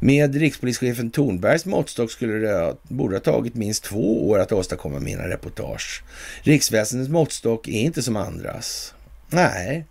[0.00, 5.28] Med rikspolischefen Thornbergs måttstock skulle det borde ha tagit minst två år att åstadkomma mina
[5.28, 6.02] reportage.
[6.42, 8.94] Riksväsendets måttstock är inte som andras.
[9.30, 9.86] Nej,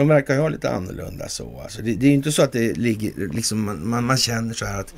[0.00, 1.60] de verkar ha lite annorlunda så.
[1.60, 4.80] Alltså det, det är inte så att det ligger, liksom, man, man känner så här
[4.80, 4.94] att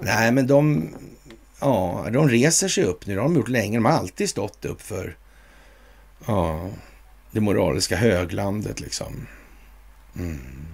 [0.00, 0.88] nej men de,
[1.60, 3.14] ja, de reser sig upp nu.
[3.14, 3.76] Det har de gjort länge.
[3.76, 5.16] De har alltid stått upp för
[6.26, 6.70] ja,
[7.30, 9.26] det moraliska höglandet liksom.
[10.16, 10.66] Mm.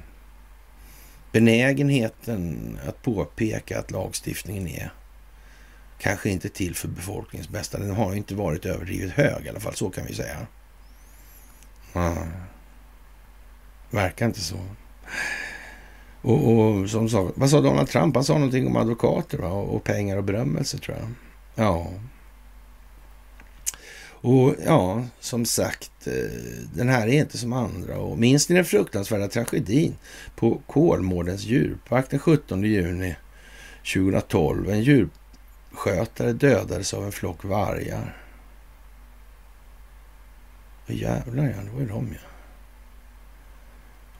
[1.32, 4.92] Benägenheten att påpeka att lagstiftningen är
[5.98, 7.78] kanske inte till för befolkningens bästa.
[7.78, 10.46] Den har inte varit överdrivet hög i alla fall, så kan vi säga.
[11.94, 12.28] Mm.
[13.90, 14.56] Verkar inte så.
[16.22, 18.14] Och, och som sa, vad sa Donald Trump?
[18.14, 19.48] Han sa någonting om advokater va?
[19.48, 21.08] och pengar och berömmelse tror jag.
[21.54, 21.92] Ja.
[24.20, 26.12] Och ja, som sagt, eh,
[26.74, 27.98] den här är inte som andra.
[27.98, 29.96] Och minns ni den fruktansvärda tragedin
[30.36, 33.16] på Kolmårdens djurpark den 17 juni
[33.94, 34.70] 2012?
[34.70, 38.16] En djurskötare dödades av en flock vargar.
[40.86, 42.27] Jävlar ja, det var ju de ja.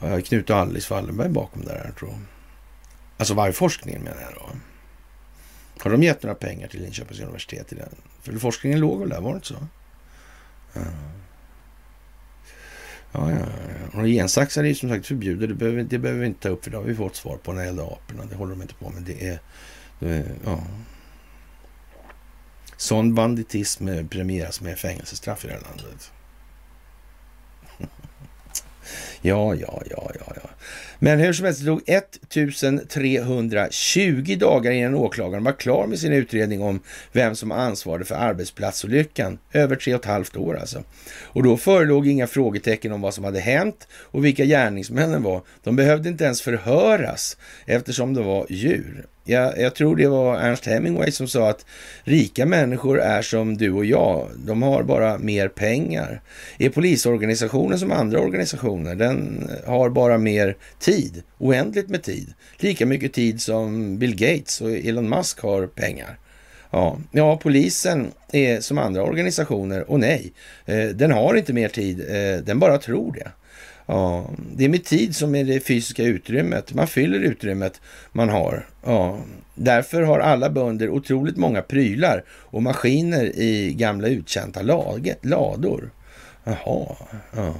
[0.00, 2.14] Eh, Knut och Alice Wallenberg bakom där, här tror
[3.16, 4.50] Alltså vargforskningen menar jag då.
[5.82, 7.88] Har de gett några pengar till Linköpings universitet i den?
[8.22, 9.54] För forskningen låg väl där, var det inte så?
[10.74, 10.82] Eh.
[13.12, 13.38] Ja, ja,
[13.92, 14.00] ja.
[14.00, 15.48] Och gensaxar är ju som sagt förbjudet.
[15.48, 17.52] Det behöver, det behöver vi inte ta upp för det har vi fått svar på
[17.52, 18.24] när det gäller aporna.
[18.30, 19.02] Det håller de inte på med.
[19.02, 19.40] Det är,
[19.98, 20.62] det är ja.
[22.76, 26.12] Sån banditism premieras med fängelsestraff i det här landet.
[29.22, 30.50] Ja, ja, ja, ja, ja.
[30.98, 36.62] Men hur som helst, det tog 1320 dagar innan åklagaren var klar med sin utredning
[36.62, 36.80] om
[37.12, 39.38] vem som ansvarade för arbetsplatsolyckan.
[39.52, 40.82] Över tre och ett halvt år alltså.
[41.22, 45.42] Och då förelåg inga frågetecken om vad som hade hänt och vilka gärningsmännen var.
[45.62, 47.36] De behövde inte ens förhöras
[47.66, 49.06] eftersom de var djur.
[49.28, 51.66] Jag, jag, tror det var Ernst Hemingway som sa att
[52.04, 54.28] rika människor är som du och jag.
[54.36, 56.20] De har bara mer pengar.
[56.58, 58.94] Är polisorganisationen som andra organisationer?
[58.94, 62.34] Den har bara mer tid, oändligt med tid.
[62.56, 66.18] Lika mycket tid som Bill Gates och Elon Musk har pengar.
[66.70, 70.32] Ja, ja polisen är som andra organisationer och nej,
[70.66, 73.30] eh, den har inte mer tid, eh, den bara tror det.
[73.90, 76.74] Ja, det är med tid som är det fysiska utrymmet.
[76.74, 77.80] Man fyller utrymmet
[78.12, 78.66] man har.
[78.84, 79.18] Ja,
[79.54, 84.62] därför har alla bönder otroligt många prylar och maskiner i gamla uttjänta
[85.22, 85.90] lador.
[86.44, 86.96] Jaha,
[87.36, 87.54] ja.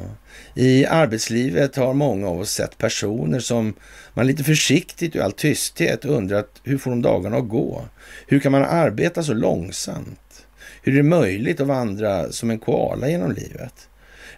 [0.55, 3.75] I arbetslivet har många av oss sett personer som
[4.15, 7.85] man lite försiktigt och i all tysthet undrat hur får de dagarna att gå?
[8.27, 10.47] Hur kan man arbeta så långsamt?
[10.83, 13.89] Hur är det möjligt att vandra som en koala genom livet?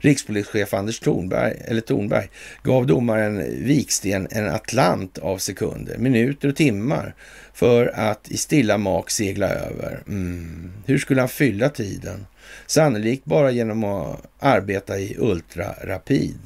[0.01, 2.29] Rikspolischef Anders Thornberg, eller Thornberg
[2.63, 7.15] gav domaren Viksten en atlant av sekunder, minuter och timmar
[7.55, 10.03] för att i stilla mak segla över.
[10.07, 10.73] Mm.
[10.87, 12.27] Hur skulle han fylla tiden?
[12.67, 16.41] Sannolikt bara genom att arbeta i ultrarapid.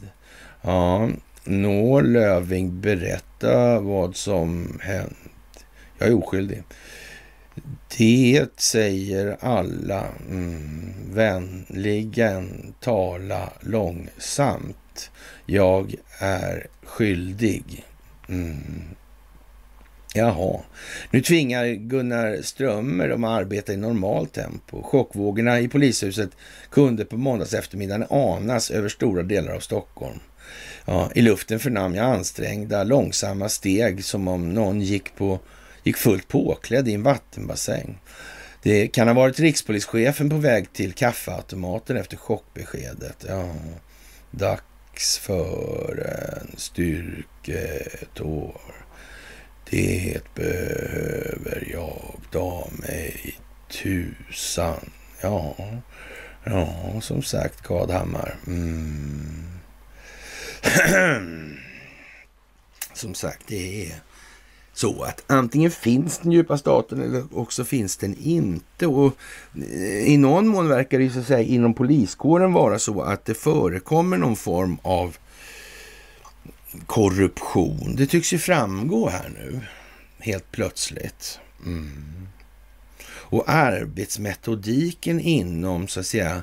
[0.63, 1.09] Ja,
[1.45, 5.17] Nå Löving, berätta vad som hänt.
[5.99, 6.63] Jag är oskyldig.
[7.97, 10.05] Det säger alla.
[10.31, 15.11] Mm, vänligen tala långsamt.
[15.47, 17.85] Jag är skyldig.
[18.29, 18.95] Mm.
[20.17, 20.61] Jaha,
[21.11, 24.83] nu tvingar Gunnar Strömmer dem att arbeta i normalt tempo.
[24.83, 26.31] Chockvågorna i polishuset
[26.71, 30.19] kunde på måndags eftermiddagen anas över stora delar av Stockholm.
[30.85, 35.41] Ja, I luften förnam jag ansträngda, långsamma steg som om någon gick på
[35.85, 37.99] gick fullt påklädd i en vattenbassäng.
[38.63, 43.25] Det kan ha varit rikspolischefen på väg till kaffeautomaten efter chockbeskedet.
[43.29, 43.55] Ja,
[44.31, 46.07] dags för
[46.41, 48.61] en styrketår.
[49.71, 53.39] Det behöver jag, ta mig
[53.71, 54.91] tusan.
[55.21, 55.57] Ja,
[56.45, 58.37] ja, som sagt, Kadhammar.
[58.47, 59.45] Mm.
[62.95, 63.95] som sagt, det är
[64.75, 68.87] så att antingen finns den djupa staten eller också finns den inte.
[68.87, 69.17] Och
[69.57, 73.25] eh, I någon mån verkar det ju så att säga inom poliskåren vara så att
[73.25, 75.17] det förekommer någon form av
[76.87, 77.97] korruption.
[77.97, 79.61] Det tycks ju framgå här nu,
[80.19, 81.39] helt plötsligt.
[81.67, 82.29] Mm.
[83.07, 86.43] Och arbetsmetodiken inom, så att säga,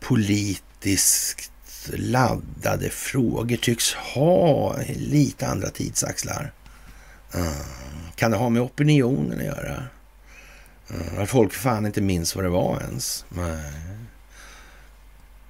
[0.00, 1.50] politiskt
[1.92, 6.52] laddade frågor tycks ha lite andra tidsaxlar.
[7.34, 7.66] Eh,
[8.14, 9.86] kan det ha med opinionen att göra?
[10.88, 13.24] Eh, att folk fan inte minns vad det var ens.
[13.28, 13.72] Nej.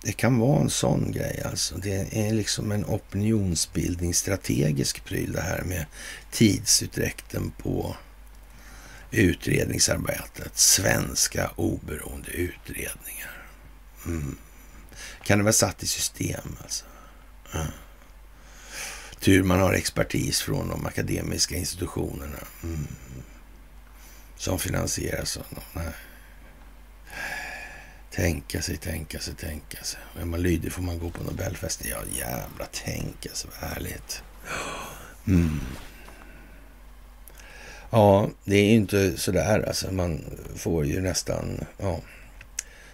[0.02, 1.76] Det kan vara en sån grej alltså.
[1.78, 5.86] Det är liksom en opinionsbildning, strategisk pryl det här med
[6.30, 7.96] tidsutdräkten på
[9.10, 10.58] utredningsarbetet.
[10.58, 13.46] Svenska oberoende utredningar.
[14.06, 14.36] Mm.
[15.22, 16.84] Kan det vara satt i system alltså?
[17.54, 17.66] Mm
[19.24, 22.86] tur man har expertis från de akademiska institutionerna mm.
[24.36, 25.64] som finansieras av dem.
[25.72, 25.92] Nej.
[28.10, 30.00] Tänka sig, tänka sig, tänka sig.
[30.20, 31.86] Är man lydig får man gå på Nobelfesten.
[31.90, 34.22] Ja, jävla tänka sig, vad härligt.
[35.26, 35.60] Mm.
[37.90, 39.92] Ja, det är ju inte sådär alltså.
[39.92, 40.24] Man
[40.56, 42.00] får ju nästan, ja,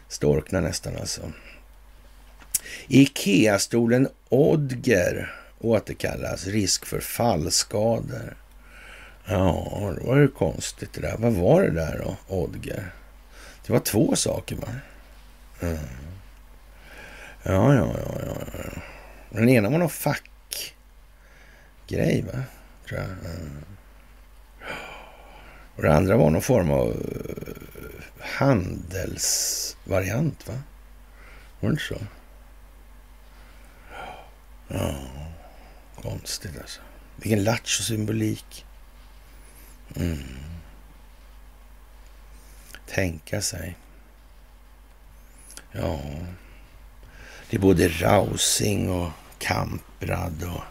[0.08, 1.32] storkna nästan alltså.
[2.88, 6.46] Ikea-stolen Odger återkallas.
[6.46, 8.36] Risk för fallskador.
[9.24, 11.16] Ja, det var ju konstigt det där.
[11.18, 12.92] Vad var det där då, Odger?
[13.66, 14.68] Det var två saker va?
[15.60, 15.78] Mm.
[17.42, 18.34] Ja, ja, ja, ja.
[19.30, 20.22] Den ena var någon fackgrej
[22.22, 22.42] va?
[22.88, 23.10] Tror jag.
[23.10, 23.64] Mm.
[25.76, 26.94] Och det andra var någon form av eh,
[28.18, 30.54] handelsvariant va?
[31.60, 31.98] Var det inte så?
[34.68, 34.94] Ja,
[36.02, 36.80] konstigt alltså.
[37.16, 38.64] Vilken lattjo-symbolik.
[39.96, 40.18] Mm.
[42.86, 43.76] Tänka sig.
[45.72, 46.00] Ja,
[47.50, 50.44] det är både Rausing och Kamprad.
[50.54, 50.62] Och...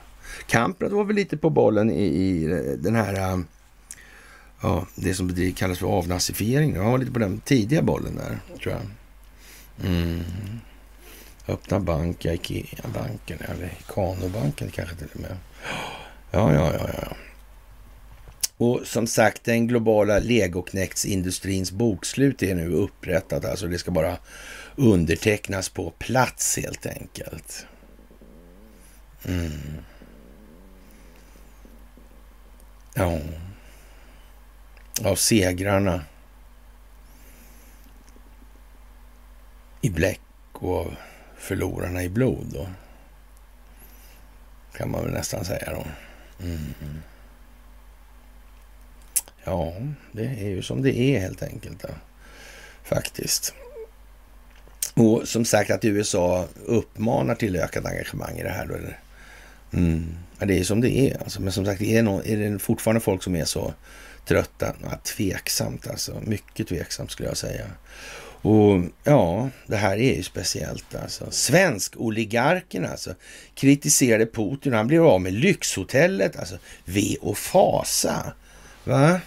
[0.47, 3.39] Kamprad var väl lite på bollen i, i eh, den här, eh,
[4.61, 6.77] ja, det som kallas för avnazifiering.
[6.77, 8.81] Han var lite på den tidiga bollen där, tror jag.
[9.89, 10.23] Mm.
[11.49, 15.38] Öppna bank, Ikea-banken eller Ikanobanken kanske till och med.
[16.31, 17.15] Ja, ja, ja, ja.
[18.57, 23.45] Och som sagt, den globala legoknäktsindustrins bokslut är nu upprättat.
[23.45, 24.17] Alltså det ska bara
[24.76, 27.65] undertecknas på plats helt enkelt.
[29.26, 29.51] Mm.
[32.93, 33.19] Ja.
[35.03, 36.05] Av segrarna
[39.81, 40.21] i bläck
[40.53, 40.95] och av
[41.39, 42.67] förlorarna i blod då.
[44.77, 45.85] Kan man väl nästan säga då.
[46.43, 46.73] Mm.
[49.43, 49.73] Ja,
[50.11, 51.81] det är ju som det är helt enkelt.
[51.81, 51.89] Då.
[52.83, 53.53] Faktiskt.
[54.93, 58.65] Och som sagt att USA uppmanar till ökat engagemang i det här.
[58.65, 58.99] Då, eller?
[59.73, 60.17] Mm.
[60.39, 61.23] Ja, det är som det är.
[61.23, 61.41] Alltså.
[61.41, 63.73] Men som sagt, är, no är det fortfarande folk som är så
[64.25, 64.75] trötta?
[64.83, 66.21] Ja, tveksamt alltså.
[66.25, 67.65] Mycket tveksamt skulle jag säga.
[68.41, 71.31] Och ja, det här är ju speciellt alltså.
[71.31, 73.13] Svensk-oligarken alltså
[73.55, 74.73] kritiserade Putin.
[74.73, 76.39] Han blev av med lyxhotellet.
[76.39, 78.33] Alltså, ve och fasa.
[78.83, 79.19] Va?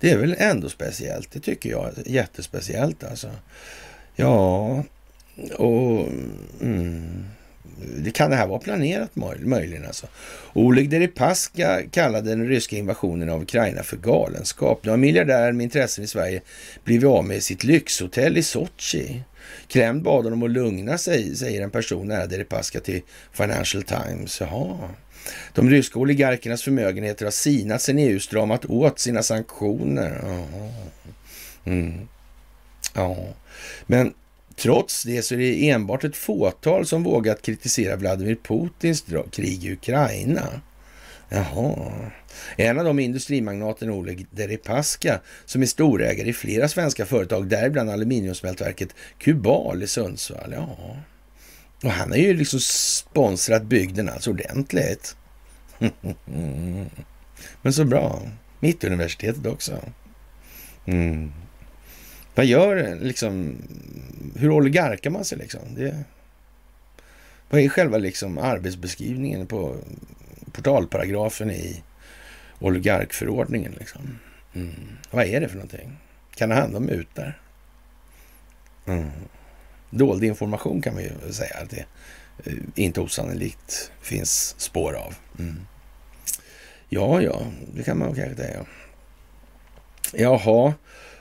[0.00, 1.32] Det är väl ändå speciellt.
[1.32, 1.92] Det tycker jag.
[2.06, 3.30] Jättespeciellt alltså.
[4.16, 4.84] Ja,
[5.56, 6.08] och...
[6.60, 7.24] Mm,
[8.04, 10.06] det kan det här vara planerat möjligen alltså.
[10.52, 14.84] Oleg Deripaska kallade den ryska invasionen av Ukraina för galenskap.
[14.84, 16.40] Nu har miljardären med intressen i Sverige
[16.84, 19.22] blivit av med sitt lyxhotell i Sochi.
[19.68, 24.40] Kreml bad honom att lugna sig, säger en person nära Deripaska till Financial Times.
[24.40, 24.78] Jaha.
[25.54, 30.20] De ryska oligarkernas förmögenheter har sinat sen EU stramat åt sina sanktioner.
[30.22, 30.70] Jaha.
[31.64, 32.08] Mm.
[32.94, 33.16] Ja,
[33.86, 34.14] men
[34.60, 39.72] trots det så är det enbart ett fåtal som vågat kritisera Vladimir Putins krig i
[39.72, 40.60] Ukraina.
[41.28, 41.92] Jaha.
[42.56, 48.94] En av de industrimagnaten Oleg Deripaska som är storägare i flera svenska företag, däribland aluminiumsmältverket
[49.18, 50.52] Kubal i Sundsvall.
[50.52, 50.96] Ja.
[51.84, 55.16] Och han har ju liksom sponsrat bygden alltså ordentligt.
[57.62, 58.22] Men så bra.
[58.60, 59.78] Mittuniversitetet också.
[60.86, 61.32] Mm.
[62.40, 63.56] Vad gör liksom,
[64.36, 65.60] hur oligarkar man sig liksom?
[65.74, 66.04] Det,
[67.50, 69.76] vad är själva liksom arbetsbeskrivningen på
[70.52, 71.82] portalparagrafen i
[72.58, 74.18] oligarkförordningen liksom?
[74.54, 74.74] Mm.
[75.10, 75.96] Vad är det för någonting?
[76.34, 77.40] Kan det handla om mutar?
[78.86, 79.10] Mm.
[79.90, 81.84] Dold information kan man ju säga att det
[82.44, 85.14] eh, inte osannolikt finns spår av.
[85.38, 85.66] Mm.
[86.88, 87.42] Ja, ja,
[87.74, 88.66] det kan man kanske säga.
[90.12, 90.74] Jaha,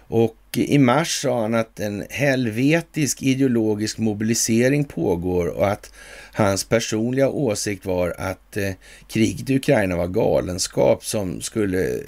[0.08, 5.92] och i mars sa han att en helvetisk ideologisk mobilisering pågår och att
[6.34, 8.72] hans personliga åsikt var att eh,
[9.08, 12.00] kriget i Ukraina var galenskap som skulle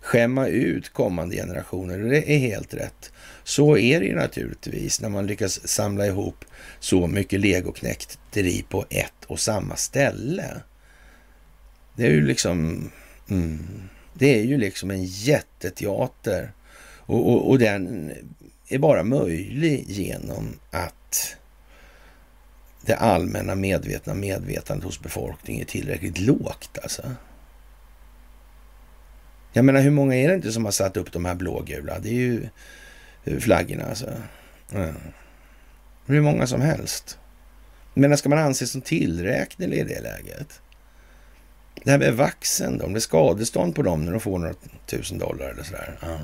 [0.00, 2.04] skämma ut kommande generationer.
[2.04, 3.12] Och det är helt rätt.
[3.44, 6.44] Så är det ju naturligtvis när man lyckas samla ihop
[6.80, 10.44] så mycket legoknäkteri på ett och samma ställe.
[11.96, 12.90] Det är ju liksom,
[13.30, 13.66] mm,
[14.14, 16.52] det är ju liksom en jätteteater
[17.08, 18.12] och, och, och den
[18.68, 21.36] är bara möjlig genom att
[22.82, 27.02] det allmänna medvetna medvetandet hos befolkningen är tillräckligt lågt alltså.
[29.52, 31.98] Jag menar, hur många är det inte som har satt upp de här blågula?
[31.98, 32.48] Det är ju
[33.24, 34.06] eh, flaggorna alltså.
[34.72, 34.94] Mm.
[36.06, 37.18] Hur många som helst.
[37.94, 40.60] Men ska man anses som tillräknelig i det läget?
[41.84, 44.54] Det här med vaxen då, om det är skadestånd på dem när de får några
[44.86, 45.98] tusen dollar eller sådär.
[46.02, 46.20] Mm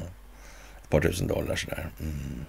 [0.95, 1.91] par tusen dollar sådär.
[2.01, 2.45] Mm.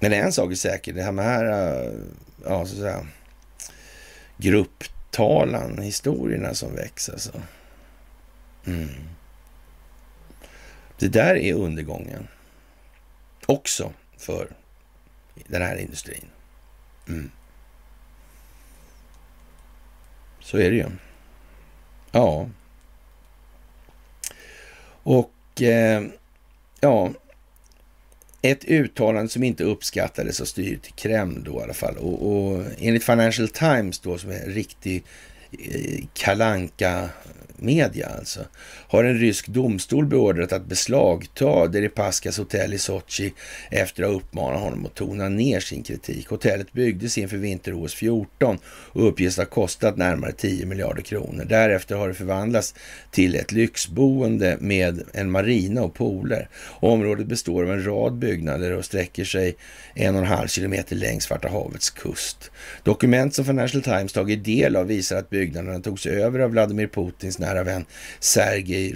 [0.00, 1.92] Men en sak är säker, det här med här, eh,
[2.44, 3.06] ja så att säga,
[4.36, 7.42] grupptalan, historierna som växer alltså.
[8.66, 8.88] Mm.
[10.98, 12.28] Det där är undergången.
[13.46, 14.48] Också för
[15.46, 16.26] den här industrin.
[17.08, 17.30] Mm.
[20.40, 20.86] Så är det ju.
[22.10, 22.48] Ja.
[25.08, 26.02] Och eh,
[26.80, 27.10] ja,
[28.42, 31.96] ett uttalande som inte uppskattades av styret i Kreml då i alla fall.
[31.96, 35.04] Och, och enligt Financial Times då som är en riktig
[35.52, 37.08] Eh, kalanka
[37.60, 38.40] media alltså,
[38.88, 43.32] har en rysk domstol beordrat att beslagta Deripaskas hotell i Sochi
[43.70, 46.28] efter att ha uppmanat honom att tona ner sin kritik.
[46.28, 51.44] Hotellet byggdes inför vinter-OS 14 och uppges ha kostat närmare 10 miljarder kronor.
[51.44, 52.74] Därefter har det förvandlats
[53.10, 56.48] till ett lyxboende med en marina och pooler.
[56.80, 59.56] Området består av en rad byggnader och sträcker sig
[59.94, 62.50] en och en halv kilometer längs Svarta havets kust.
[62.82, 67.38] Dokument som Financial Times tagit del av visar att byggnaderna togs över av Vladimir Putins
[67.38, 67.84] nära vän
[68.20, 68.94] Sergej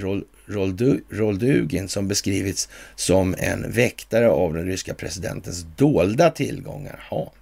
[1.11, 7.07] Roldugin som beskrivits som en väktare av den ryska presidentens dolda tillgångar.
[7.11, 7.33] Ja,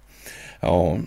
[0.59, 0.99] ja.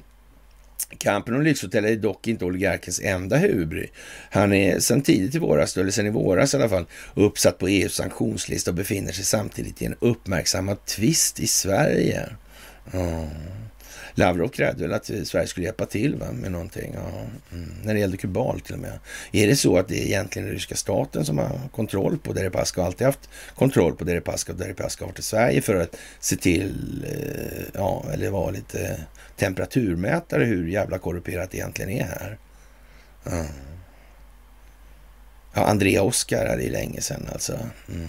[0.99, 3.89] Kampen om lyxhotell är dock inte oligarkens enda huvudbry.
[4.31, 7.69] Han är sedan tidigt i våras, eller sedan i våras i alla fall, uppsatt på
[7.69, 12.29] EUs sanktionslista och befinner sig samtidigt i en uppmärksammad tvist i Sverige.
[12.93, 13.64] Mm.
[14.15, 16.93] Lavrov krävde väl att Sverige skulle hjälpa till va, med någonting.
[16.95, 17.75] Ja, mm.
[17.83, 18.99] När det gällde Kubal till och med.
[19.33, 22.81] Är det så att det är egentligen den ryska staten som har kontroll på Deripaska
[22.81, 26.37] och alltid haft kontroll på Deripaska och Deripaska har varit i Sverige för att se
[26.37, 29.01] till, eh, ja, eller vara lite
[29.37, 32.39] temperaturmätare hur jävla korrumperat det egentligen är här.
[33.27, 33.47] Mm.
[35.55, 37.59] ja Andrea Oskar är det länge sedan alltså.
[37.89, 38.09] Mm.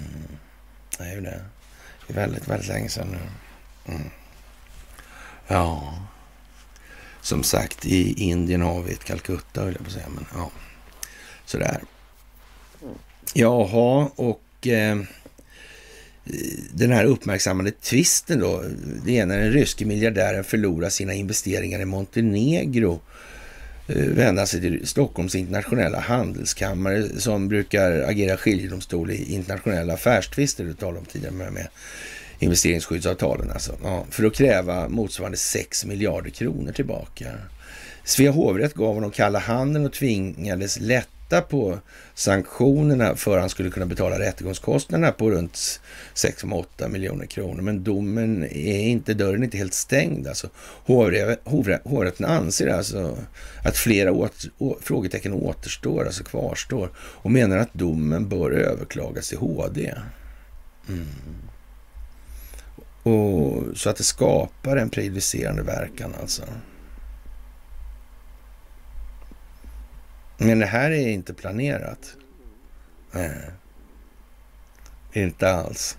[0.98, 1.42] Det är ju det.
[2.08, 3.18] Det är väldigt, väldigt länge sedan nu.
[3.94, 4.10] Mm.
[5.48, 5.94] Ja,
[7.22, 10.10] som sagt, i Indien har vi ett Calcutta, höll jag på att säga.
[10.16, 10.52] Men ja,
[11.46, 11.82] sådär.
[13.34, 14.98] Jaha, och eh,
[16.72, 18.64] den här uppmärksammade tvisten då,
[19.06, 23.02] det är när den ryske miljardären förlorar sina investeringar i Montenegro
[23.88, 30.74] eh, vända sig till Stockholms internationella handelskammare som brukar agera skiljedomstol i internationella affärstvister, du
[30.74, 31.68] talade om tidigare med
[32.40, 37.26] investeringsskyddsavtalen alltså, ja, för att kräva motsvarande 6 miljarder kronor tillbaka.
[38.04, 41.80] Svea hovrätt gav honom kalla handen och tvingades lätta på
[42.14, 45.82] sanktionerna för att han skulle kunna betala rättegångskostnaderna på runt
[46.16, 47.62] 6,8 miljoner kronor.
[47.62, 50.28] Men domen är inte, dörren är inte helt stängd.
[50.28, 50.50] Alltså.
[51.84, 53.18] hovrätten anser alltså
[53.64, 59.38] att flera åter, å, frågetecken återstår, alltså kvarstår och menar att domen bör överklagas till
[59.38, 59.94] HD.
[60.90, 61.06] Mm.
[63.06, 66.44] Och, så att det skapar en prejudicerande verkan alltså.
[70.38, 72.16] Men det här är inte planerat.
[73.12, 73.52] Nej.
[75.14, 75.98] Inte alls.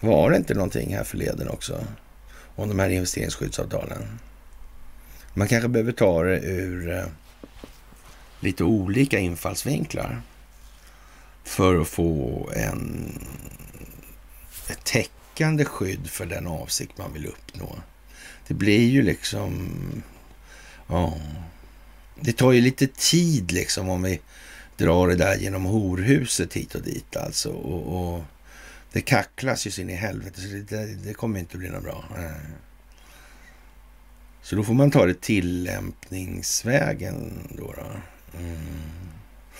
[0.00, 1.84] Var det inte någonting här förleden också?
[2.56, 4.18] Om de här investeringsskyddsavtalen?
[5.34, 7.04] Man kanske behöver ta det ur eh,
[8.40, 10.22] lite olika infallsvinklar
[11.44, 13.12] för att få en
[14.68, 17.78] ett täckande skydd för den avsikt man vill uppnå.
[18.46, 19.72] Det blir ju liksom...
[20.86, 21.18] Ja,
[22.20, 24.20] det tar ju lite tid liksom om vi
[24.76, 27.50] drar det där genom horhuset hit och dit alltså.
[27.50, 28.24] Och, och
[28.92, 32.04] det kacklas ju sin i helvete, så det, det kommer inte bli något bra.
[32.18, 32.32] Eh.
[34.42, 37.74] Så då får man ta det tillämpningsvägen då.
[37.76, 37.86] då.
[38.38, 38.58] Mm.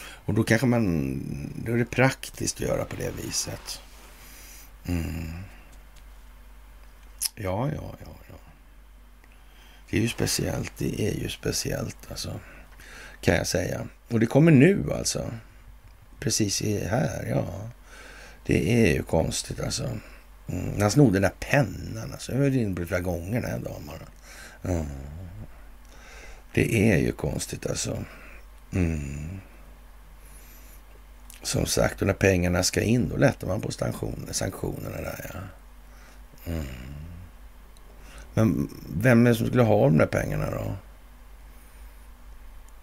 [0.00, 1.20] Och då kanske man,
[1.64, 3.80] då är det praktiskt att göra på det viset.
[4.88, 5.32] Mm.
[7.34, 8.34] Ja, ja, ja, ja.
[9.90, 10.72] Det är ju speciellt.
[10.78, 12.40] Det är ju speciellt alltså.
[13.20, 13.86] Kan jag säga.
[14.08, 15.30] Och det kommer nu alltså.
[16.20, 17.70] Precis här, ja.
[18.46, 19.98] Det är ju konstigt alltså.
[20.48, 20.80] Mm.
[20.80, 22.32] Han snodde den där pennan alltså.
[22.32, 23.90] Jag har varit inne på det flera gånger den här dagen
[24.62, 24.86] mm.
[26.54, 28.04] Det är ju konstigt alltså.
[28.72, 29.40] Mm.
[31.48, 33.72] Som sagt, och när pengarna ska in, då lättar man på
[34.32, 35.30] sanktionerna där.
[35.34, 36.52] Ja.
[36.52, 36.66] Mm.
[38.34, 40.76] Men vem är det som skulle ha de där pengarna då?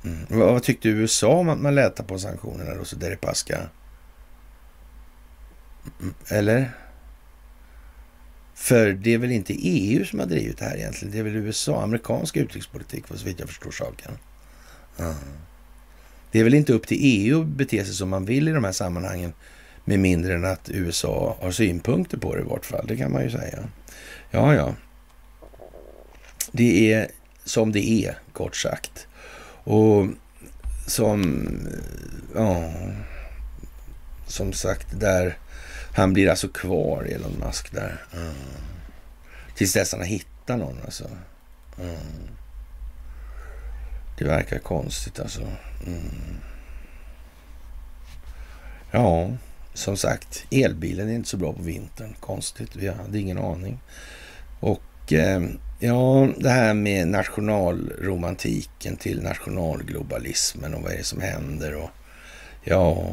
[0.09, 0.25] Mm.
[0.29, 3.59] Vad, vad, tyckte USA om att man lättar på sanktionerna då, så Deripaska?
[5.99, 6.13] Mm.
[6.27, 6.71] Eller?
[8.53, 11.11] För det är väl inte EU som har drivit det här egentligen.
[11.11, 14.11] Det är väl USA, amerikansk utrikespolitik, för så vitt jag förstår saken.
[14.99, 15.15] Mm.
[16.31, 18.63] Det är väl inte upp till EU att bete sig som man vill i de
[18.63, 19.33] här sammanhangen
[19.85, 22.87] med mindre än att USA har synpunkter på det i vart fall.
[22.87, 23.59] Det kan man ju säga.
[24.31, 24.75] Ja, ja.
[26.51, 27.07] Det är
[27.43, 29.07] som det är, kort sagt.
[29.63, 30.07] Och
[30.87, 31.47] som,
[32.35, 32.71] ja,
[34.27, 35.37] som sagt, där
[35.95, 38.05] han blir alltså kvar, Elon Musk där.
[38.13, 38.33] Mm.
[39.55, 41.09] Tills dess han har hittat någon alltså.
[41.81, 41.95] Mm.
[44.17, 45.41] Det verkar konstigt alltså.
[45.87, 46.37] Mm.
[48.91, 49.29] Ja,
[49.73, 52.15] som sagt, elbilen är inte så bra på vintern.
[52.19, 53.79] Konstigt, vi hade ingen aning.
[54.59, 55.41] Och eh,
[55.79, 61.89] ja, det här med nationalromantiken till nationalglobalismen och vad är det som händer och
[62.63, 63.07] ja,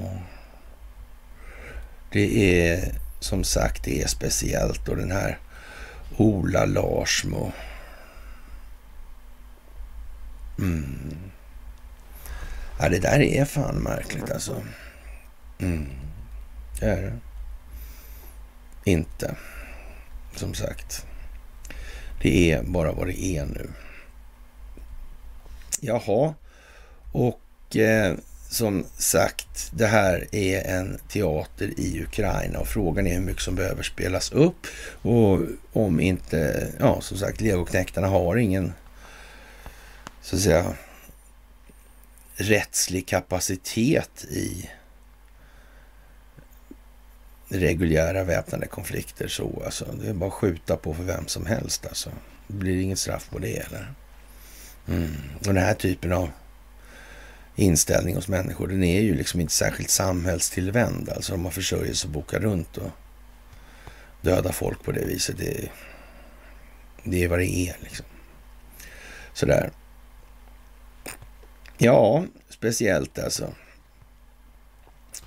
[2.13, 5.39] det är som sagt, det är speciellt och den här
[6.17, 7.53] Ola Larsmo.
[10.63, 11.31] Mm.
[12.79, 14.63] Ja, det där är fan märkligt alltså.
[15.59, 15.89] Mm.
[16.81, 17.19] Det är det.
[18.91, 19.35] Inte,
[20.37, 21.07] som sagt.
[22.23, 23.71] Det är bara vad det är nu.
[25.81, 26.35] Jaha,
[27.13, 28.15] och eh,
[28.53, 33.55] som sagt, det här är en teater i Ukraina och frågan är hur mycket som
[33.55, 34.67] behöver spelas upp
[35.03, 35.41] och
[35.73, 38.73] om inte, ja som sagt, legoknäktarna har ingen,
[40.23, 40.75] så att säga,
[42.37, 44.71] rättslig kapacitet i
[47.49, 49.85] reguljära väpnade konflikter så alltså.
[50.03, 52.11] Det är bara att skjuta på för vem som helst alltså.
[52.47, 53.95] Det blir inget straff på det heller.
[54.89, 55.13] Mm.
[55.39, 56.31] Och den här typen av
[57.57, 61.09] inställning hos människor, den är ju liksom inte särskilt samhällstillvänd.
[61.09, 61.53] Alltså de har
[61.95, 62.91] sig och bokar runt och
[64.21, 65.39] dödar folk på det viset.
[65.39, 65.69] Det,
[67.05, 68.07] det är vad det är liksom.
[69.35, 69.71] Sådär.
[71.83, 73.55] Ja, speciellt alltså.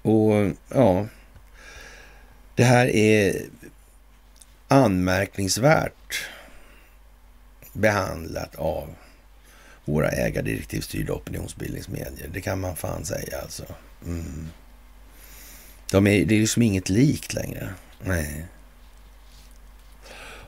[0.02, 1.08] Och ja,
[2.56, 3.42] det här är
[4.68, 6.28] anmärkningsvärt
[7.74, 8.96] behandlat av
[9.86, 12.30] våra ägardirektivstyrda opinionsbildningsmedier.
[12.34, 13.66] Det kan man fan säga alltså.
[14.06, 14.48] Mm.
[15.92, 17.70] De är, det är liksom inget likt längre.
[18.04, 18.46] Nej.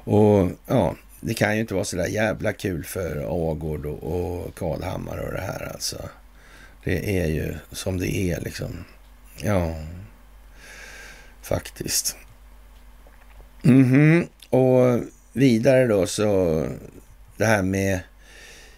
[0.04, 0.96] Och ja,
[1.28, 3.18] det kan ju inte vara så där jävla kul för
[3.52, 6.10] Agård och, och Karlhammar och det här alltså.
[6.84, 8.86] Det är ju som det är liksom.
[9.44, 9.76] Ja,
[11.42, 12.16] faktiskt.
[13.64, 14.28] Mm -hmm.
[14.50, 16.66] och vidare då så
[17.38, 18.00] det här med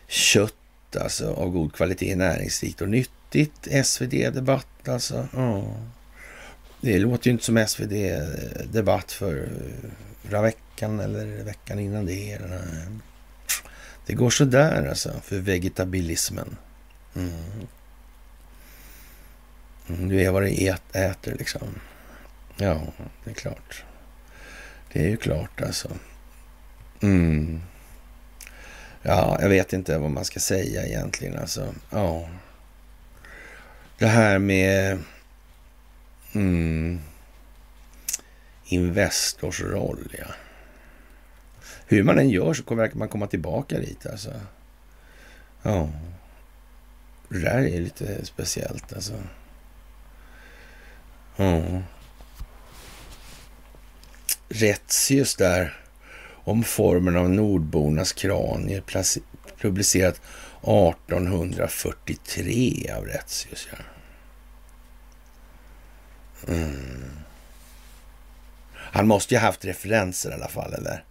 [0.08, 3.68] kött alltså av god kvalitet, näringsrikt och nyttigt.
[3.84, 5.28] SvD-debatt alltså.
[5.34, 5.64] Ja.
[6.82, 9.50] Det låter ju inte som SvD-debatt för
[10.30, 10.42] förra
[10.80, 12.34] veckan eller veckan innan det.
[12.34, 12.40] Eh,
[14.06, 16.58] det går sådär alltså för vegetabilismen.
[17.16, 17.32] Mm.
[19.88, 21.80] mm du är vad du äter liksom.
[22.58, 22.82] Ja,
[23.24, 23.84] det är klart.
[24.94, 25.90] Det är ju klart alltså.
[27.02, 27.62] Mm.
[29.02, 31.38] Ja, jag vet inte vad man ska säga egentligen.
[31.38, 32.30] Alltså, ja.
[33.98, 35.00] Det här med
[36.34, 37.00] mm,
[38.66, 40.34] Investors roll, ja.
[41.92, 44.34] Hur man än gör så kommer man komma tillbaka dit alltså.
[45.62, 45.90] Ja.
[47.30, 49.14] Det där är lite speciellt alltså.
[51.36, 51.82] Ja.
[54.50, 55.80] Rättsius där
[56.28, 58.84] om formen av nordbornas kranier
[59.62, 60.22] publicerat
[60.62, 63.68] 1843 av Rättsius.
[63.72, 63.78] Ja.
[66.54, 67.10] Mm.
[68.74, 71.04] Han måste ju ha haft referenser i alla fall, eller?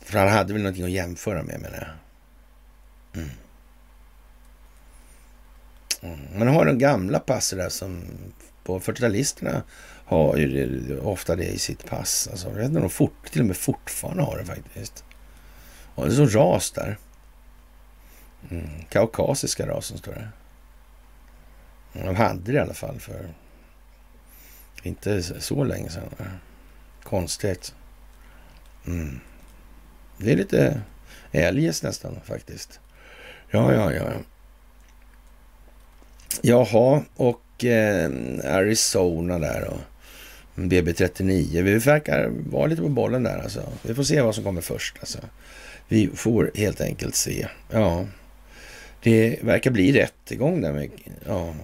[0.00, 1.76] För han hade väl någonting att jämföra med, menar
[3.12, 3.22] jag.
[3.22, 3.30] Mm.
[6.00, 6.38] Mm.
[6.38, 8.02] Man har de gamla passen där som
[8.64, 9.62] på 40-talisterna
[10.04, 12.28] har ju ofta det i sitt pass.
[12.30, 15.04] Alltså, jag vet inte om de fort, till och med fortfarande har det faktiskt.
[15.94, 16.98] Och det är så ras där.
[18.50, 18.68] Mm.
[18.88, 20.28] Kaukasiska rasen står det.
[21.92, 23.34] De hade det i alla fall för
[24.82, 26.10] inte så länge sedan.
[27.02, 27.74] Konstigt.
[28.86, 29.20] Mm.
[30.18, 30.80] Det är lite
[31.32, 32.80] eljest nästan faktiskt.
[33.50, 34.12] Ja, ja, ja.
[36.42, 38.10] Jaha, och eh,
[38.44, 39.80] Arizona där och
[40.54, 41.62] BB39.
[41.62, 43.62] Vi verkar vara lite på bollen där alltså.
[43.82, 45.18] Vi får se vad som kommer först alltså.
[45.88, 47.48] Vi får helt enkelt se.
[47.70, 48.06] Ja,
[49.02, 50.90] det verkar bli rättegång där med
[51.26, 51.54] ja,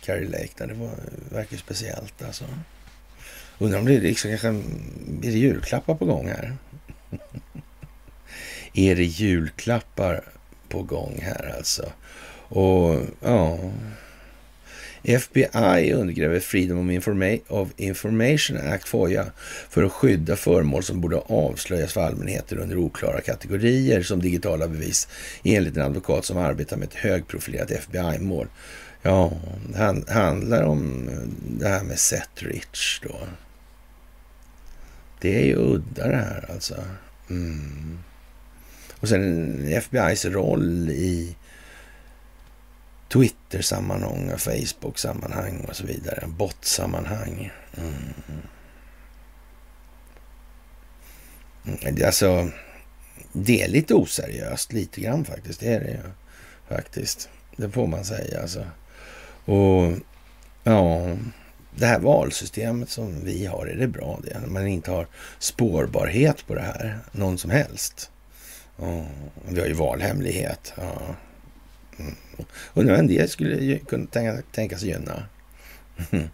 [0.00, 0.48] Carrie Lake.
[0.56, 0.66] Där.
[0.66, 0.90] Det var,
[1.30, 2.44] verkar speciellt alltså.
[3.58, 4.62] Undrar om det liksom kanske
[5.06, 6.56] blir julklappar på gång här.
[8.74, 10.22] är det julklappar
[10.68, 11.92] på gång här alltså?
[12.48, 13.58] Och ja,
[15.02, 19.26] FBI undergräver Freedom of, Informa of Information Act, FOIA,
[19.70, 25.08] för att skydda föremål som borde avslöjas för allmänheten under oklara kategorier som digitala bevis,
[25.42, 28.46] enligt en advokat som arbetar med ett högprofilerat FBI-mål.
[29.02, 29.32] Ja,
[29.72, 31.10] det handlar om
[31.58, 33.16] det här med Seth Rich då.
[35.20, 36.74] Det är ju udda det här alltså.
[37.30, 37.98] Mm.
[39.00, 41.36] Och sen FBIs roll i
[43.08, 46.24] Twitter-sammanhang, Facebook-sammanhang och så vidare.
[46.26, 47.50] Bot-sammanhang.
[47.76, 47.94] Mm.
[48.28, 48.42] mm.
[52.06, 52.50] Alltså,
[53.32, 55.60] det är lite oseriöst lite grann faktiskt.
[55.60, 56.00] Det är det ju
[56.68, 57.28] faktiskt.
[57.56, 58.66] Det får man säga alltså.
[59.44, 59.92] Och
[60.64, 61.16] ja,
[61.76, 64.40] det här valsystemet som vi har, är det bra det?
[64.40, 65.06] När man inte har
[65.38, 68.10] spårbarhet på det här, någon som helst.
[68.80, 69.06] Ja,
[69.48, 70.72] vi har ju valhemlighet.
[70.76, 71.16] Ja.
[71.98, 72.14] Mm.
[72.74, 75.22] Undrar vem det skulle kunna tänka, tänka sig gynna.
[76.10, 76.28] Mm.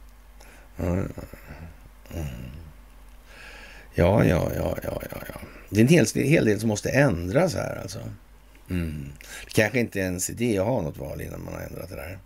[3.95, 5.41] Ja, ja, ja, ja, ja, ja.
[5.71, 7.99] Det är en hel, en hel del som måste ändras här alltså.
[8.71, 9.13] Mm.
[9.45, 11.97] Det kanske inte är ens idé att ha något val innan man har ändrat det
[11.97, 12.19] där.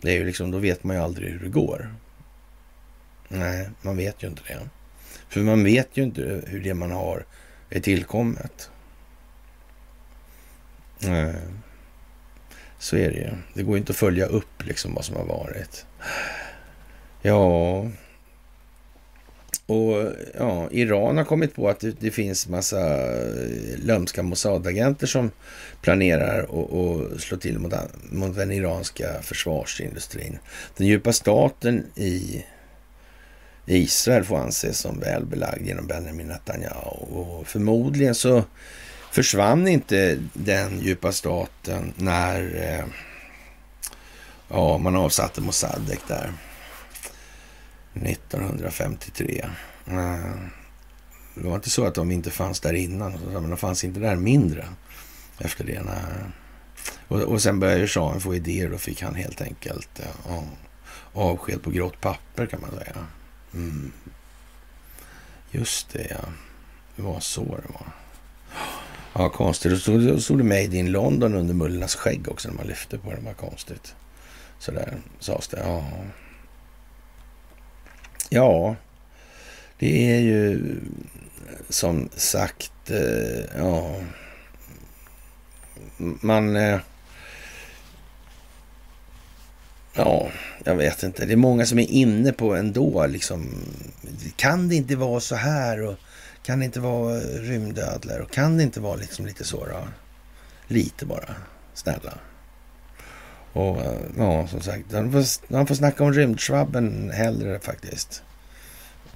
[0.00, 1.94] Det är ju liksom, då vet man ju aldrig hur det går.
[3.28, 4.68] Nej, man vet ju inte det.
[5.28, 7.24] För man vet ju inte hur det man har
[7.70, 8.70] är tillkommet.
[11.04, 11.34] Nej,
[12.78, 13.30] så är det ju.
[13.54, 15.86] Det går ju inte att följa upp liksom vad som har varit.
[17.22, 17.86] Ja,
[19.66, 22.80] och ja, Iran har kommit på att det, det finns massa
[23.12, 25.30] eh, lömska Mossad-agenter som
[25.82, 27.72] planerar att slå till mot,
[28.10, 30.38] mot den iranska försvarsindustrin.
[30.76, 32.44] Den djupa staten i
[33.66, 37.06] Israel får anses som väl belagd genom Benjamin Netanyahu.
[37.10, 38.44] Och förmodligen så
[39.12, 42.84] försvann inte den djupa staten när eh,
[44.48, 46.32] ja, man avsatte Mossadegh där.
[47.94, 49.44] 1953.
[49.86, 49.94] Eh,
[51.34, 54.16] det var inte så att de inte fanns där innan, men de fanns inte där
[54.16, 54.68] mindre
[55.38, 55.82] efter det.
[57.08, 60.44] Och, och sen började shahen få idéer och fick han helt enkelt eh, ja,
[61.12, 63.06] avsked på grått papper kan man säga.
[63.54, 63.92] Mm.
[65.50, 66.28] Just det, ja.
[66.96, 67.86] Det var så det var.
[69.14, 69.72] Ja, konstigt.
[69.72, 72.98] Då stod, då stod det Made in London under Mullornas skägg också när man lyfte
[72.98, 73.16] på det.
[73.16, 73.94] Det var konstigt.
[74.58, 75.58] Sådär sades det.
[75.64, 75.84] Ja.
[78.28, 78.76] Ja,
[79.78, 80.76] det är ju
[81.68, 83.96] som sagt, eh, ja,
[85.96, 86.56] man...
[86.56, 86.78] Eh,
[89.94, 90.28] ja,
[90.64, 91.26] jag vet inte.
[91.26, 93.48] Det är många som är inne på ändå liksom.
[94.36, 95.82] Kan det inte vara så här?
[95.82, 95.96] Och
[96.42, 98.20] kan det inte vara rymdödlor?
[98.20, 99.88] Och kan det inte vara liksom lite så då?
[100.66, 101.34] Lite bara.
[101.74, 102.18] Snälla.
[103.52, 108.22] Och eh, ja, som sagt, han får, han får snacka om rymdsvabben hellre faktiskt.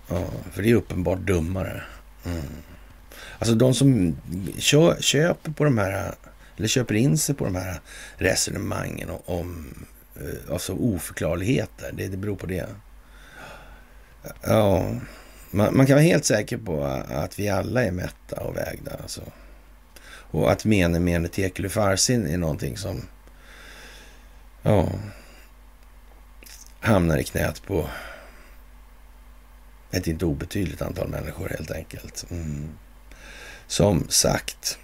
[0.09, 1.83] Ja, för det är uppenbart dummare.
[2.25, 2.43] Mm.
[3.39, 4.17] Alltså de som
[4.59, 6.15] kö, köper på de här,
[6.57, 7.81] eller köper in sig på de här
[8.17, 9.75] resonemangen om
[10.17, 12.67] eh, alltså oförklarligheter, det, det beror på det.
[14.43, 14.95] Ja,
[15.51, 18.97] man, man, kan vara helt säker på att vi alla är mätta och vägda.
[19.03, 19.23] Alltså.
[20.07, 23.03] Och att mene mene tekelu farsin är någonting som
[24.63, 24.89] ja,
[26.81, 27.89] hamnar i knät på
[29.91, 32.27] ett inte obetydligt antal människor helt enkelt.
[32.31, 32.69] Mm.
[33.67, 34.79] Som sagt.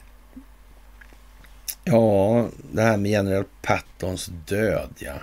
[1.85, 5.15] Ja, det här med general Pattons död, ja.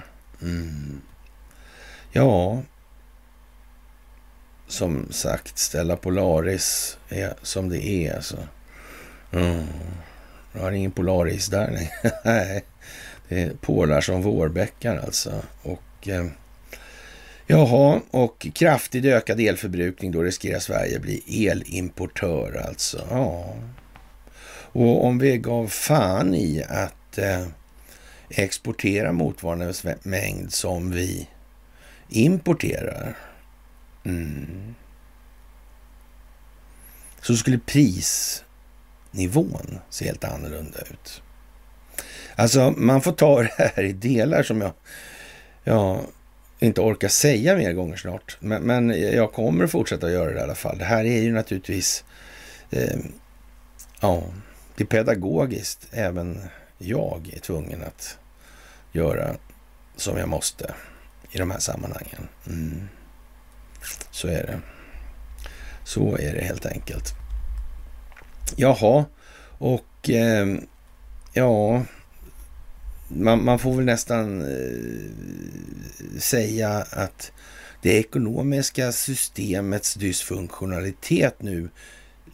[0.42, 1.02] Mm.
[2.12, 2.62] Ja,
[4.70, 8.16] som sagt, Stella Polaris är som det är.
[8.16, 8.38] Alltså.
[9.32, 9.66] Mm.
[10.54, 11.90] Jag har ingen Polaris där.
[12.26, 12.64] Nej,
[13.30, 15.42] det är pålar som vårbäckar alltså.
[15.62, 16.26] Och eh,
[17.48, 23.08] Jaha, och kraftigt ökad elförbrukning, då riskerar Sverige bli elimportör alltså.
[23.12, 23.56] Ja.
[24.72, 27.48] Och om vi gav fan i att eh,
[28.30, 29.74] exportera motsvarande
[30.04, 31.28] mängd som vi
[32.10, 33.16] importerar.
[34.04, 34.76] Mm.
[37.22, 41.22] Så skulle prisnivån se helt annorlunda ut.
[42.36, 44.72] Alltså, man får ta det här i delar som jag...
[45.64, 46.00] jag
[46.62, 48.38] inte orkar säga mer gånger snart.
[48.40, 50.78] Men, men, jag kommer att fortsätta göra det i alla fall.
[50.78, 52.04] Det här är ju naturligtvis,
[52.70, 53.00] eh,
[54.00, 54.24] ja,
[54.76, 55.88] det är pedagogiskt.
[55.92, 56.42] Även
[56.78, 58.18] jag är tvungen att
[58.92, 59.36] göra
[59.96, 60.74] som jag måste
[61.32, 62.28] i de här sammanhangen.
[62.48, 62.90] Mm.
[64.12, 64.60] Så är det.
[65.84, 67.14] Så är det helt enkelt.
[68.56, 69.06] Jaha,
[69.58, 70.48] och eh,
[71.34, 71.84] ja,
[73.08, 75.12] man, man, får väl nästan eh,
[76.20, 77.32] säga att
[77.82, 81.70] det ekonomiska systemets dysfunktionalitet nu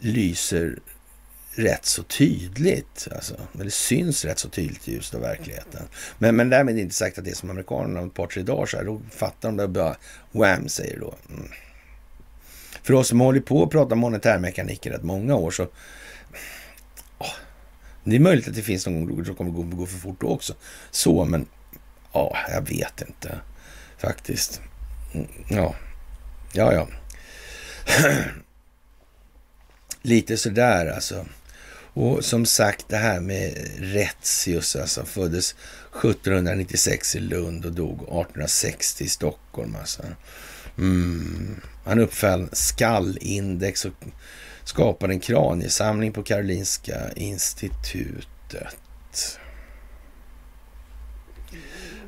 [0.00, 0.78] lyser
[1.56, 3.08] rätt så tydligt.
[3.14, 5.82] Alltså, eller syns rätt så tydligt i ljuset av verkligheten.
[6.18, 8.66] Men, men därmed inte sagt att det är som amerikanerna om ett par, tre dagar
[8.66, 9.96] så här, då fattar de det och bara
[10.32, 11.14] wham säger då.
[11.30, 11.48] Mm.
[12.82, 15.62] För oss som håller på att prata monetärmekanik i rätt många år så...
[17.18, 17.34] Oh,
[18.04, 20.28] det är möjligt att det finns någon gång som kommer gå, gå för fort då
[20.28, 20.54] också.
[20.90, 21.46] Så, men...
[22.12, 23.40] Ja, oh, jag vet inte
[23.98, 24.60] faktiskt.
[25.14, 25.74] Mm, ja,
[26.52, 26.88] ja, ja.
[30.02, 31.26] Lite sådär alltså.
[31.96, 35.54] Och som sagt det här med Retzius, alltså föddes
[35.90, 39.76] 1796 i Lund och dog 1860 i Stockholm.
[39.80, 40.02] Alltså.
[40.78, 41.60] Mm.
[41.84, 43.92] Han uppfann skallindex och
[44.64, 49.38] skapade en kraniesamling på Karolinska institutet.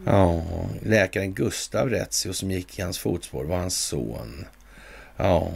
[0.04, 0.44] Ja,
[0.82, 4.46] läkaren Gustav Retzius som gick i hans fotspår var hans son.
[5.16, 5.52] Ja,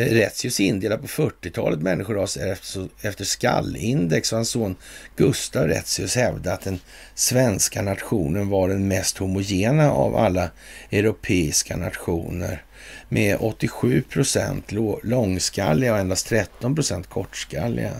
[0.00, 4.76] Eh, Retzius indelad på 40-talet människoras efter, efter skallindex och hans son
[5.16, 6.80] Gustav Retzius hävdade att den
[7.14, 10.50] svenska nationen var den mest homogena av alla
[10.90, 12.64] europeiska nationer
[13.08, 14.72] med 87 procent
[15.02, 17.92] långskalliga och endast 13 procent kortskalliga.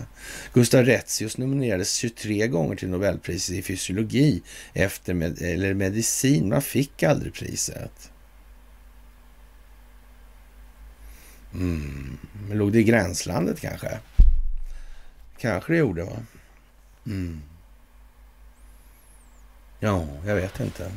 [0.53, 4.41] Gustav Retzius nominerades 23 gånger till Nobelpriset i fysiologi
[4.73, 8.10] efter med, eller medicin, man fick aldrig priset.
[11.53, 12.17] Mm.
[12.51, 13.99] Låg det i gränslandet kanske?
[15.37, 16.17] Kanske det gjorde va?
[17.05, 17.41] Mm.
[19.79, 20.91] Ja, jag vet inte.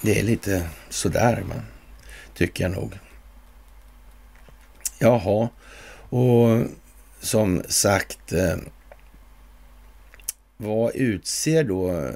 [0.00, 1.62] Det är lite sådär, va?
[2.34, 2.98] tycker jag nog.
[4.98, 5.48] Jaha,
[6.08, 6.66] och
[7.20, 8.56] som sagt, eh,
[10.56, 12.10] vad utser då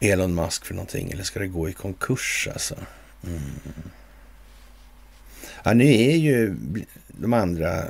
[0.00, 1.10] Elon Musk för någonting?
[1.10, 2.74] Eller ska det gå i konkurs alltså?
[3.26, 3.40] Mm.
[5.64, 6.56] Ja, nu är ju
[7.08, 7.84] de andra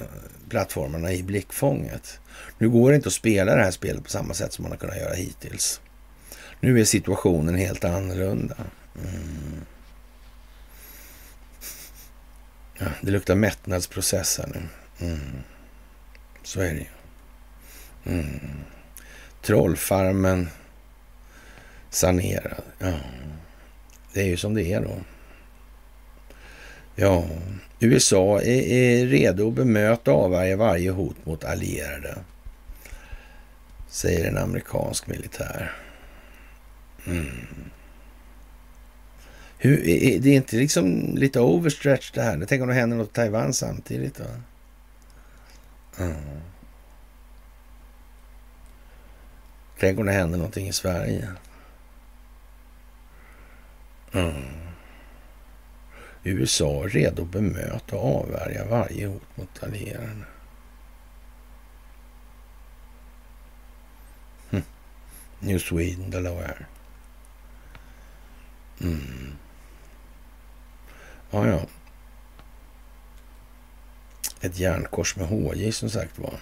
[0.48, 2.20] plattformarna i blickfånget.
[2.58, 4.78] Nu går det inte att spela det här spelet på samma sätt som man har
[4.78, 5.80] kunnat göra hittills.
[6.60, 8.56] Nu är situationen helt annorlunda.
[9.04, 9.60] Mm.
[12.78, 14.62] Ja, det luktar mättnadsprocess här nu.
[15.06, 15.32] Mm.
[16.42, 16.86] Så är det ju.
[18.12, 18.40] Mm.
[19.42, 20.48] Trollfarmen
[21.90, 22.62] sanerad.
[22.78, 22.98] Ja,
[24.12, 24.96] det är ju som det är då.
[26.94, 27.24] Ja,
[27.80, 32.18] USA är, är redo att bemöta och avvärja varje hot mot allierade,
[33.88, 35.72] säger en amerikansk militär.
[37.06, 37.70] Mm.
[39.58, 39.76] Hur,
[40.20, 42.44] det är inte liksom lite overstretch det här?
[42.48, 44.20] Tänk om det händer något i Taiwan samtidigt?
[44.20, 44.26] Va?
[45.98, 46.40] Mm.
[49.78, 51.28] Tänk om det händer någonting i Sverige?
[54.16, 54.42] Mm.
[56.22, 60.24] USA är redo att bemöta och avvärja varje hot mot allierade.
[64.50, 64.62] Hm.
[65.40, 66.66] New Sweden, Delaware.
[68.80, 69.32] Mm.
[71.30, 71.60] Ja, ja.
[74.40, 76.34] Ett järnkors med HJ som sagt var.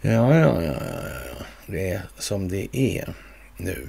[0.00, 1.44] Ja, ja, ja, ja, ja.
[1.66, 3.14] Det är som det är
[3.56, 3.88] nu.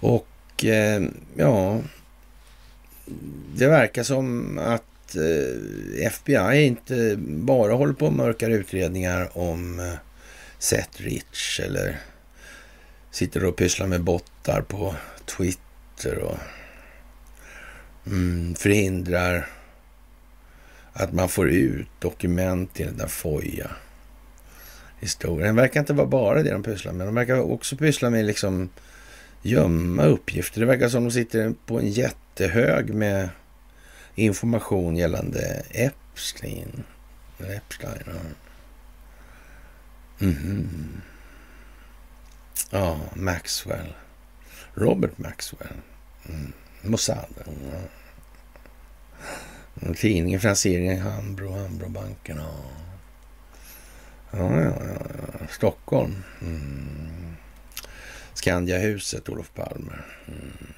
[0.00, 1.02] Och eh,
[1.36, 1.80] ja,
[3.54, 9.92] det verkar som att eh, FBI inte bara håller på och mörkar utredningar om eh,
[10.58, 11.98] Seth Rich eller
[13.10, 14.94] sitter och pysslar med bottar på
[15.24, 16.38] Twitter och
[18.06, 19.46] mm, förhindrar
[20.92, 23.70] att man får ut dokument i den där FOIA
[25.00, 25.56] historien.
[25.56, 27.06] Det verkar inte vara bara det de pysslar med.
[27.06, 28.68] De verkar också pyssla med liksom
[29.42, 30.60] gömma uppgifter.
[30.60, 33.28] Det verkar som de sitter på en jättehög med
[34.14, 36.84] information gällande Epstein.
[37.38, 38.12] Epstein, ja.
[40.20, 41.00] Mm.
[42.70, 43.94] Ja, Maxwell.
[44.74, 45.76] Robert Maxwell.
[46.28, 46.52] Mm.
[46.82, 47.26] Mossad.
[47.36, 47.78] Ja.
[49.82, 52.36] Mm, tidningen i Hambro, Hambrobanken.
[52.36, 52.54] Ja.
[54.30, 56.24] Ja, ja, ja, Stockholm.
[56.40, 57.29] Mm.
[58.40, 59.92] Skandiahuset, Olof Palme.
[60.28, 60.72] Mm.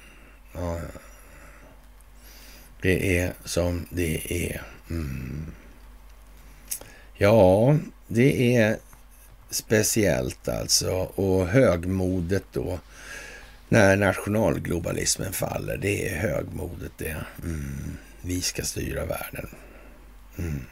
[0.53, 0.99] Ja, ja.
[2.81, 4.61] Det är som det är.
[4.89, 5.45] Mm.
[7.13, 7.77] Ja,
[8.07, 8.77] det är
[9.49, 10.91] speciellt alltså.
[11.15, 12.79] Och högmodet då.
[13.69, 15.77] När nationalglobalismen faller.
[15.77, 17.17] Det är högmodet det.
[17.43, 17.97] Mm.
[18.21, 19.49] Vi ska styra världen.
[20.37, 20.65] Mm.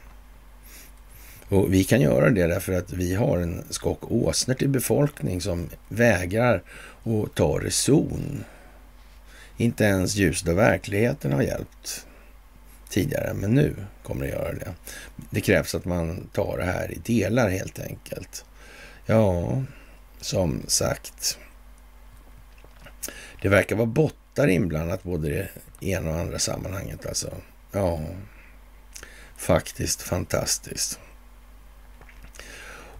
[1.52, 5.68] Och vi kan göra det därför att vi har en skock åsner till befolkning som
[5.88, 6.62] vägrar
[7.04, 8.44] att ta reson.
[9.56, 12.06] Inte ens ljuset av verkligheten har hjälpt
[12.88, 14.74] tidigare, men nu kommer det göra det.
[15.30, 18.44] Det krävs att man tar det här i delar helt enkelt.
[19.06, 19.62] Ja,
[20.20, 21.38] som sagt.
[23.42, 25.32] Det verkar vara bottar inblandat både i
[25.80, 27.06] det ena och andra sammanhanget.
[27.06, 27.34] Alltså.
[27.72, 28.00] Ja,
[29.36, 30.98] faktiskt fantastiskt.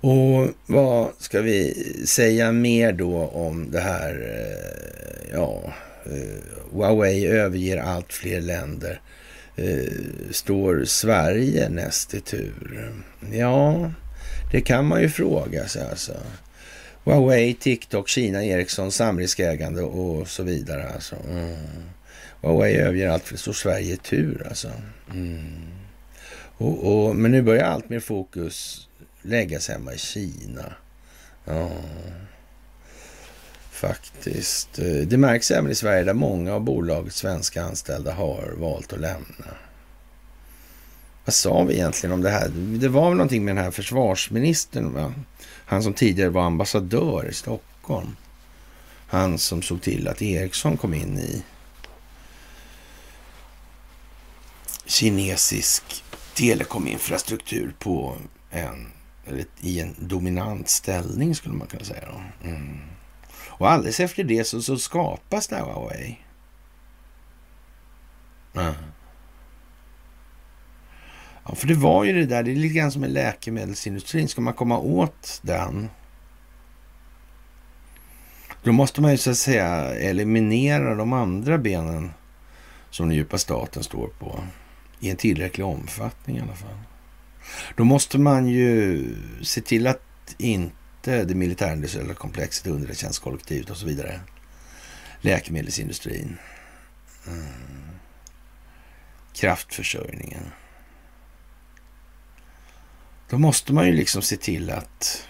[0.02, 1.74] Och vad ska vi
[2.06, 4.10] säga mer då om det här?
[4.14, 5.74] Eh, ja,
[6.04, 9.00] eh, Huawei överger allt fler länder.
[9.56, 9.92] Eh,
[10.30, 12.92] står Sverige näst i tur?
[13.32, 13.92] Ja,
[14.52, 16.12] det kan man ju fråga sig alltså.
[17.04, 20.88] Huawei, TikTok, Kina, Ericsson, samriskägande och så vidare.
[20.88, 21.16] Alltså.
[21.30, 21.56] Mm.
[22.40, 23.38] Huawei överger allt fler.
[23.38, 24.68] Står Sverige i tur alltså?
[25.12, 25.62] Mm.
[26.56, 28.88] Och, och, men nu börjar allt mer fokus
[29.22, 30.74] läggas hemma i Kina.
[31.44, 31.70] Ja,
[33.70, 34.78] faktiskt.
[34.78, 39.00] Eh, det märks även i Sverige där många av bolagets svenska anställda har valt att
[39.00, 39.46] lämna.
[41.24, 42.48] Vad sa vi egentligen om det här?
[42.54, 45.14] Det var väl någonting med den här försvarsministern, va?
[45.64, 48.16] Han som tidigare var ambassadör i Stockholm.
[49.06, 51.42] Han som såg till att Ericsson kom in i
[54.86, 56.04] kinesisk
[56.34, 58.16] telekominfrastruktur på
[58.50, 58.91] en
[59.26, 62.08] eller i en dominant ställning skulle man kunna säga.
[62.12, 62.48] Då.
[62.48, 62.80] Mm.
[63.48, 66.18] Och alldeles efter det så, så skapas det här Huawei.
[68.54, 68.74] Mm.
[71.44, 74.28] Ja, för det var ju det där, det är lite grann som med läkemedelsindustrin.
[74.28, 75.90] Ska man komma åt den,
[78.62, 82.12] då måste man ju så att säga eliminera de andra benen
[82.90, 84.44] som den djupa staten står på.
[85.00, 86.78] I en tillräcklig omfattning i alla fall.
[87.76, 89.04] Då måste man ju
[89.42, 90.00] se till att
[90.38, 94.20] inte det militärindustriella komplexet, underrättelsetjänstkollektivet och så vidare,
[95.20, 96.38] läkemedelsindustrin,
[97.26, 97.52] mm.
[99.32, 100.44] kraftförsörjningen.
[103.30, 105.28] Då måste man ju liksom se till att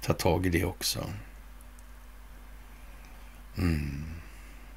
[0.00, 1.10] ta tag i det också.
[3.58, 4.04] Mm.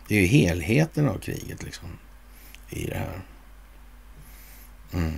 [0.07, 1.89] Det är ju helheten av kriget liksom
[2.69, 3.21] i det här.
[4.93, 5.13] Mm.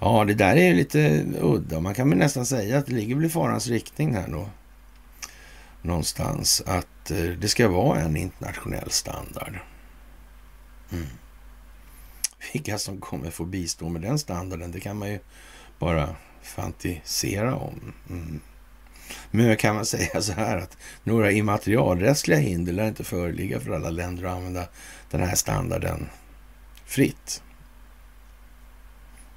[0.00, 1.80] Ja, det där är lite udda.
[1.80, 4.48] Man kan väl nästan säga att det ligger väl i farans riktning här då.
[5.82, 9.58] Någonstans att eh, det ska vara en internationell standard.
[10.92, 11.06] Mm.
[12.52, 15.18] Vilka som kommer få bistå med den standarden, det kan man ju
[15.78, 17.92] bara fantisera om.
[18.10, 18.40] Mm.
[19.30, 23.90] Men kan man säga så här att några immaterialrättsliga hinder lär inte föreligga för alla
[23.90, 24.68] länder att använda
[25.10, 26.08] den här standarden
[26.84, 27.42] fritt.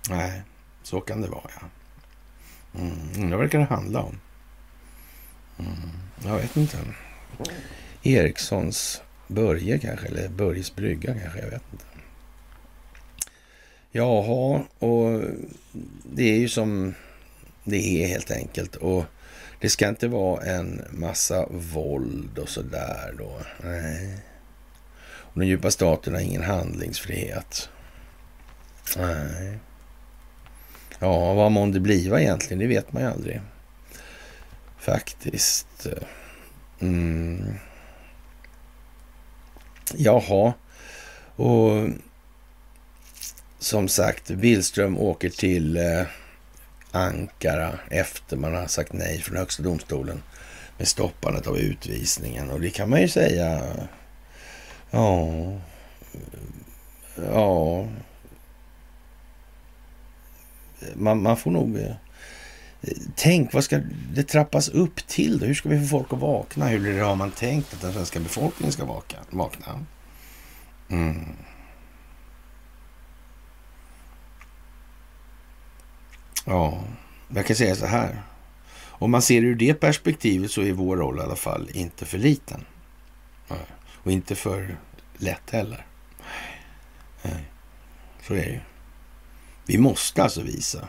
[0.09, 0.41] Nej,
[0.83, 1.67] så kan det vara, ja.
[2.79, 4.19] Mm, det verkar det handla om.
[5.59, 5.71] Mm,
[6.25, 6.77] jag vet inte.
[8.03, 11.85] Erikssons Börje kanske, eller Börjes brygga kanske, jag vet inte.
[13.91, 15.21] Jaha, och
[16.03, 16.93] det är ju som
[17.63, 18.75] det är helt enkelt.
[18.75, 19.05] Och
[19.59, 23.41] det ska inte vara en massa våld och sådär då.
[23.63, 24.17] Nej.
[24.99, 27.69] Och den djupa staten har ingen handlingsfrihet.
[28.97, 29.59] Nej.
[30.99, 32.59] Ja, vad månde bliva egentligen?
[32.59, 33.41] Det vet man ju aldrig.
[34.77, 35.85] Faktiskt.
[35.85, 36.07] Eh,
[36.79, 37.53] mm.
[39.95, 40.53] Jaha.
[41.35, 41.89] Och
[43.59, 46.03] som sagt, Billström åker till eh,
[46.91, 50.23] Ankara efter man har sagt nej från högsta domstolen
[50.77, 52.49] med stoppandet av utvisningen.
[52.49, 53.61] Och det kan man ju säga,
[54.91, 55.59] ja,
[57.33, 57.87] ja,
[60.95, 61.77] man, man får nog...
[61.77, 61.95] Eh,
[63.15, 63.81] tänk, vad ska
[64.13, 65.45] det trappas upp till då?
[65.45, 66.67] Hur ska vi få folk att vakna?
[66.67, 69.85] Hur har man tänkt att den svenska befolkningen ska vaka, vakna?
[70.89, 71.25] Mm.
[76.45, 76.83] Ja,
[77.29, 78.21] jag kan säga så här.
[78.99, 82.05] Om man ser det ur det perspektivet så är vår roll i alla fall inte
[82.05, 82.65] för liten.
[84.03, 84.77] Och inte för
[85.17, 85.85] lätt heller.
[87.21, 87.51] Nej.
[88.21, 88.59] Så är det ju.
[89.67, 90.87] Vi måste alltså visa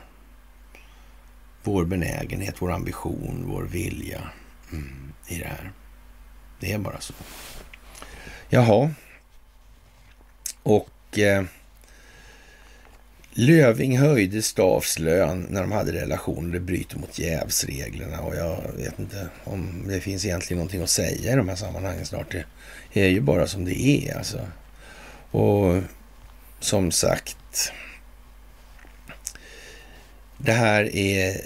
[1.62, 4.20] vår benägenhet, vår ambition, vår vilja
[4.72, 5.72] mm, i det här.
[6.60, 7.14] Det är bara så.
[8.48, 8.90] Jaha.
[10.62, 11.44] Och eh,
[13.32, 16.52] Löving höjde Staffs lön när de hade relationer.
[16.52, 21.32] Det bryter mot jävsreglerna och jag vet inte om det finns egentligen någonting att säga
[21.32, 22.34] i de här sammanhangen snart.
[22.92, 24.46] Det är ju bara som det är alltså.
[25.30, 25.82] Och
[26.60, 27.72] som sagt,
[30.39, 31.40] det här är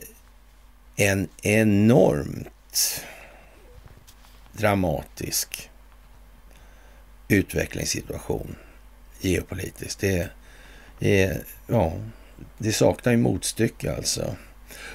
[0.96, 3.04] en enormt
[4.52, 5.70] dramatisk
[7.28, 8.56] utvecklingssituation
[9.20, 10.00] geopolitiskt.
[10.00, 10.28] Det
[11.00, 11.92] är, ja,
[12.58, 14.36] det saknar ju motstycke alltså.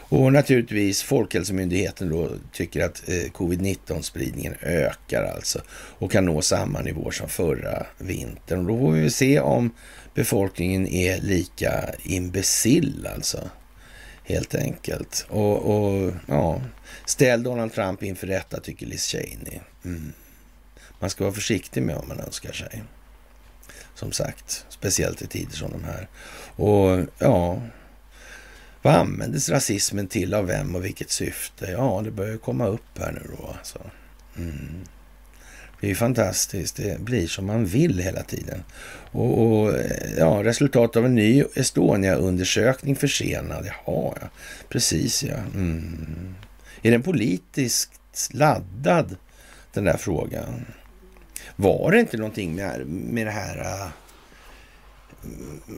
[0.09, 7.11] Och naturligtvis Folkhälsomyndigheten då tycker att eh, covid-19-spridningen ökar alltså och kan nå samma nivå
[7.11, 8.59] som förra vintern.
[8.59, 9.73] Och då får vi se om
[10.13, 13.49] befolkningen är lika imbecill alltså.
[14.27, 15.25] Helt enkelt.
[15.29, 16.61] Och, och ja,
[17.05, 19.59] ställ Donald Trump inför rätta tycker Liz Cheney.
[19.85, 20.13] Mm.
[20.99, 22.83] Man ska vara försiktig med vad man önskar sig.
[23.95, 26.07] Som sagt, speciellt i tider som de här.
[26.55, 27.61] Och ja,
[28.81, 31.71] vad användes rasismen till av vem och vilket syfte?
[31.71, 33.79] Ja, det börjar komma upp här nu då alltså.
[34.37, 34.83] Mm.
[35.79, 36.75] Det är ju fantastiskt.
[36.75, 38.63] Det blir som man vill hela tiden.
[39.11, 39.73] Och, och
[40.17, 43.65] ja, resultat av en ny Estonia-undersökning försenad.
[43.65, 44.29] Jaha, ja.
[44.69, 45.35] Precis ja.
[45.35, 46.35] Mm.
[46.81, 49.15] Är den politiskt laddad,
[49.73, 50.65] den där frågan?
[51.55, 53.87] Var det inte någonting med, med det här uh,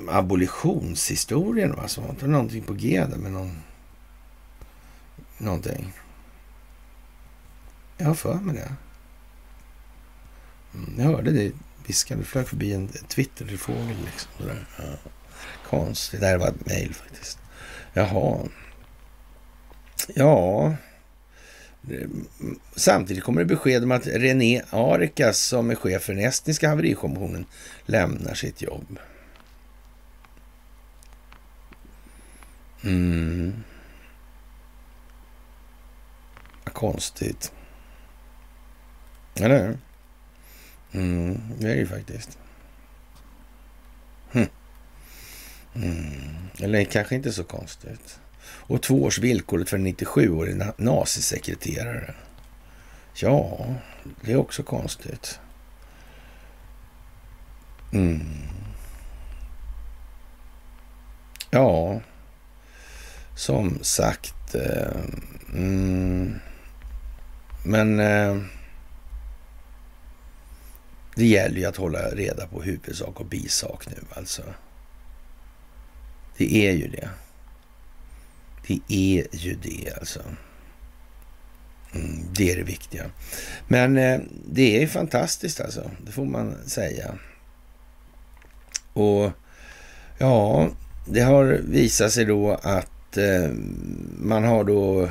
[0.09, 1.75] abolitionshistorien?
[1.75, 1.87] Va?
[1.87, 3.61] Så var det någonting på G där med någon,
[5.37, 5.93] någonting?
[7.97, 8.71] Jag har för mig det.
[10.97, 11.51] Jag hörde det
[11.87, 12.15] viska.
[12.15, 13.97] Det flög förbi en Twitterfågel.
[14.05, 14.29] Liksom,
[14.77, 14.83] Ja.
[15.69, 16.19] Konstigt.
[16.19, 17.39] Det här var ett mejl faktiskt.
[17.93, 18.47] Jaha.
[20.15, 20.75] Ja.
[21.89, 22.25] Mm,
[22.75, 27.45] samtidigt kommer det besked om att René Arikas, som är chef för den estniska haverikommissionen
[27.85, 28.99] lämnar sitt jobb.
[32.83, 33.63] Mm.
[36.63, 37.51] Konstigt.
[39.35, 39.77] Eller hur?
[40.91, 42.37] Mm, det är det ju faktiskt.
[44.31, 44.47] Hm.
[45.75, 46.49] Mm.
[46.59, 48.19] Eller kanske inte så konstigt.
[48.43, 52.13] Och tvåårsvillkoret för en 97-årig nazisekreterare.
[53.13, 53.65] Ja,
[54.21, 55.39] det är också konstigt.
[57.93, 58.21] Mm.
[61.49, 62.01] Ja,
[63.35, 64.55] som sagt.
[64.55, 65.01] Eh,
[65.53, 66.39] mm.
[67.63, 67.99] Men...
[67.99, 68.37] Eh,
[71.19, 74.41] det gäller ju att hålla reda på huvudsak och bisak nu alltså.
[76.37, 77.09] Det är ju det.
[78.67, 80.19] Det är ju det alltså.
[81.93, 83.05] Mm, det är det viktiga.
[83.67, 87.15] Men eh, det är ju fantastiskt alltså, det får man säga.
[88.93, 89.31] Och
[90.17, 90.69] ja,
[91.07, 93.49] det har visat sig då att eh,
[94.19, 95.09] man har då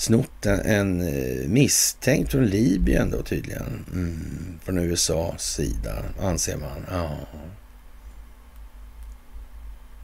[0.00, 3.84] snott en, en misstänkt från Libyen då tydligen.
[3.92, 6.86] Mm, från USAs sida, anser man.
[6.90, 7.18] Ja.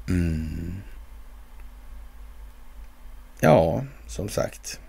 [0.09, 0.74] Mm.
[3.40, 4.81] Ja, som sagt.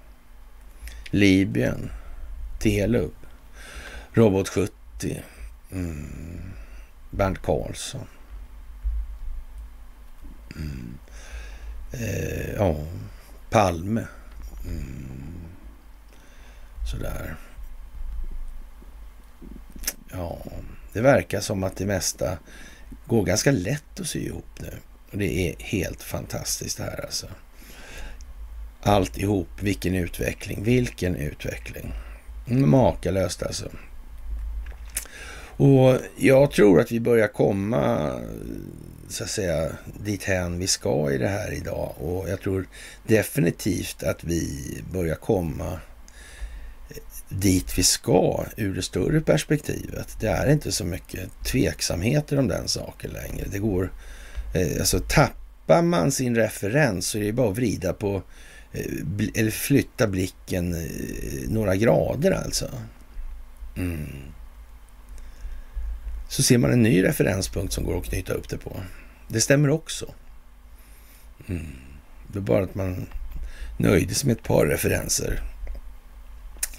[1.09, 1.91] Libyen.
[2.59, 3.13] Telub.
[4.13, 4.71] Robot 70.
[5.71, 6.53] Mm.
[7.11, 8.07] Bernt Karlsson.
[10.55, 10.97] Mm.
[11.91, 12.75] Eh, ja,
[13.49, 14.07] Palme.
[14.67, 15.39] Mm.
[16.91, 17.35] Sådär.
[20.11, 20.37] Ja,
[20.93, 22.37] det verkar som att det mesta
[23.05, 24.73] går ganska lätt att sy ihop nu.
[25.11, 27.27] Och det är helt fantastiskt det här alltså.
[28.81, 31.93] Alltihop, vilken utveckling, vilken utveckling.
[32.45, 33.69] Makalöst alltså.
[35.57, 38.11] Och jag tror att vi börjar komma
[39.09, 39.69] så att säga
[39.99, 41.95] dithän vi ska i det här idag.
[41.97, 42.67] Och jag tror
[43.07, 44.63] definitivt att vi
[44.93, 45.71] börjar komma
[46.89, 46.97] eh,
[47.29, 50.17] dit vi ska ur det större perspektivet.
[50.19, 53.47] Det är inte så mycket tveksamheter om den saken längre.
[53.51, 53.91] Det går,
[54.53, 58.23] eh, alltså tappar man sin referens så är det bara att vrida på,
[58.71, 58.85] eh,
[59.35, 60.75] eller flytta blicken
[61.47, 62.69] några grader alltså.
[63.77, 64.33] Mm
[66.27, 68.81] så ser man en ny referenspunkt som går att knyta upp det på.
[69.27, 70.13] Det stämmer också.
[71.47, 71.65] Mm.
[72.27, 73.07] Det är bara att man
[73.77, 75.41] nöjde sig med ett par referenser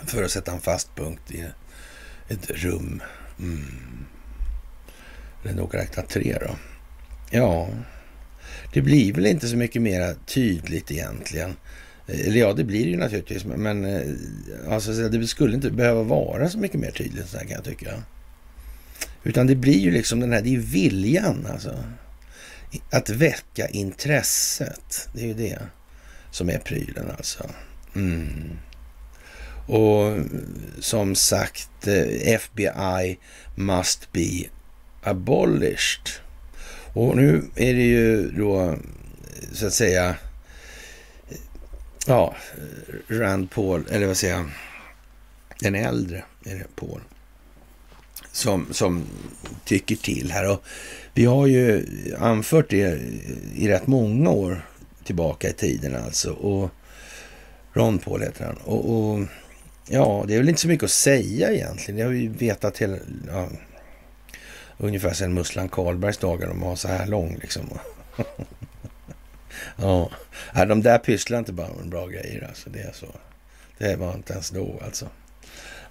[0.07, 1.45] för att sätta en fast punkt i
[2.29, 3.03] ett rum.
[3.39, 4.07] Mm.
[5.45, 6.57] Eller nog räkna tre då.
[7.31, 7.69] Ja,
[8.73, 11.57] det blir väl inte så mycket mer tydligt egentligen.
[12.07, 14.03] Eller ja, det blir det ju naturligtvis, men eh,
[14.71, 18.03] alltså, det skulle inte behöva vara så mycket mer tydligt kan jag tycka.
[19.23, 21.85] Utan det blir ju liksom den här, det är viljan alltså.
[22.91, 25.09] Att väcka intresset.
[25.13, 25.59] Det är ju det
[26.31, 27.51] som är prylen alltså.
[27.95, 28.59] Mm.
[29.67, 30.19] Och
[30.79, 33.19] som sagt, eh, FBI
[33.55, 34.45] must be
[35.03, 36.11] abolished.
[36.93, 38.79] Och nu är det ju då
[39.53, 40.17] så att säga,
[42.07, 42.37] ja,
[43.09, 44.51] Rand Paul, eller vad säger jag,
[45.61, 47.01] den äldre är det Paul
[48.39, 49.05] som, som
[49.65, 50.51] tycker till här.
[50.51, 50.63] Och
[51.15, 51.87] vi har ju
[52.19, 53.01] anfört det
[53.55, 54.67] i rätt många år
[55.05, 56.33] tillbaka i tiden alltså.
[56.33, 56.71] Och
[57.73, 58.57] Ron Paul heter han.
[58.57, 59.25] Och, och,
[59.89, 61.97] ja, det är väl inte så mycket att säga egentligen.
[61.99, 62.97] Det har vi vetat hela,
[63.29, 63.49] ja,
[64.79, 66.49] ungefär sedan Musslan Karlbergs dagar.
[66.49, 67.79] De var så här lång liksom.
[69.77, 70.11] ja,
[70.55, 72.71] de där pysslar inte bara med bra grejer alltså.
[72.71, 73.07] Det är så.
[73.79, 75.09] Det var inte ens då alltså.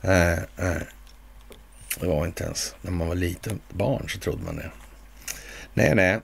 [0.01, 0.81] Äh, äh.
[1.99, 4.71] Det var inte ens när man var liten barn så trodde man det.
[5.73, 6.19] Nej, nej.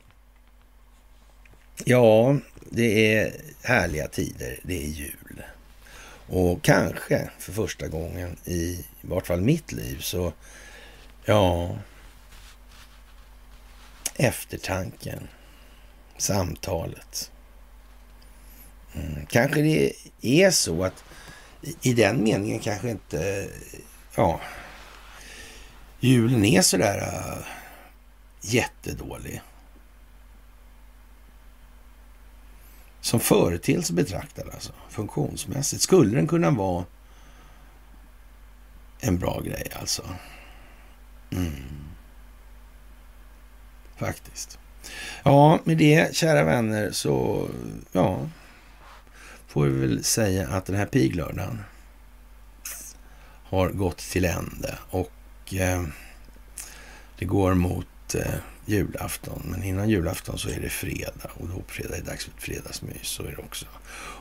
[1.86, 2.38] Ja,
[2.70, 3.34] det är
[3.64, 4.60] härliga tider.
[4.64, 5.44] Det är jul.
[6.28, 10.34] Och kanske för första gången i vart fall mitt liv så,
[11.26, 11.78] ja,
[14.16, 15.28] eftertanken,
[16.18, 17.32] samtalet.
[18.94, 19.26] Mm.
[19.26, 21.04] Kanske det är så att
[21.82, 23.50] i den meningen kanske inte,
[24.16, 24.41] ja,
[26.07, 27.45] julen är sådär äh,
[28.41, 29.41] jättedålig.
[33.01, 35.81] Som företeelse betraktad alltså, funktionsmässigt.
[35.81, 36.85] Skulle den kunna vara
[38.99, 40.03] en bra grej alltså?
[41.31, 41.53] Mm.
[43.95, 44.59] Faktiskt.
[45.23, 47.47] Ja, med det, kära vänner, så
[47.91, 48.30] ja,
[49.47, 51.63] får vi väl säga att den här piglördagen
[53.43, 55.11] har gått till ände och
[55.59, 55.84] eh,
[57.19, 58.34] det går mot eh,
[58.65, 59.41] julafton.
[59.45, 62.31] Men innan julafton så är det fredag och då på fredag är det dags för
[62.31, 63.07] ett fredagsmys.
[63.07, 63.65] Så är det också.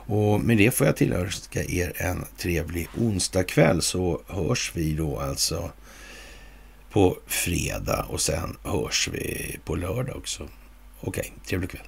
[0.05, 5.71] Och med det får jag tillönska er en trevlig onsdagkväll så hörs vi då alltså
[6.91, 10.47] på fredag och sen hörs vi på lördag också.
[10.99, 11.87] Okej, trevlig kväll.